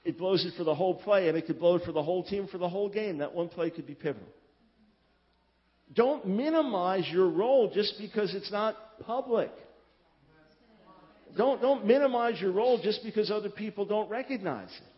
it 0.05 0.17
blows 0.17 0.45
it 0.45 0.53
for 0.57 0.63
the 0.63 0.75
whole 0.75 0.95
play, 0.95 1.27
and 1.27 1.37
it 1.37 1.47
could 1.47 1.59
blow 1.59 1.75
it 1.75 1.83
for 1.83 1.91
the 1.91 2.03
whole 2.03 2.23
team 2.23 2.47
for 2.47 2.57
the 2.57 2.69
whole 2.69 2.89
game. 2.89 3.17
That 3.17 3.33
one 3.33 3.49
play 3.49 3.69
could 3.69 3.87
be 3.87 3.95
pivotal. 3.95 4.27
Don't 5.93 6.27
minimize 6.27 7.07
your 7.11 7.29
role 7.29 7.71
just 7.73 7.95
because 7.99 8.35
it's 8.35 8.51
not 8.51 8.75
public. 9.05 9.51
Don't, 11.35 11.61
don't 11.61 11.85
minimize 11.85 12.41
your 12.41 12.51
role 12.51 12.79
just 12.81 13.03
because 13.03 13.31
other 13.31 13.49
people 13.49 13.85
don't 13.85 14.09
recognize 14.09 14.69
it. 14.69 14.96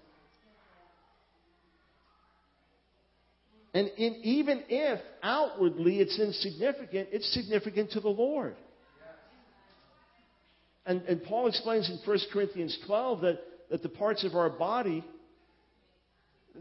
And 3.74 3.88
in, 3.98 4.16
even 4.24 4.64
if 4.68 5.00
outwardly 5.22 6.00
it's 6.00 6.20
insignificant, 6.20 7.10
it's 7.12 7.32
significant 7.34 7.92
to 7.92 8.00
the 8.00 8.10
Lord. 8.10 8.56
And, 10.86 11.02
and 11.04 11.24
Paul 11.24 11.48
explains 11.48 11.90
in 11.90 12.00
1 12.04 12.20
Corinthians 12.34 12.78
12 12.88 13.22
that, 13.22 13.40
that 13.70 13.84
the 13.84 13.90
parts 13.90 14.24
of 14.24 14.34
our 14.36 14.50
body 14.50 15.06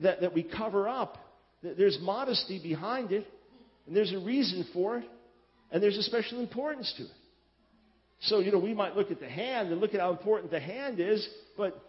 that, 0.03 0.21
that 0.21 0.35
we 0.35 0.43
cover 0.43 0.87
up, 0.87 1.17
there's 1.63 1.99
modesty 2.01 2.61
behind 2.63 3.11
it. 3.11 3.27
And 3.87 3.97
there's 3.97 4.13
a 4.13 4.19
reason 4.19 4.67
for 4.75 4.99
it, 4.99 5.05
and 5.73 5.83
there's 5.83 5.97
a 5.97 6.03
special 6.03 6.41
importance 6.41 6.93
to 6.99 7.05
it. 7.05 7.11
So, 8.21 8.41
you 8.41 8.53
know, 8.53 8.59
we 8.59 8.75
might 8.75 8.97
look 8.97 9.11
at 9.11 9.19
the 9.19 9.29
hand 9.29 9.71
and 9.71 9.81
look 9.81 9.95
at 9.95 10.01
how 10.01 10.11
important 10.11 10.51
the 10.51 10.61
hand 10.61 11.01
is, 11.01 11.27
but 11.57 11.81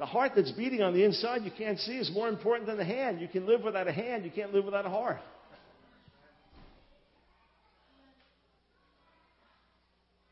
The 0.00 0.06
heart 0.06 0.32
that's 0.34 0.50
beating 0.52 0.80
on 0.80 0.94
the 0.94 1.04
inside 1.04 1.42
you 1.44 1.50
can't 1.50 1.78
see 1.78 1.98
is 1.98 2.10
more 2.10 2.26
important 2.26 2.66
than 2.66 2.78
the 2.78 2.84
hand. 2.86 3.20
You 3.20 3.28
can 3.28 3.46
live 3.46 3.60
without 3.62 3.86
a 3.86 3.92
hand, 3.92 4.24
you 4.24 4.30
can't 4.30 4.50
live 4.50 4.64
without 4.64 4.86
a 4.86 4.88
heart. 4.88 5.18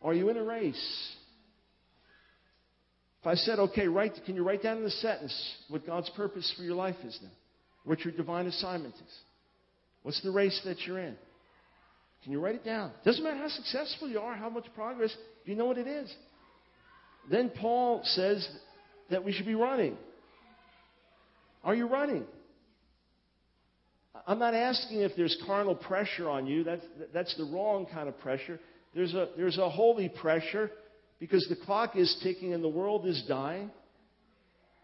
Are 0.00 0.14
you 0.14 0.30
in 0.30 0.38
a 0.38 0.42
race? 0.42 1.14
If 3.20 3.26
I 3.26 3.34
said, 3.34 3.58
okay, 3.58 3.88
write, 3.88 4.12
can 4.24 4.36
you 4.36 4.42
write 4.42 4.62
down 4.62 4.78
in 4.78 4.84
the 4.84 4.90
sentence 4.90 5.56
what 5.68 5.84
God's 5.84 6.08
purpose 6.16 6.50
for 6.56 6.62
your 6.62 6.74
life 6.74 6.96
is 7.04 7.18
now? 7.22 7.28
What 7.84 8.00
your 8.06 8.14
divine 8.14 8.46
assignment 8.46 8.94
is? 8.94 9.14
What's 10.02 10.22
the 10.22 10.30
race 10.30 10.58
that 10.64 10.80
you're 10.86 11.00
in? 11.00 11.14
Can 12.22 12.32
you 12.32 12.40
write 12.40 12.54
it 12.54 12.64
down? 12.64 12.92
Doesn't 13.04 13.22
matter 13.22 13.36
how 13.36 13.48
successful 13.48 14.08
you 14.08 14.18
are, 14.18 14.34
how 14.34 14.48
much 14.48 14.64
progress, 14.74 15.14
do 15.44 15.52
you 15.52 15.58
know 15.58 15.66
what 15.66 15.76
it 15.76 15.86
is? 15.86 16.10
Then 17.30 17.50
Paul 17.50 18.00
says 18.04 18.48
that 19.10 19.24
we 19.24 19.32
should 19.32 19.46
be 19.46 19.54
running. 19.54 19.96
Are 21.64 21.74
you 21.74 21.86
running? 21.86 22.24
I'm 24.26 24.38
not 24.38 24.54
asking 24.54 25.00
if 25.00 25.12
there's 25.16 25.36
carnal 25.46 25.74
pressure 25.74 26.28
on 26.28 26.46
you. 26.46 26.64
That's, 26.64 26.84
that's 27.12 27.36
the 27.36 27.44
wrong 27.44 27.86
kind 27.92 28.08
of 28.08 28.18
pressure. 28.18 28.58
There's 28.94 29.14
a, 29.14 29.28
there's 29.36 29.58
a 29.58 29.68
holy 29.68 30.08
pressure 30.08 30.70
because 31.20 31.46
the 31.48 31.56
clock 31.64 31.96
is 31.96 32.18
ticking 32.22 32.54
and 32.54 32.62
the 32.62 32.68
world 32.68 33.06
is 33.06 33.22
dying. 33.28 33.70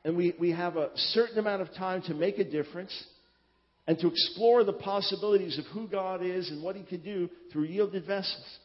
And 0.04 0.16
we, 0.16 0.34
we 0.38 0.50
have 0.50 0.76
a 0.76 0.90
certain 0.94 1.38
amount 1.38 1.62
of 1.62 1.72
time 1.74 2.02
to 2.02 2.14
make 2.14 2.38
a 2.38 2.44
difference 2.44 2.92
and 3.86 3.98
to 3.98 4.08
explore 4.08 4.64
the 4.64 4.72
possibilities 4.72 5.58
of 5.58 5.64
who 5.66 5.88
God 5.88 6.22
is 6.22 6.50
and 6.50 6.62
what 6.62 6.76
He 6.76 6.82
can 6.82 7.00
do 7.00 7.28
through 7.52 7.64
yielded 7.64 8.06
vessels. 8.06 8.58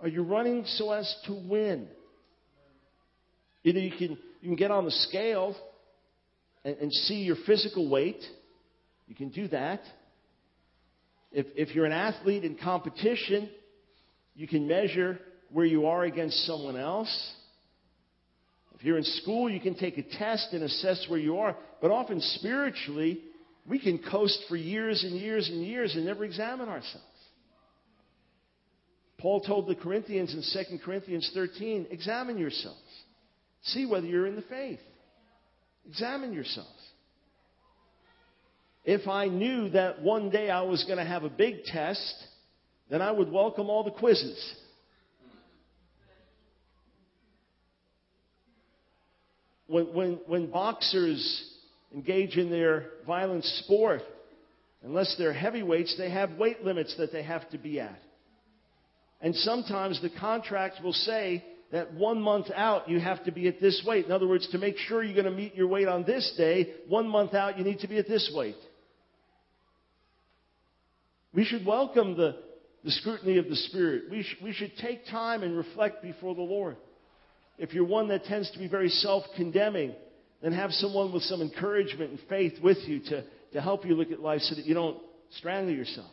Are 0.00 0.08
you 0.08 0.22
running 0.22 0.64
so 0.66 0.92
as 0.92 1.14
to 1.26 1.34
win? 1.34 1.88
Either 3.64 3.78
you 3.78 3.90
can, 3.90 4.18
you 4.40 4.48
can 4.48 4.56
get 4.56 4.70
on 4.70 4.84
the 4.84 4.90
scale 4.90 5.56
and, 6.64 6.76
and 6.76 6.92
see 6.92 7.22
your 7.22 7.36
physical 7.46 7.88
weight. 7.88 8.22
You 9.06 9.14
can 9.14 9.30
do 9.30 9.48
that. 9.48 9.80
If, 11.32 11.46
if 11.56 11.74
you're 11.74 11.86
an 11.86 11.92
athlete 11.92 12.44
in 12.44 12.56
competition, 12.56 13.50
you 14.34 14.46
can 14.46 14.66
measure 14.66 15.18
where 15.52 15.66
you 15.66 15.86
are 15.86 16.04
against 16.04 16.46
someone 16.46 16.76
else. 16.76 17.32
If 18.78 18.84
you're 18.84 18.98
in 18.98 19.04
school, 19.04 19.50
you 19.50 19.58
can 19.58 19.74
take 19.74 19.98
a 19.98 20.02
test 20.02 20.52
and 20.52 20.62
assess 20.62 21.04
where 21.08 21.18
you 21.18 21.38
are. 21.38 21.56
But 21.82 21.90
often 21.90 22.20
spiritually, 22.20 23.20
we 23.68 23.80
can 23.80 23.98
coast 23.98 24.38
for 24.48 24.56
years 24.56 25.02
and 25.02 25.14
years 25.16 25.48
and 25.48 25.64
years 25.64 25.96
and 25.96 26.06
never 26.06 26.24
examine 26.24 26.68
ourselves. 26.68 27.04
Paul 29.18 29.40
told 29.40 29.66
the 29.66 29.74
Corinthians 29.74 30.32
in 30.32 30.42
2 30.68 30.78
Corinthians 30.84 31.28
13 31.34 31.88
examine 31.90 32.38
yourselves. 32.38 32.78
See 33.62 33.86
whether 33.86 34.06
you're 34.06 34.26
in 34.26 34.36
the 34.36 34.42
faith. 34.42 34.80
Examine 35.88 36.32
yourselves. 36.32 36.70
If 38.84 39.06
I 39.08 39.26
knew 39.26 39.70
that 39.70 40.02
one 40.02 40.30
day 40.30 40.50
I 40.50 40.62
was 40.62 40.84
going 40.84 40.98
to 40.98 41.04
have 41.04 41.24
a 41.24 41.28
big 41.28 41.64
test, 41.64 42.14
then 42.90 43.02
I 43.02 43.10
would 43.10 43.30
welcome 43.30 43.68
all 43.68 43.84
the 43.84 43.90
quizzes. 43.90 44.54
When, 49.66 49.92
when, 49.92 50.20
when 50.26 50.50
boxers 50.50 51.54
engage 51.92 52.36
in 52.36 52.50
their 52.50 52.86
violent 53.06 53.44
sport, 53.44 54.02
unless 54.82 55.14
they're 55.18 55.34
heavyweights, 55.34 55.96
they 55.98 56.10
have 56.10 56.32
weight 56.38 56.64
limits 56.64 56.94
that 56.96 57.12
they 57.12 57.22
have 57.22 57.48
to 57.50 57.58
be 57.58 57.80
at. 57.80 58.00
And 59.20 59.34
sometimes 59.34 60.00
the 60.00 60.10
contract 60.18 60.82
will 60.82 60.92
say 60.92 61.44
that 61.70 61.92
one 61.94 62.20
month 62.20 62.46
out 62.54 62.88
you 62.88 62.98
have 62.98 63.24
to 63.24 63.32
be 63.32 63.46
at 63.48 63.60
this 63.60 63.82
weight. 63.86 64.06
In 64.06 64.12
other 64.12 64.26
words, 64.26 64.48
to 64.52 64.58
make 64.58 64.76
sure 64.78 65.02
you're 65.02 65.20
going 65.20 65.24
to 65.26 65.30
meet 65.30 65.54
your 65.54 65.66
weight 65.66 65.88
on 65.88 66.04
this 66.04 66.34
day, 66.36 66.74
one 66.88 67.08
month 67.08 67.34
out 67.34 67.58
you 67.58 67.64
need 67.64 67.80
to 67.80 67.88
be 67.88 67.98
at 67.98 68.08
this 68.08 68.30
weight. 68.34 68.56
We 71.34 71.44
should 71.44 71.66
welcome 71.66 72.16
the, 72.16 72.36
the 72.84 72.90
scrutiny 72.90 73.38
of 73.38 73.48
the 73.48 73.56
Spirit. 73.56 74.04
We, 74.10 74.22
sh- 74.22 74.36
we 74.42 74.52
should 74.52 74.72
take 74.80 75.06
time 75.06 75.42
and 75.42 75.56
reflect 75.56 76.02
before 76.02 76.34
the 76.34 76.42
Lord. 76.42 76.76
If 77.58 77.74
you're 77.74 77.84
one 77.84 78.08
that 78.08 78.24
tends 78.24 78.50
to 78.52 78.58
be 78.58 78.68
very 78.68 78.88
self 78.88 79.24
condemning, 79.36 79.94
then 80.42 80.52
have 80.52 80.70
someone 80.72 81.12
with 81.12 81.22
some 81.24 81.42
encouragement 81.42 82.10
and 82.12 82.20
faith 82.28 82.54
with 82.62 82.78
you 82.86 83.00
to, 83.00 83.24
to 83.52 83.60
help 83.60 83.84
you 83.84 83.94
look 83.94 84.10
at 84.10 84.20
life 84.20 84.40
so 84.42 84.54
that 84.54 84.64
you 84.64 84.74
don't 84.74 84.98
strangle 85.36 85.74
yourself. 85.74 86.10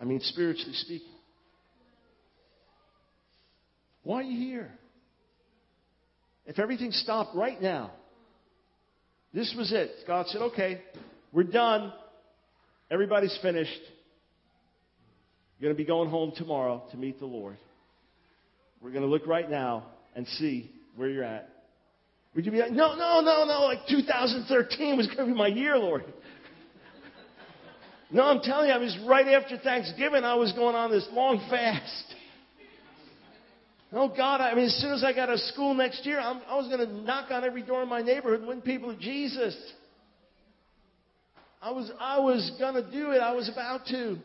I 0.00 0.04
mean, 0.04 0.20
spiritually 0.20 0.72
speaking. 0.74 1.13
Why 4.04 4.20
are 4.20 4.22
you 4.22 4.38
here? 4.38 4.70
If 6.46 6.58
everything 6.58 6.92
stopped 6.92 7.34
right 7.34 7.60
now, 7.60 7.90
this 9.32 9.52
was 9.56 9.72
it. 9.72 9.90
God 10.06 10.26
said, 10.28 10.42
okay, 10.42 10.80
we're 11.32 11.42
done. 11.42 11.92
Everybody's 12.90 13.36
finished. 13.42 13.80
You're 15.58 15.68
going 15.68 15.76
to 15.76 15.82
be 15.82 15.86
going 15.86 16.10
home 16.10 16.32
tomorrow 16.36 16.84
to 16.92 16.96
meet 16.96 17.18
the 17.18 17.26
Lord. 17.26 17.56
We're 18.80 18.90
going 18.90 19.02
to 19.02 19.08
look 19.08 19.26
right 19.26 19.50
now 19.50 19.86
and 20.14 20.28
see 20.28 20.70
where 20.94 21.08
you're 21.08 21.24
at. 21.24 21.48
Would 22.34 22.44
you 22.44 22.52
be 22.52 22.58
like, 22.58 22.72
no, 22.72 22.94
no, 22.94 23.20
no, 23.20 23.44
no, 23.46 23.62
like 23.62 23.86
2013 23.88 24.96
was 24.96 25.06
going 25.06 25.18
to 25.18 25.26
be 25.26 25.32
my 25.32 25.46
year, 25.46 25.78
Lord. 25.78 26.04
no, 28.10 28.24
I'm 28.24 28.40
telling 28.42 28.68
you, 28.68 28.74
I 28.74 28.78
was 28.78 28.96
right 29.06 29.28
after 29.28 29.56
Thanksgiving, 29.56 30.24
I 30.24 30.34
was 30.34 30.52
going 30.52 30.74
on 30.74 30.90
this 30.90 31.06
long 31.12 31.38
fast. 31.48 32.14
Oh 33.96 34.08
God, 34.08 34.40
I 34.40 34.56
mean, 34.56 34.64
as 34.64 34.74
soon 34.80 34.92
as 34.92 35.04
I 35.04 35.12
got 35.12 35.26
to 35.26 35.38
school 35.38 35.72
next 35.72 36.04
year, 36.04 36.18
I'm, 36.18 36.40
i 36.48 36.56
was 36.56 36.66
going 36.66 36.84
to 36.84 36.92
knock 37.02 37.30
on 37.30 37.44
every 37.44 37.62
door 37.62 37.80
in 37.84 37.88
my 37.88 38.02
neighborhood 38.02 38.40
and 38.40 38.48
win 38.48 38.60
people 38.60 38.92
to 38.92 39.00
Jesus. 39.00 39.56
I 41.62 41.70
was, 41.70 41.92
I 42.00 42.18
was 42.18 42.50
going 42.58 42.74
to 42.74 42.90
do 42.90 43.12
it. 43.12 43.18
I 43.18 43.32
was 43.34 43.48
about 43.48 43.86
to. 43.86 44.18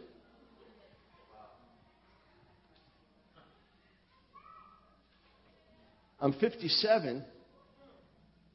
I'm 6.19 6.33
57, 6.33 7.23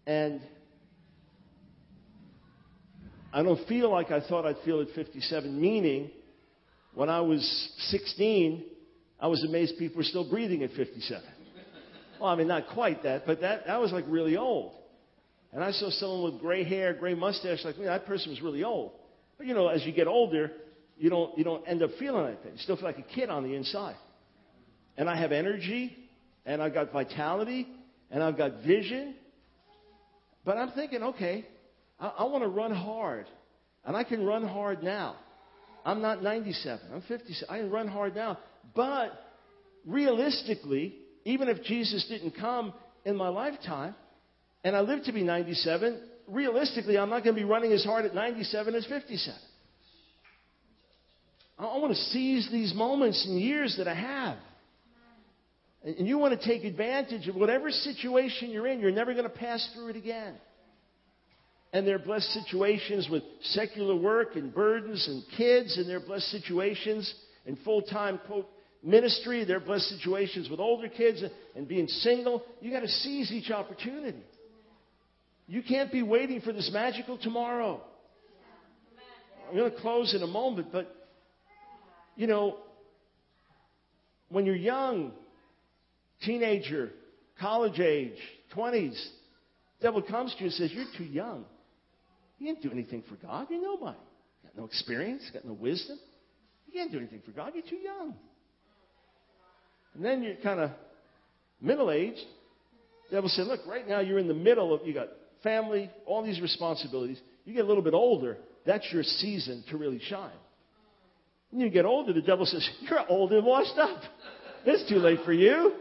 and 0.09 0.41
I 3.33 3.43
don't 3.45 3.67
feel 3.69 3.89
like 3.89 4.11
I 4.11 4.21
thought 4.21 4.45
I'd 4.47 4.59
feel 4.65 4.81
at 4.81 4.89
57, 4.97 5.61
meaning 5.61 6.11
when 6.93 7.09
I 7.09 7.21
was 7.21 7.71
16, 7.91 8.65
I 9.21 9.29
was 9.29 9.45
amazed 9.45 9.79
people 9.79 9.99
were 9.99 10.05
still 10.05 10.29
breathing 10.29 10.63
at 10.63 10.71
57. 10.73 11.23
Well, 12.21 12.31
I 12.31 12.37
mean, 12.37 12.49
not 12.49 12.69
quite 12.69 13.03
that, 13.03 13.27
but 13.27 13.41
that, 13.41 13.67
that 13.67 13.81
was 13.81 13.93
like 13.93 14.05
really 14.09 14.37
old. 14.37 14.73
And 15.53 15.63
I 15.63 15.71
saw 15.71 15.91
someone 15.91 16.33
with 16.33 16.41
gray 16.41 16.65
hair, 16.65 16.95
gray 16.95 17.15
mustache, 17.15 17.65
like 17.65 17.79
me, 17.79 17.85
that 17.87 18.07
person 18.07 18.31
was 18.31 18.41
really 18.41 18.65
old. 18.65 18.93
But 19.39 19.47
you 19.47 19.55
know, 19.55 19.69
as 19.69 19.85
you 19.85 19.93
get 19.93 20.07
older, 20.07 20.51
you 20.97 21.11
don't, 21.11 21.37
you 21.39 21.45
don't 21.45 21.67
end 21.69 21.83
up 21.83 21.91
feeling 21.99 22.23
like 22.23 22.43
that. 22.43 22.53
You 22.53 22.59
still 22.59 22.77
feel 22.77 22.87
like 22.87 22.99
a 22.99 23.03
kid 23.03 23.31
on 23.31 23.45
the 23.45 23.55
inside. 23.55 23.97
And 24.97 25.09
I 25.09 25.17
have 25.17 25.33
energy, 25.33 25.97
and 26.47 26.63
I've 26.63 26.75
got 26.75 26.93
vitality, 26.93 27.67
and 28.11 28.23
I've 28.23 28.37
got 28.37 28.63
vision. 28.67 29.15
But 30.45 30.57
I'm 30.57 30.71
thinking, 30.73 31.03
okay, 31.03 31.47
I, 31.99 32.07
I 32.19 32.25
want 32.25 32.43
to 32.45 32.49
run 32.49 32.73
hard. 32.75 33.27
And 33.85 33.97
I 33.97 34.05
can 34.05 34.25
run 34.25 34.47
hard 34.47 34.83
now. 34.83 35.17
I'm 35.85 36.01
not 36.01 36.23
97. 36.23 36.87
I'm 36.93 37.03
57. 37.03 37.47
I 37.49 37.59
can 37.59 37.71
run 37.71 37.89
hard 37.89 38.15
now. 38.15 38.39
But 38.75 39.13
realistically, 39.87 40.95
even 41.25 41.49
if 41.49 41.63
Jesus 41.63 42.07
didn't 42.09 42.33
come 42.33 42.73
in 43.05 43.17
my 43.17 43.29
lifetime, 43.29 43.95
and 44.63 44.75
I 44.75 44.81
live 44.81 45.05
to 45.05 45.13
be 45.13 45.23
97, 45.23 46.01
realistically, 46.27 46.99
I'm 46.99 47.11
not 47.11 47.25
going 47.25 47.37
to 47.37 47.41
be 47.41 47.49
running 47.49 47.73
as 47.73 47.85
hard 47.85 48.05
at 48.05 48.15
97 48.15 48.75
as 48.75 48.87
57. 48.87 49.39
I 51.59 51.65
want 51.65 51.91
to 51.91 52.01
seize 52.01 52.49
these 52.51 52.75
moments 52.75 53.25
and 53.27 53.41
years 53.41 53.77
that 53.79 53.87
I 53.87 53.95
have. 53.95 54.39
And 55.85 56.09
you 56.09 56.19
want 56.19 56.39
to 56.39 56.47
take 56.47 56.65
advantage 56.65 57.29
of 57.29 57.37
whatever 57.37 57.71
situation 57.71 58.51
you're 58.51 58.67
in. 58.67 58.81
You're 58.81 58.91
never 58.91 59.13
going 59.13 59.25
to 59.25 59.31
pass 59.31 59.69
through 59.75 59.89
it 59.89 59.97
again. 59.97 60.35
And 61.75 61.87
there 61.87 61.97
are 61.97 62.01
blessed 62.01 62.33
situations 62.33 63.09
with 63.11 63.23
secular 63.43 63.95
work 63.95 64.37
and 64.37 64.55
burdens 64.55 65.07
and 65.07 65.23
kids, 65.37 65.77
and 65.77 65.89
there 65.89 65.99
are 65.99 66.07
blessed 66.07 66.31
situations 66.31 67.13
and 67.47 67.59
full 67.65 67.83
time, 67.83 68.19
quote, 68.27 68.49
ministry. 68.85 69.45
There 69.45 69.57
are 69.57 69.61
blessed 69.61 69.89
situations 69.89 70.49
with 70.49 70.61
older 70.61 70.89
kids 70.89 71.23
and 71.57 71.67
being 71.67 71.89
single. 71.89 72.43
You 72.61 72.71
got 72.71 72.81
to 72.81 72.89
seize 72.89 73.33
each 73.33 73.51
opportunity. 73.51 74.23
You 75.47 75.63
can't 75.63 75.91
be 75.91 76.03
waiting 76.03 76.41
for 76.41 76.53
this 76.53 76.71
magical 76.73 77.19
tomorrow. 77.19 77.81
I'm 79.49 79.57
going 79.57 79.71
to 79.71 79.81
close 79.81 80.15
in 80.15 80.23
a 80.23 80.27
moment, 80.27 80.69
but 80.73 80.95
you 82.17 82.27
know, 82.27 82.59
when 84.29 84.47
you're 84.47 84.57
young, 84.57 85.13
teenager, 86.23 86.91
college 87.41 87.79
age, 87.79 88.17
20s, 88.57 88.99
devil 89.83 90.01
comes 90.01 90.33
to 90.35 90.41
you 90.41 90.47
and 90.47 90.55
says, 90.55 90.73
You're 90.73 90.87
too 90.97 91.05
young. 91.05 91.45
You 92.39 92.47
can't 92.47 92.63
do 92.63 92.71
anything 92.71 93.05
for 93.09 93.17
God. 93.17 93.49
You're 93.51 93.63
nobody. 93.63 93.99
You 94.43 94.49
got 94.49 94.59
no 94.59 94.65
experience, 94.65 95.23
got 95.33 95.45
no 95.45 95.53
wisdom. 95.53 95.99
You 96.67 96.73
can't 96.73 96.91
do 96.91 96.99
anything 96.99 97.23
for 97.25 97.33
God. 97.33 97.53
You're 97.55 97.69
too 97.69 97.77
young. 97.77 98.15
And 99.95 100.05
then 100.05 100.23
you're 100.23 100.37
kind 100.37 100.61
of 100.61 100.71
middle 101.61 101.91
aged, 101.91 102.21
The 103.11 103.17
devil 103.17 103.29
said, 103.29 103.47
look, 103.47 103.61
right 103.67 103.87
now 103.87 104.01
you're 104.01 104.19
in 104.19 104.29
the 104.29 104.35
middle 104.35 104.75
of, 104.75 104.87
you 104.87 104.93
got 104.93 105.09
family, 105.43 105.91
all 106.07 106.25
these 106.25 106.41
responsibilities. 106.41 107.21
You 107.45 107.55
get 107.55 107.65
a 107.65 107.69
little 107.69 107.83
bit 107.83 107.95
older, 107.95 108.39
that's 108.67 108.91
your 108.93 109.03
season 109.03 109.65
to 109.71 109.77
really 109.77 110.01
shine. 110.01 110.33
When 111.51 111.61
you 111.61 111.71
get 111.71 111.85
older, 111.85 112.13
the 112.13 112.23
devil 112.23 112.47
says, 112.47 112.69
you're 112.81 113.01
old 113.09 113.33
and 113.33 113.45
washed 113.45 113.79
up. 113.79 114.01
It's 114.67 114.89
too 114.89 114.97
late 114.97 115.21
for 115.25 115.33
you. 115.33 115.75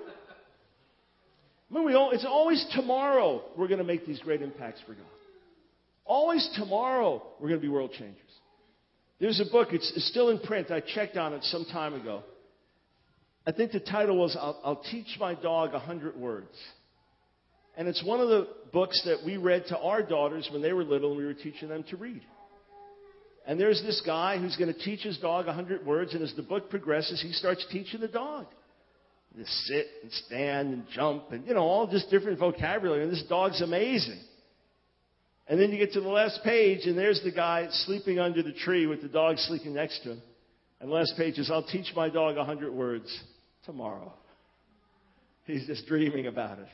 I 1.72 1.74
mean, 1.74 1.86
we 1.86 1.96
all, 1.96 2.12
it's 2.12 2.26
always 2.26 2.64
tomorrow 2.76 3.42
we're 3.58 3.68
going 3.68 3.80
to 3.80 3.86
make 3.86 4.06
these 4.06 4.20
great 4.20 4.42
impacts 4.42 4.82
for 4.86 4.94
God. 4.94 5.06
Always 6.06 6.48
tomorrow 6.56 7.24
we're 7.40 7.48
going 7.48 7.60
to 7.62 7.66
be 7.66 7.72
world 7.72 7.92
changers. 7.94 8.20
There's 9.20 9.40
a 9.40 9.50
book, 9.50 9.70
it's, 9.72 9.92
it's 9.96 10.08
still 10.10 10.30
in 10.30 10.40
print. 10.40 10.70
I 10.70 10.82
checked 10.82 11.18
on 11.18 11.34
it 11.34 11.44
some 11.46 11.66
time 11.72 11.94
ago. 11.94 12.24
I 13.46 13.52
think 13.52 13.72
the 13.72 13.80
title 13.80 14.18
was 14.18 14.38
I'll, 14.40 14.60
I'll 14.64 14.84
Teach 14.90 15.18
My 15.20 15.36
Dog 15.36 15.74
a 15.74 15.80
Hundred 15.80 16.16
Words. 16.16 16.56
And 17.76 17.88
it's 17.88 18.04
one 18.04 18.20
of 18.20 18.30
the 18.30 18.48
books 18.72 19.02
that 19.06 19.26
we 19.26 19.38
read 19.38 19.66
to 19.68 19.78
our 19.78 20.04
daughters 20.04 20.48
when 20.52 20.62
they 20.62 20.74
were 20.74 20.84
little 20.84 21.10
and 21.10 21.18
we 21.18 21.26
were 21.26 21.34
teaching 21.34 21.70
them 21.70 21.84
to 21.90 21.98
read. 21.98 22.22
And 23.46 23.60
there's 23.60 23.82
this 23.82 24.02
guy 24.06 24.38
who's 24.38 24.56
going 24.56 24.74
to 24.74 24.80
teach 24.80 25.02
his 25.02 25.18
dog 25.18 25.48
a 25.48 25.54
hundred 25.54 25.86
words, 25.86 26.14
and 26.14 26.24
as 26.24 26.34
the 26.36 26.44
book 26.44 26.70
progresses, 26.70 27.22
he 27.22 27.34
starts 27.34 27.66
teaching 27.72 28.00
the 28.00 28.08
dog. 28.08 28.46
To 29.36 29.46
sit 29.46 29.88
and 30.04 30.12
stand 30.12 30.74
and 30.74 30.84
jump 30.94 31.32
and, 31.32 31.48
you 31.48 31.56
know, 31.56 31.64
all 31.64 31.88
just 31.88 32.12
different 32.12 32.38
vocabulary. 32.38 33.02
And 33.02 33.12
this 33.12 33.24
dog's 33.28 33.62
amazing. 33.62 34.20
And 35.48 35.60
then 35.60 35.72
you 35.72 35.80
get 35.80 35.94
to 35.94 36.02
the 36.02 36.08
last 36.08 36.42
page, 36.44 36.86
and 36.86 36.96
there's 36.96 37.20
the 37.24 37.32
guy 37.32 37.68
sleeping 37.72 38.20
under 38.20 38.44
the 38.44 38.54
tree 38.54 38.86
with 38.86 39.02
the 39.02 39.08
dog 39.08 39.40
sleeping 39.40 39.74
next 39.74 40.04
to 40.04 40.12
him. 40.12 40.22
And 40.80 40.90
the 40.90 40.94
last 40.94 41.16
page 41.18 41.40
is, 41.40 41.50
I'll 41.50 41.66
teach 41.66 41.92
my 41.96 42.10
dog 42.10 42.38
a 42.38 42.46
hundred 42.46 42.74
words 42.74 43.24
tomorrow. 43.66 44.14
He's 45.46 45.66
just 45.68 45.86
dreaming 45.88 46.28
about 46.28 46.60
it. 46.60 46.68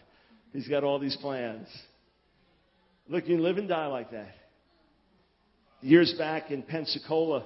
He's 0.54 0.68
got 0.68 0.84
all 0.84 1.00
these 1.00 1.16
plans. 1.18 1.68
Look, 3.08 3.28
you 3.28 3.40
live 3.40 3.58
and 3.58 3.68
die 3.68 3.88
like 3.88 4.12
that. 4.12 4.36
Years 5.82 6.14
back 6.18 6.52
in 6.52 6.62
Pensacola, 6.62 7.46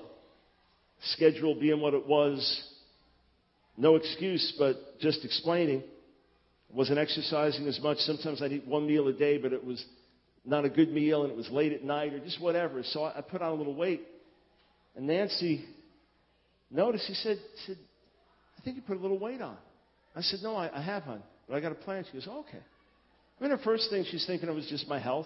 schedule 1.11 1.55
being 1.59 1.79
what 1.79 1.93
it 1.93 2.07
was, 2.07 2.69
no 3.77 3.95
excuse, 3.95 4.53
but 4.57 4.99
just 4.99 5.23
explaining. 5.23 5.83
Wasn't 6.73 6.97
exercising 6.97 7.67
as 7.67 7.79
much. 7.81 7.97
Sometimes 7.99 8.41
I'd 8.41 8.51
eat 8.51 8.67
one 8.67 8.87
meal 8.87 9.07
a 9.07 9.13
day, 9.13 9.37
but 9.37 9.53
it 9.53 9.63
was 9.63 9.83
not 10.43 10.65
a 10.65 10.69
good 10.69 10.91
meal 10.91 11.23
and 11.23 11.31
it 11.31 11.37
was 11.37 11.49
late 11.49 11.71
at 11.71 11.83
night 11.83 12.13
or 12.13 12.19
just 12.19 12.41
whatever. 12.41 12.81
So 12.83 13.03
I 13.03 13.21
put 13.21 13.41
on 13.41 13.51
a 13.51 13.55
little 13.55 13.75
weight. 13.75 14.01
And 14.95 15.07
Nancy 15.07 15.65
noticed, 16.69 17.05
he 17.05 17.13
said, 17.13 17.37
said 17.65 17.77
think 18.64 18.76
you 18.76 18.82
put 18.82 18.97
a 18.97 18.99
little 18.99 19.20
weight 19.20 19.41
on. 19.41 19.57
I 20.16 20.22
said, 20.22 20.39
No, 20.43 20.55
I, 20.55 20.70
I 20.74 20.82
have, 20.82 21.03
hon, 21.03 21.24
but 21.47 21.55
I 21.55 21.59
got 21.59 21.72
a 21.72 21.76
plan. 21.76 22.05
She 22.05 22.18
goes, 22.18 22.28
oh, 22.30 22.41
Okay. 22.47 22.64
I 23.39 23.43
mean, 23.43 23.51
her 23.51 23.64
first 23.64 23.89
thing 23.89 24.05
she's 24.09 24.26
thinking 24.26 24.47
of 24.47 24.55
was 24.55 24.68
just 24.68 24.88
my 24.88 24.99
health, 24.99 25.26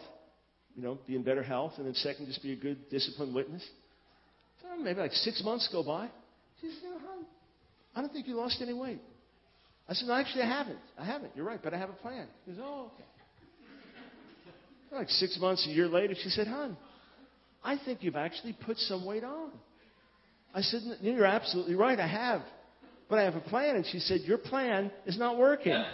you 0.75 0.81
know, 0.81 0.97
be 1.05 1.15
in 1.15 1.23
better 1.23 1.43
health, 1.43 1.73
and 1.77 1.85
then 1.85 1.93
second, 1.95 2.25
just 2.25 2.41
be 2.41 2.53
a 2.53 2.55
good, 2.55 2.89
disciplined 2.89 3.35
witness. 3.35 3.63
So 4.61 4.81
maybe 4.81 4.99
like 4.99 5.11
six 5.11 5.43
months 5.43 5.67
go 5.71 5.83
by. 5.83 6.09
She 6.61 6.67
says, 6.67 6.77
you 6.83 6.89
know, 6.89 6.99
hon, 6.99 7.25
I 7.95 8.01
don't 8.01 8.11
think 8.11 8.27
you 8.27 8.35
lost 8.35 8.59
any 8.61 8.73
weight. 8.73 9.01
I 9.89 9.93
said, 9.93 10.07
no, 10.07 10.13
actually, 10.13 10.43
I 10.43 10.47
haven't. 10.47 10.79
I 10.97 11.05
haven't. 11.05 11.31
You're 11.35 11.45
right, 11.45 11.59
but 11.61 11.73
I 11.73 11.77
have 11.77 11.89
a 11.89 11.93
plan. 11.93 12.27
She 12.45 12.51
goes, 12.51 12.59
oh, 12.63 12.91
okay. 12.93 13.03
Like 14.91 15.09
six 15.09 15.37
months, 15.39 15.67
a 15.67 15.69
year 15.69 15.87
later, 15.87 16.15
she 16.21 16.29
said, 16.29 16.47
hon, 16.47 16.77
I 17.63 17.77
think 17.83 18.03
you've 18.03 18.15
actually 18.15 18.53
put 18.65 18.77
some 18.77 19.05
weight 19.05 19.23
on. 19.23 19.51
I 20.53 20.61
said, 20.61 20.81
you're 21.01 21.25
absolutely 21.25 21.75
right, 21.75 21.99
I 21.99 22.07
have. 22.07 22.41
But 23.09 23.19
I 23.19 23.23
have 23.23 23.35
a 23.35 23.41
plan. 23.41 23.75
And 23.75 23.85
she 23.85 23.99
said, 23.99 24.21
your 24.21 24.37
plan 24.37 24.91
is 25.05 25.17
not 25.17 25.37
working. 25.37 25.73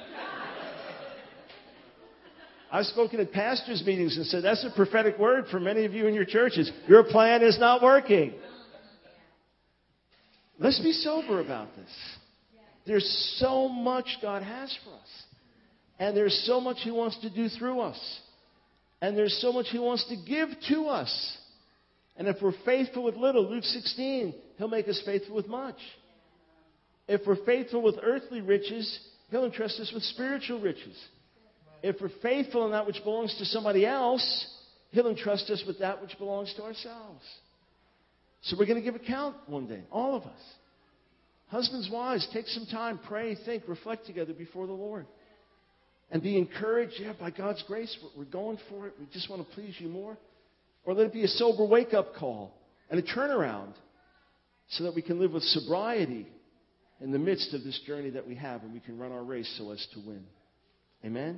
I've 2.71 2.85
spoken 2.85 3.19
at 3.19 3.31
pastors' 3.31 3.83
meetings 3.85 4.17
and 4.17 4.25
said, 4.25 4.43
that's 4.43 4.65
a 4.65 4.71
prophetic 4.75 5.19
word 5.19 5.45
for 5.51 5.59
many 5.59 5.85
of 5.85 5.93
you 5.93 6.07
in 6.07 6.15
your 6.15 6.25
churches. 6.25 6.71
Your 6.87 7.03
plan 7.03 7.43
is 7.43 7.59
not 7.59 7.83
working. 7.83 8.33
Let's 10.57 10.79
be 10.79 10.91
sober 10.91 11.39
about 11.39 11.75
this. 11.75 11.89
There's 12.85 13.37
so 13.39 13.69
much 13.69 14.07
God 14.21 14.41
has 14.43 14.75
for 14.83 14.91
us. 14.91 15.23
And 15.99 16.17
there's 16.17 16.43
so 16.47 16.59
much 16.59 16.77
He 16.81 16.91
wants 16.91 17.19
to 17.21 17.29
do 17.29 17.47
through 17.47 17.79
us. 17.79 18.19
And 19.01 19.15
there's 19.15 19.37
so 19.41 19.53
much 19.53 19.67
He 19.69 19.79
wants 19.79 20.05
to 20.09 20.15
give 20.15 20.49
to 20.69 20.87
us. 20.87 21.37
And 22.17 22.27
if 22.27 22.37
we're 22.41 22.53
faithful 22.65 23.03
with 23.03 23.15
little, 23.15 23.49
Luke 23.49 23.63
16, 23.63 24.33
He'll 24.57 24.67
make 24.67 24.87
us 24.87 25.01
faithful 25.05 25.35
with 25.35 25.47
much. 25.47 25.77
If 27.07 27.21
we're 27.27 27.43
faithful 27.45 27.81
with 27.81 27.95
earthly 28.01 28.41
riches, 28.41 28.99
He'll 29.29 29.45
entrust 29.45 29.79
us 29.79 29.91
with 29.93 30.03
spiritual 30.03 30.59
riches 30.59 30.97
if 31.83 31.97
we're 31.99 32.09
faithful 32.21 32.65
in 32.65 32.71
that 32.71 32.87
which 32.87 33.03
belongs 33.03 33.37
to 33.37 33.45
somebody 33.45 33.85
else, 33.85 34.47
He'll 34.91 35.09
entrust 35.09 35.49
us 35.49 35.63
with 35.67 35.79
that 35.79 36.01
which 36.01 36.17
belongs 36.17 36.53
to 36.55 36.63
ourselves. 36.63 37.23
So 38.43 38.55
we're 38.57 38.65
going 38.65 38.81
to 38.81 38.83
give 38.83 38.95
account 38.95 39.35
one 39.47 39.67
day, 39.67 39.81
all 39.91 40.15
of 40.15 40.23
us. 40.23 40.39
Husbands, 41.47 41.89
wives, 41.91 42.27
take 42.33 42.47
some 42.47 42.65
time, 42.65 42.99
pray, 43.05 43.35
think, 43.45 43.63
reflect 43.67 44.05
together 44.05 44.33
before 44.33 44.65
the 44.65 44.73
Lord. 44.73 45.05
And 46.09 46.23
be 46.23 46.37
encouraged, 46.37 46.93
yeah, 46.99 47.13
by 47.19 47.31
God's 47.31 47.63
grace, 47.67 47.95
we're 48.17 48.25
going 48.25 48.57
for 48.69 48.87
it. 48.87 48.93
We 48.99 49.07
just 49.11 49.29
want 49.29 49.47
to 49.47 49.55
please 49.55 49.75
you 49.77 49.89
more. 49.89 50.17
Or 50.85 50.93
let 50.93 51.07
it 51.07 51.13
be 51.13 51.23
a 51.23 51.27
sober 51.27 51.65
wake 51.65 51.93
up 51.93 52.15
call 52.15 52.53
and 52.89 52.99
a 52.99 53.03
turnaround 53.03 53.73
so 54.69 54.83
that 54.85 54.95
we 54.95 55.01
can 55.01 55.19
live 55.19 55.31
with 55.31 55.43
sobriety 55.43 56.27
in 57.03 57.11
the 57.11 57.19
midst 57.19 57.53
of 57.53 57.65
this 57.65 57.77
journey 57.85 58.11
that 58.11 58.25
we 58.25 58.35
have 58.35 58.63
and 58.63 58.73
we 58.73 58.79
can 58.79 58.97
run 58.97 59.11
our 59.11 59.23
race 59.23 59.53
so 59.57 59.71
as 59.71 59.87
to 59.93 59.99
win. 59.99 60.23
Amen? 61.03 61.37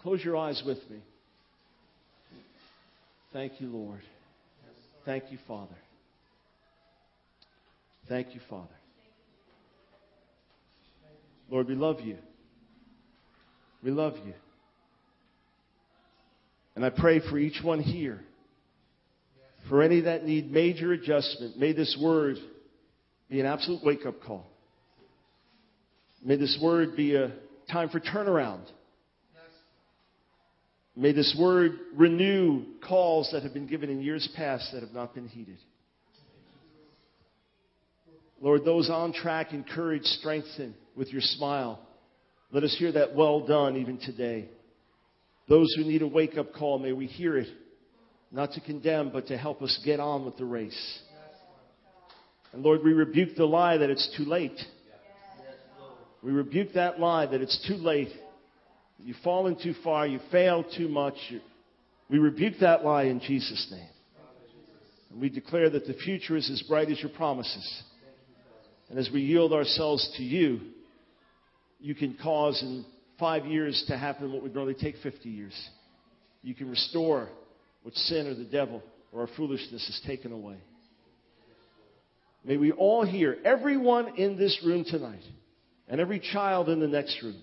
Close 0.00 0.24
your 0.24 0.38
eyes 0.38 0.62
with 0.64 0.78
me. 0.90 1.00
Thank 3.34 3.60
you, 3.60 3.68
Lord. 3.68 4.00
Thank 5.04 5.24
you, 5.30 5.38
Father. 5.46 5.76
Thank 8.08 8.34
you, 8.34 8.40
Father. 8.48 8.68
Lord, 11.50 11.68
we 11.68 11.74
love 11.74 12.00
you. 12.00 12.16
We 13.84 13.90
love 13.90 14.14
you. 14.24 14.32
And 16.74 16.86
I 16.86 16.90
pray 16.90 17.20
for 17.20 17.36
each 17.36 17.62
one 17.62 17.80
here. 17.80 18.20
For 19.68 19.82
any 19.82 20.00
that 20.00 20.24
need 20.24 20.50
major 20.50 20.92
adjustment, 20.92 21.58
may 21.58 21.72
this 21.72 21.98
word 22.00 22.38
be 23.32 23.40
an 23.40 23.46
absolute 23.46 23.82
wake 23.82 24.04
up 24.04 24.22
call. 24.22 24.46
May 26.22 26.36
this 26.36 26.58
word 26.62 26.94
be 26.94 27.16
a 27.16 27.32
time 27.70 27.88
for 27.88 27.98
turnaround. 27.98 28.64
May 30.94 31.12
this 31.12 31.34
word 31.40 31.72
renew 31.96 32.62
calls 32.86 33.30
that 33.32 33.42
have 33.42 33.54
been 33.54 33.66
given 33.66 33.88
in 33.88 34.02
years 34.02 34.28
past 34.36 34.68
that 34.74 34.82
have 34.82 34.92
not 34.92 35.14
been 35.14 35.28
heeded. 35.28 35.56
Lord, 38.42 38.66
those 38.66 38.90
on 38.90 39.14
track, 39.14 39.54
encourage, 39.54 40.04
strengthen 40.04 40.74
with 40.94 41.08
your 41.08 41.22
smile. 41.22 41.80
Let 42.50 42.64
us 42.64 42.76
hear 42.78 42.92
that 42.92 43.14
well 43.16 43.46
done 43.46 43.78
even 43.78 43.96
today. 43.96 44.50
Those 45.48 45.72
who 45.74 45.84
need 45.84 46.02
a 46.02 46.06
wake 46.06 46.36
up 46.36 46.52
call, 46.52 46.78
may 46.78 46.92
we 46.92 47.06
hear 47.06 47.38
it, 47.38 47.48
not 48.30 48.52
to 48.52 48.60
condemn, 48.60 49.10
but 49.10 49.28
to 49.28 49.38
help 49.38 49.62
us 49.62 49.80
get 49.86 50.00
on 50.00 50.26
with 50.26 50.36
the 50.36 50.44
race. 50.44 51.00
And 52.52 52.62
Lord, 52.62 52.82
we 52.84 52.92
rebuke 52.92 53.36
the 53.36 53.46
lie 53.46 53.78
that 53.78 53.90
it's 53.90 54.14
too 54.16 54.24
late. 54.24 54.60
We 56.22 56.30
rebuke 56.30 56.74
that 56.74 57.00
lie 57.00 57.26
that 57.26 57.40
it's 57.40 57.66
too 57.66 57.76
late 57.76 58.12
You've 59.04 59.16
fallen 59.24 59.56
too 59.60 59.74
far. 59.82 60.06
You 60.06 60.20
failed 60.30 60.66
too 60.76 60.88
much. 60.88 61.14
We 62.08 62.18
rebuke 62.18 62.54
that 62.60 62.84
lie 62.84 63.04
in 63.04 63.20
Jesus' 63.20 63.68
name. 63.70 63.88
And 65.10 65.20
we 65.20 65.28
declare 65.28 65.68
that 65.70 65.86
the 65.86 65.94
future 65.94 66.36
is 66.36 66.50
as 66.50 66.62
bright 66.62 66.88
as 66.88 67.00
your 67.00 67.10
promises. 67.10 67.82
And 68.88 68.98
as 68.98 69.10
we 69.12 69.22
yield 69.22 69.52
ourselves 69.52 70.08
to 70.16 70.22
you, 70.22 70.60
you 71.80 71.94
can 71.94 72.16
cause 72.22 72.62
in 72.62 72.84
five 73.18 73.46
years 73.46 73.84
to 73.88 73.98
happen 73.98 74.32
what 74.32 74.42
would 74.42 74.54
normally 74.54 74.74
take 74.74 74.96
50 75.02 75.28
years. 75.28 75.68
You 76.42 76.54
can 76.54 76.70
restore 76.70 77.28
what 77.82 77.94
sin 77.94 78.26
or 78.26 78.34
the 78.34 78.44
devil 78.44 78.82
or 79.12 79.22
our 79.22 79.28
foolishness 79.36 79.86
has 79.86 80.00
taken 80.06 80.32
away. 80.32 80.56
May 82.44 82.56
we 82.56 82.72
all 82.72 83.04
hear, 83.04 83.36
everyone 83.44 84.16
in 84.16 84.36
this 84.36 84.60
room 84.64 84.84
tonight, 84.84 85.22
and 85.88 86.00
every 86.00 86.20
child 86.20 86.68
in 86.68 86.80
the 86.80 86.88
next 86.88 87.22
room, 87.22 87.40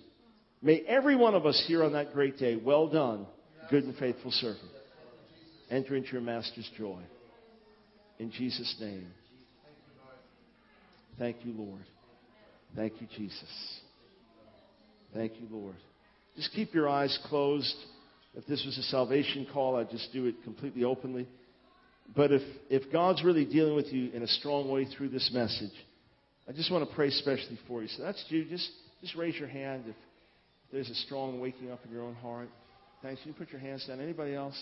May 0.62 0.82
every 0.88 1.16
one 1.16 1.36
of 1.36 1.46
us 1.46 1.64
here 1.68 1.84
on 1.84 1.94
that 1.94 2.14
great 2.14 2.38
day, 2.38 2.58
well 2.58 2.88
done, 2.88 3.26
good 3.70 3.86
and 3.86 3.96
faithful 3.96 4.32
servant. 4.32 4.60
Enter 5.72 5.96
into 5.96 6.12
your 6.12 6.22
master's 6.22 6.70
joy. 6.78 7.00
In 8.18 8.32
Jesus' 8.32 8.76
name. 8.80 9.08
Thank 11.18 11.38
you, 11.46 11.54
Lord. 11.54 11.82
Thank 12.76 13.00
you, 13.00 13.08
Jesus. 13.16 13.80
Thank 15.14 15.34
you, 15.40 15.48
Lord. 15.50 15.76
Just 16.36 16.52
keep 16.54 16.74
your 16.74 16.90
eyes 16.90 17.18
closed. 17.26 17.76
If 18.36 18.46
this 18.46 18.64
was 18.66 18.78
a 18.78 18.84
salvation 18.84 19.48
call, 19.54 19.78
I'd 19.78 19.90
just 19.90 20.12
do 20.12 20.26
it 20.26 20.36
completely 20.44 20.84
openly. 20.84 21.28
But 22.16 22.32
if, 22.32 22.42
if 22.70 22.92
God's 22.92 23.24
really 23.24 23.46
dealing 23.46 23.76
with 23.76 23.88
you 23.88 24.12
in 24.12 24.24
a 24.24 24.28
strong 24.28 24.70
way 24.70 24.86
through 24.86 25.10
this 25.10 25.30
message, 25.34 25.74
I 26.48 26.52
just 26.52 26.72
want 26.72 26.88
to 26.88 26.96
pray 26.96 27.12
specially 27.12 27.60
for 27.68 27.82
you. 27.82 27.88
So 27.90 28.04
that's 28.04 28.24
you. 28.30 28.46
Just, 28.46 28.70
just 29.02 29.16
raise 29.16 29.36
your 29.36 29.48
hand 29.48 29.84
if 29.88 29.96
there's 30.72 30.90
a 30.90 30.96
strong 30.96 31.40
waking 31.40 31.72
up 31.72 31.80
in 31.86 31.92
your 31.92 32.04
own 32.04 32.16
heart. 32.16 32.50
Thanks. 33.04 33.22
You 33.24 33.34
put 33.34 33.52
your 33.52 33.62
hands 33.62 33.86
down. 33.86 34.02
Anybody 34.02 34.34
else? 34.34 34.60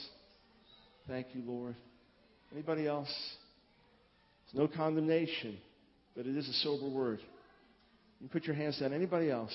Thank 1.08 1.28
you, 1.34 1.42
Lord. 1.46 1.76
Anybody 2.52 2.88
else? 2.88 3.14
There's 4.52 4.70
no 4.70 4.76
condemnation, 4.76 5.58
but 6.16 6.26
it 6.26 6.36
is 6.36 6.48
a 6.48 6.54
sober 6.54 6.88
word. 6.88 7.20
You 8.20 8.28
put 8.28 8.46
your 8.46 8.56
hands 8.56 8.80
down. 8.80 8.94
Anybody 8.94 9.30
else? 9.30 9.54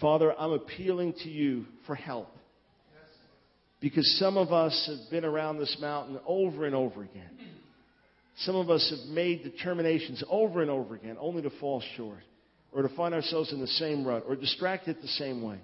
Father, 0.00 0.34
I'm 0.38 0.52
appealing 0.52 1.14
to 1.24 1.28
you 1.28 1.66
for 1.86 1.94
help. 1.94 2.28
Because 3.84 4.16
some 4.18 4.38
of 4.38 4.50
us 4.50 4.88
have 4.90 5.10
been 5.10 5.26
around 5.26 5.58
this 5.58 5.76
mountain 5.78 6.18
over 6.26 6.64
and 6.64 6.74
over 6.74 7.02
again. 7.02 7.28
Some 8.38 8.56
of 8.56 8.70
us 8.70 8.88
have 8.88 9.14
made 9.14 9.42
determinations 9.42 10.24
over 10.30 10.62
and 10.62 10.70
over 10.70 10.94
again, 10.94 11.18
only 11.20 11.42
to 11.42 11.50
fall 11.60 11.82
short, 11.94 12.22
or 12.72 12.80
to 12.80 12.88
find 12.96 13.12
ourselves 13.12 13.52
in 13.52 13.60
the 13.60 13.66
same 13.66 14.06
rut, 14.06 14.24
or 14.26 14.36
distracted 14.36 14.96
the 15.02 15.08
same 15.08 15.42
way. 15.42 15.58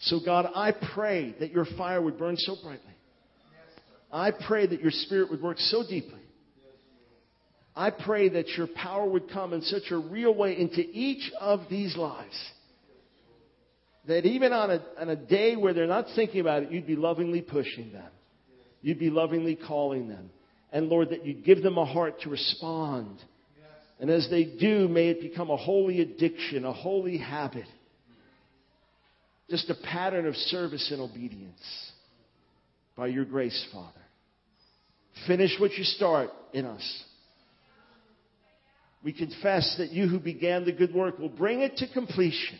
So, 0.00 0.18
God, 0.18 0.50
I 0.52 0.72
pray 0.72 1.36
that 1.38 1.52
your 1.52 1.64
fire 1.78 2.02
would 2.02 2.18
burn 2.18 2.36
so 2.36 2.56
brightly. 2.60 2.96
I 4.10 4.32
pray 4.32 4.66
that 4.66 4.80
your 4.80 4.90
spirit 4.90 5.30
would 5.30 5.42
work 5.42 5.58
so 5.58 5.84
deeply. 5.88 6.18
I 7.76 7.90
pray 7.90 8.30
that 8.30 8.48
your 8.56 8.66
power 8.66 9.08
would 9.08 9.30
come 9.30 9.52
in 9.52 9.62
such 9.62 9.92
a 9.92 9.96
real 9.96 10.34
way 10.34 10.58
into 10.58 10.80
each 10.80 11.30
of 11.40 11.60
these 11.70 11.96
lives 11.96 12.34
that 14.06 14.24
even 14.26 14.52
on 14.52 14.70
a, 14.70 14.82
on 14.98 15.08
a 15.10 15.16
day 15.16 15.56
where 15.56 15.74
they're 15.74 15.86
not 15.86 16.06
thinking 16.14 16.40
about 16.40 16.62
it, 16.62 16.70
you'd 16.70 16.86
be 16.86 16.96
lovingly 16.96 17.42
pushing 17.42 17.92
them. 17.92 18.10
You'd 18.82 18.98
be 18.98 19.10
lovingly 19.10 19.56
calling 19.56 20.08
them. 20.08 20.30
And 20.72 20.88
Lord, 20.88 21.10
that 21.10 21.26
you'd 21.26 21.44
give 21.44 21.62
them 21.62 21.76
a 21.78 21.84
heart 21.84 22.20
to 22.22 22.30
respond. 22.30 23.18
And 23.98 24.08
as 24.08 24.28
they 24.30 24.44
do, 24.44 24.88
may 24.88 25.08
it 25.08 25.20
become 25.20 25.50
a 25.50 25.56
holy 25.56 26.00
addiction, 26.00 26.64
a 26.64 26.72
holy 26.72 27.18
habit. 27.18 27.66
Just 29.50 29.68
a 29.68 29.74
pattern 29.74 30.26
of 30.26 30.34
service 30.36 30.90
and 30.90 31.00
obedience 31.00 31.92
by 32.96 33.08
your 33.08 33.24
grace, 33.24 33.66
Father. 33.72 34.00
Finish 35.26 35.56
what 35.58 35.72
you 35.72 35.84
start 35.84 36.30
in 36.54 36.64
us. 36.64 37.04
We 39.02 39.12
confess 39.12 39.76
that 39.78 39.90
you 39.90 40.06
who 40.06 40.18
began 40.18 40.64
the 40.64 40.72
good 40.72 40.94
work 40.94 41.18
will 41.18 41.28
bring 41.28 41.60
it 41.60 41.76
to 41.78 41.92
completion. 41.92 42.58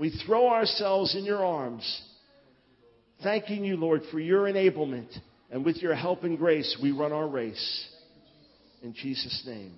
We 0.00 0.08
throw 0.26 0.48
ourselves 0.48 1.14
in 1.14 1.26
your 1.26 1.44
arms, 1.44 2.02
thanking 3.22 3.66
you, 3.66 3.76
Lord, 3.76 4.00
for 4.10 4.18
your 4.18 4.44
enablement. 4.44 5.14
And 5.50 5.62
with 5.62 5.76
your 5.76 5.94
help 5.94 6.24
and 6.24 6.38
grace, 6.38 6.78
we 6.82 6.90
run 6.90 7.12
our 7.12 7.28
race. 7.28 7.88
In 8.82 8.94
Jesus' 8.94 9.42
name. 9.46 9.74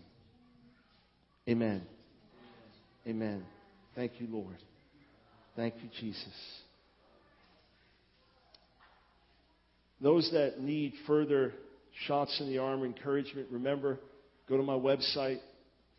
Amen. 1.48 1.82
Amen. 3.04 3.44
Thank 3.96 4.12
you, 4.20 4.28
Lord. 4.30 4.56
Thank 5.56 5.74
you, 5.82 5.88
Jesus. 5.98 6.60
Those 10.00 10.30
that 10.32 10.60
need 10.60 10.92
further 11.04 11.52
shots 12.06 12.40
in 12.40 12.46
the 12.46 12.58
arm, 12.58 12.84
encouragement, 12.84 13.48
remember, 13.50 13.98
go 14.48 14.56
to 14.56 14.62
my 14.62 14.74
website. 14.74 15.40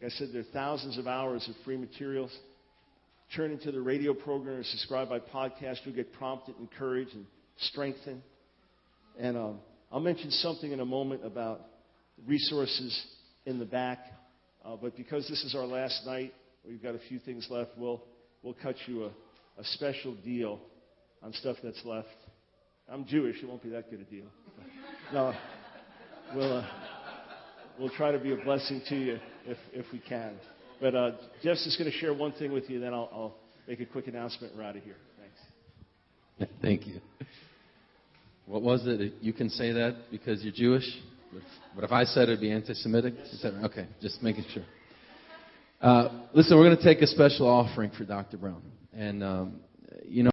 Like 0.02 0.06
I 0.06 0.10
said, 0.10 0.30
there 0.32 0.42
are 0.42 0.54
thousands 0.54 0.98
of 0.98 1.08
hours 1.08 1.46
of 1.50 1.56
free 1.66 1.78
materials 1.78 2.32
turn 3.36 3.52
into 3.52 3.72
the 3.72 3.82
radio 3.82 4.14
program 4.14 4.58
or 4.58 4.64
subscribe 4.64 5.10
by 5.10 5.20
podcast, 5.20 5.78
you'll 5.84 5.96
get 5.96 6.14
prompted, 6.14 6.56
encouraged, 6.60 7.14
and 7.14 7.26
strengthened. 7.58 8.22
And 9.20 9.38
um, 9.38 9.60
I'll 9.92 10.00
mention 10.00 10.30
something 10.32 10.72
in 10.72 10.80
a 10.80 10.86
moment 10.86 11.26
about 11.26 11.62
resources 12.28 13.06
in 13.46 13.60
the 13.60 13.66
back. 13.66 14.00
Uh, 14.64 14.76
but 14.76 14.96
because 14.96 15.28
this 15.28 15.44
is 15.44 15.56
our 15.56 15.66
last 15.66 16.06
night, 16.06 16.34
we've 16.68 16.82
got 16.82 16.96
a 16.96 17.00
few 17.10 17.20
things 17.20 17.48
left. 17.50 17.72
We'll 17.78 18.04
we'll 18.42 18.56
cut 18.62 18.76
you 18.88 19.06
a, 19.06 19.08
a 19.60 19.64
special 19.64 20.16
deal 20.24 20.60
on 21.22 21.34
stuff 21.34 21.58
that's 21.64 21.82
left. 21.86 22.08
I'm 22.90 23.06
Jewish; 23.06 23.38
it 23.42 23.48
won't 23.48 23.64
be 23.64 23.70
that 23.70 23.90
good 23.90 24.02
a 24.02 24.06
deal. 24.06 24.26
no, 25.14 25.34
we'll 26.34 26.58
uh, 26.60 26.68
we'll 27.80 27.90
try 27.90 28.12
to 28.12 28.20
be 28.20 28.32
a 28.32 28.38
blessing 28.38 28.82
to 28.90 28.96
you 28.96 29.20
if 29.46 29.58
if 29.74 29.86
we 29.92 30.00
can. 30.00 30.36
But 30.80 30.96
uh, 30.96 31.12
Jeff's 31.44 31.64
just 31.64 31.78
going 31.78 31.92
to 31.92 31.98
share 31.98 32.14
one 32.14 32.32
thing 32.34 32.52
with 32.52 32.70
you, 32.70 32.80
then 32.80 32.94
I'll, 32.94 33.10
I'll 33.12 33.36
make 33.68 33.80
a 33.80 33.86
quick 33.86 34.08
announcement 34.08 34.56
we're 34.56 34.64
out 34.64 34.76
of 34.76 34.84
here. 34.84 34.96
Thanks. 36.38 36.52
Thank 36.62 36.88
you. 36.88 37.00
What 38.46 38.62
was 38.62 38.86
it? 38.86 39.14
You 39.22 39.32
can 39.32 39.50
say 39.50 39.72
that 39.72 39.96
because 40.12 40.44
you're 40.44 40.54
Jewish, 40.54 40.86
but 41.74 41.84
if 41.84 41.92
I 41.92 42.04
said 42.04 42.24
it'd 42.24 42.42
be 42.42 42.52
anti-Semitic. 42.52 43.14
That, 43.42 43.62
okay, 43.66 43.88
just 44.02 44.22
making 44.22 44.46
sure. 44.54 44.64
Uh, 45.82 46.26
listen, 46.34 46.58
we're 46.58 46.66
going 46.66 46.78
to 46.78 46.84
take 46.84 47.02
a 47.02 47.08
special 47.08 47.48
offering 47.48 47.92
for 47.92 48.04
Dr. 48.04 48.38
Brown, 48.38 48.62
and 48.94 49.24
um, 49.24 49.60
you 50.06 50.24
know. 50.24 50.33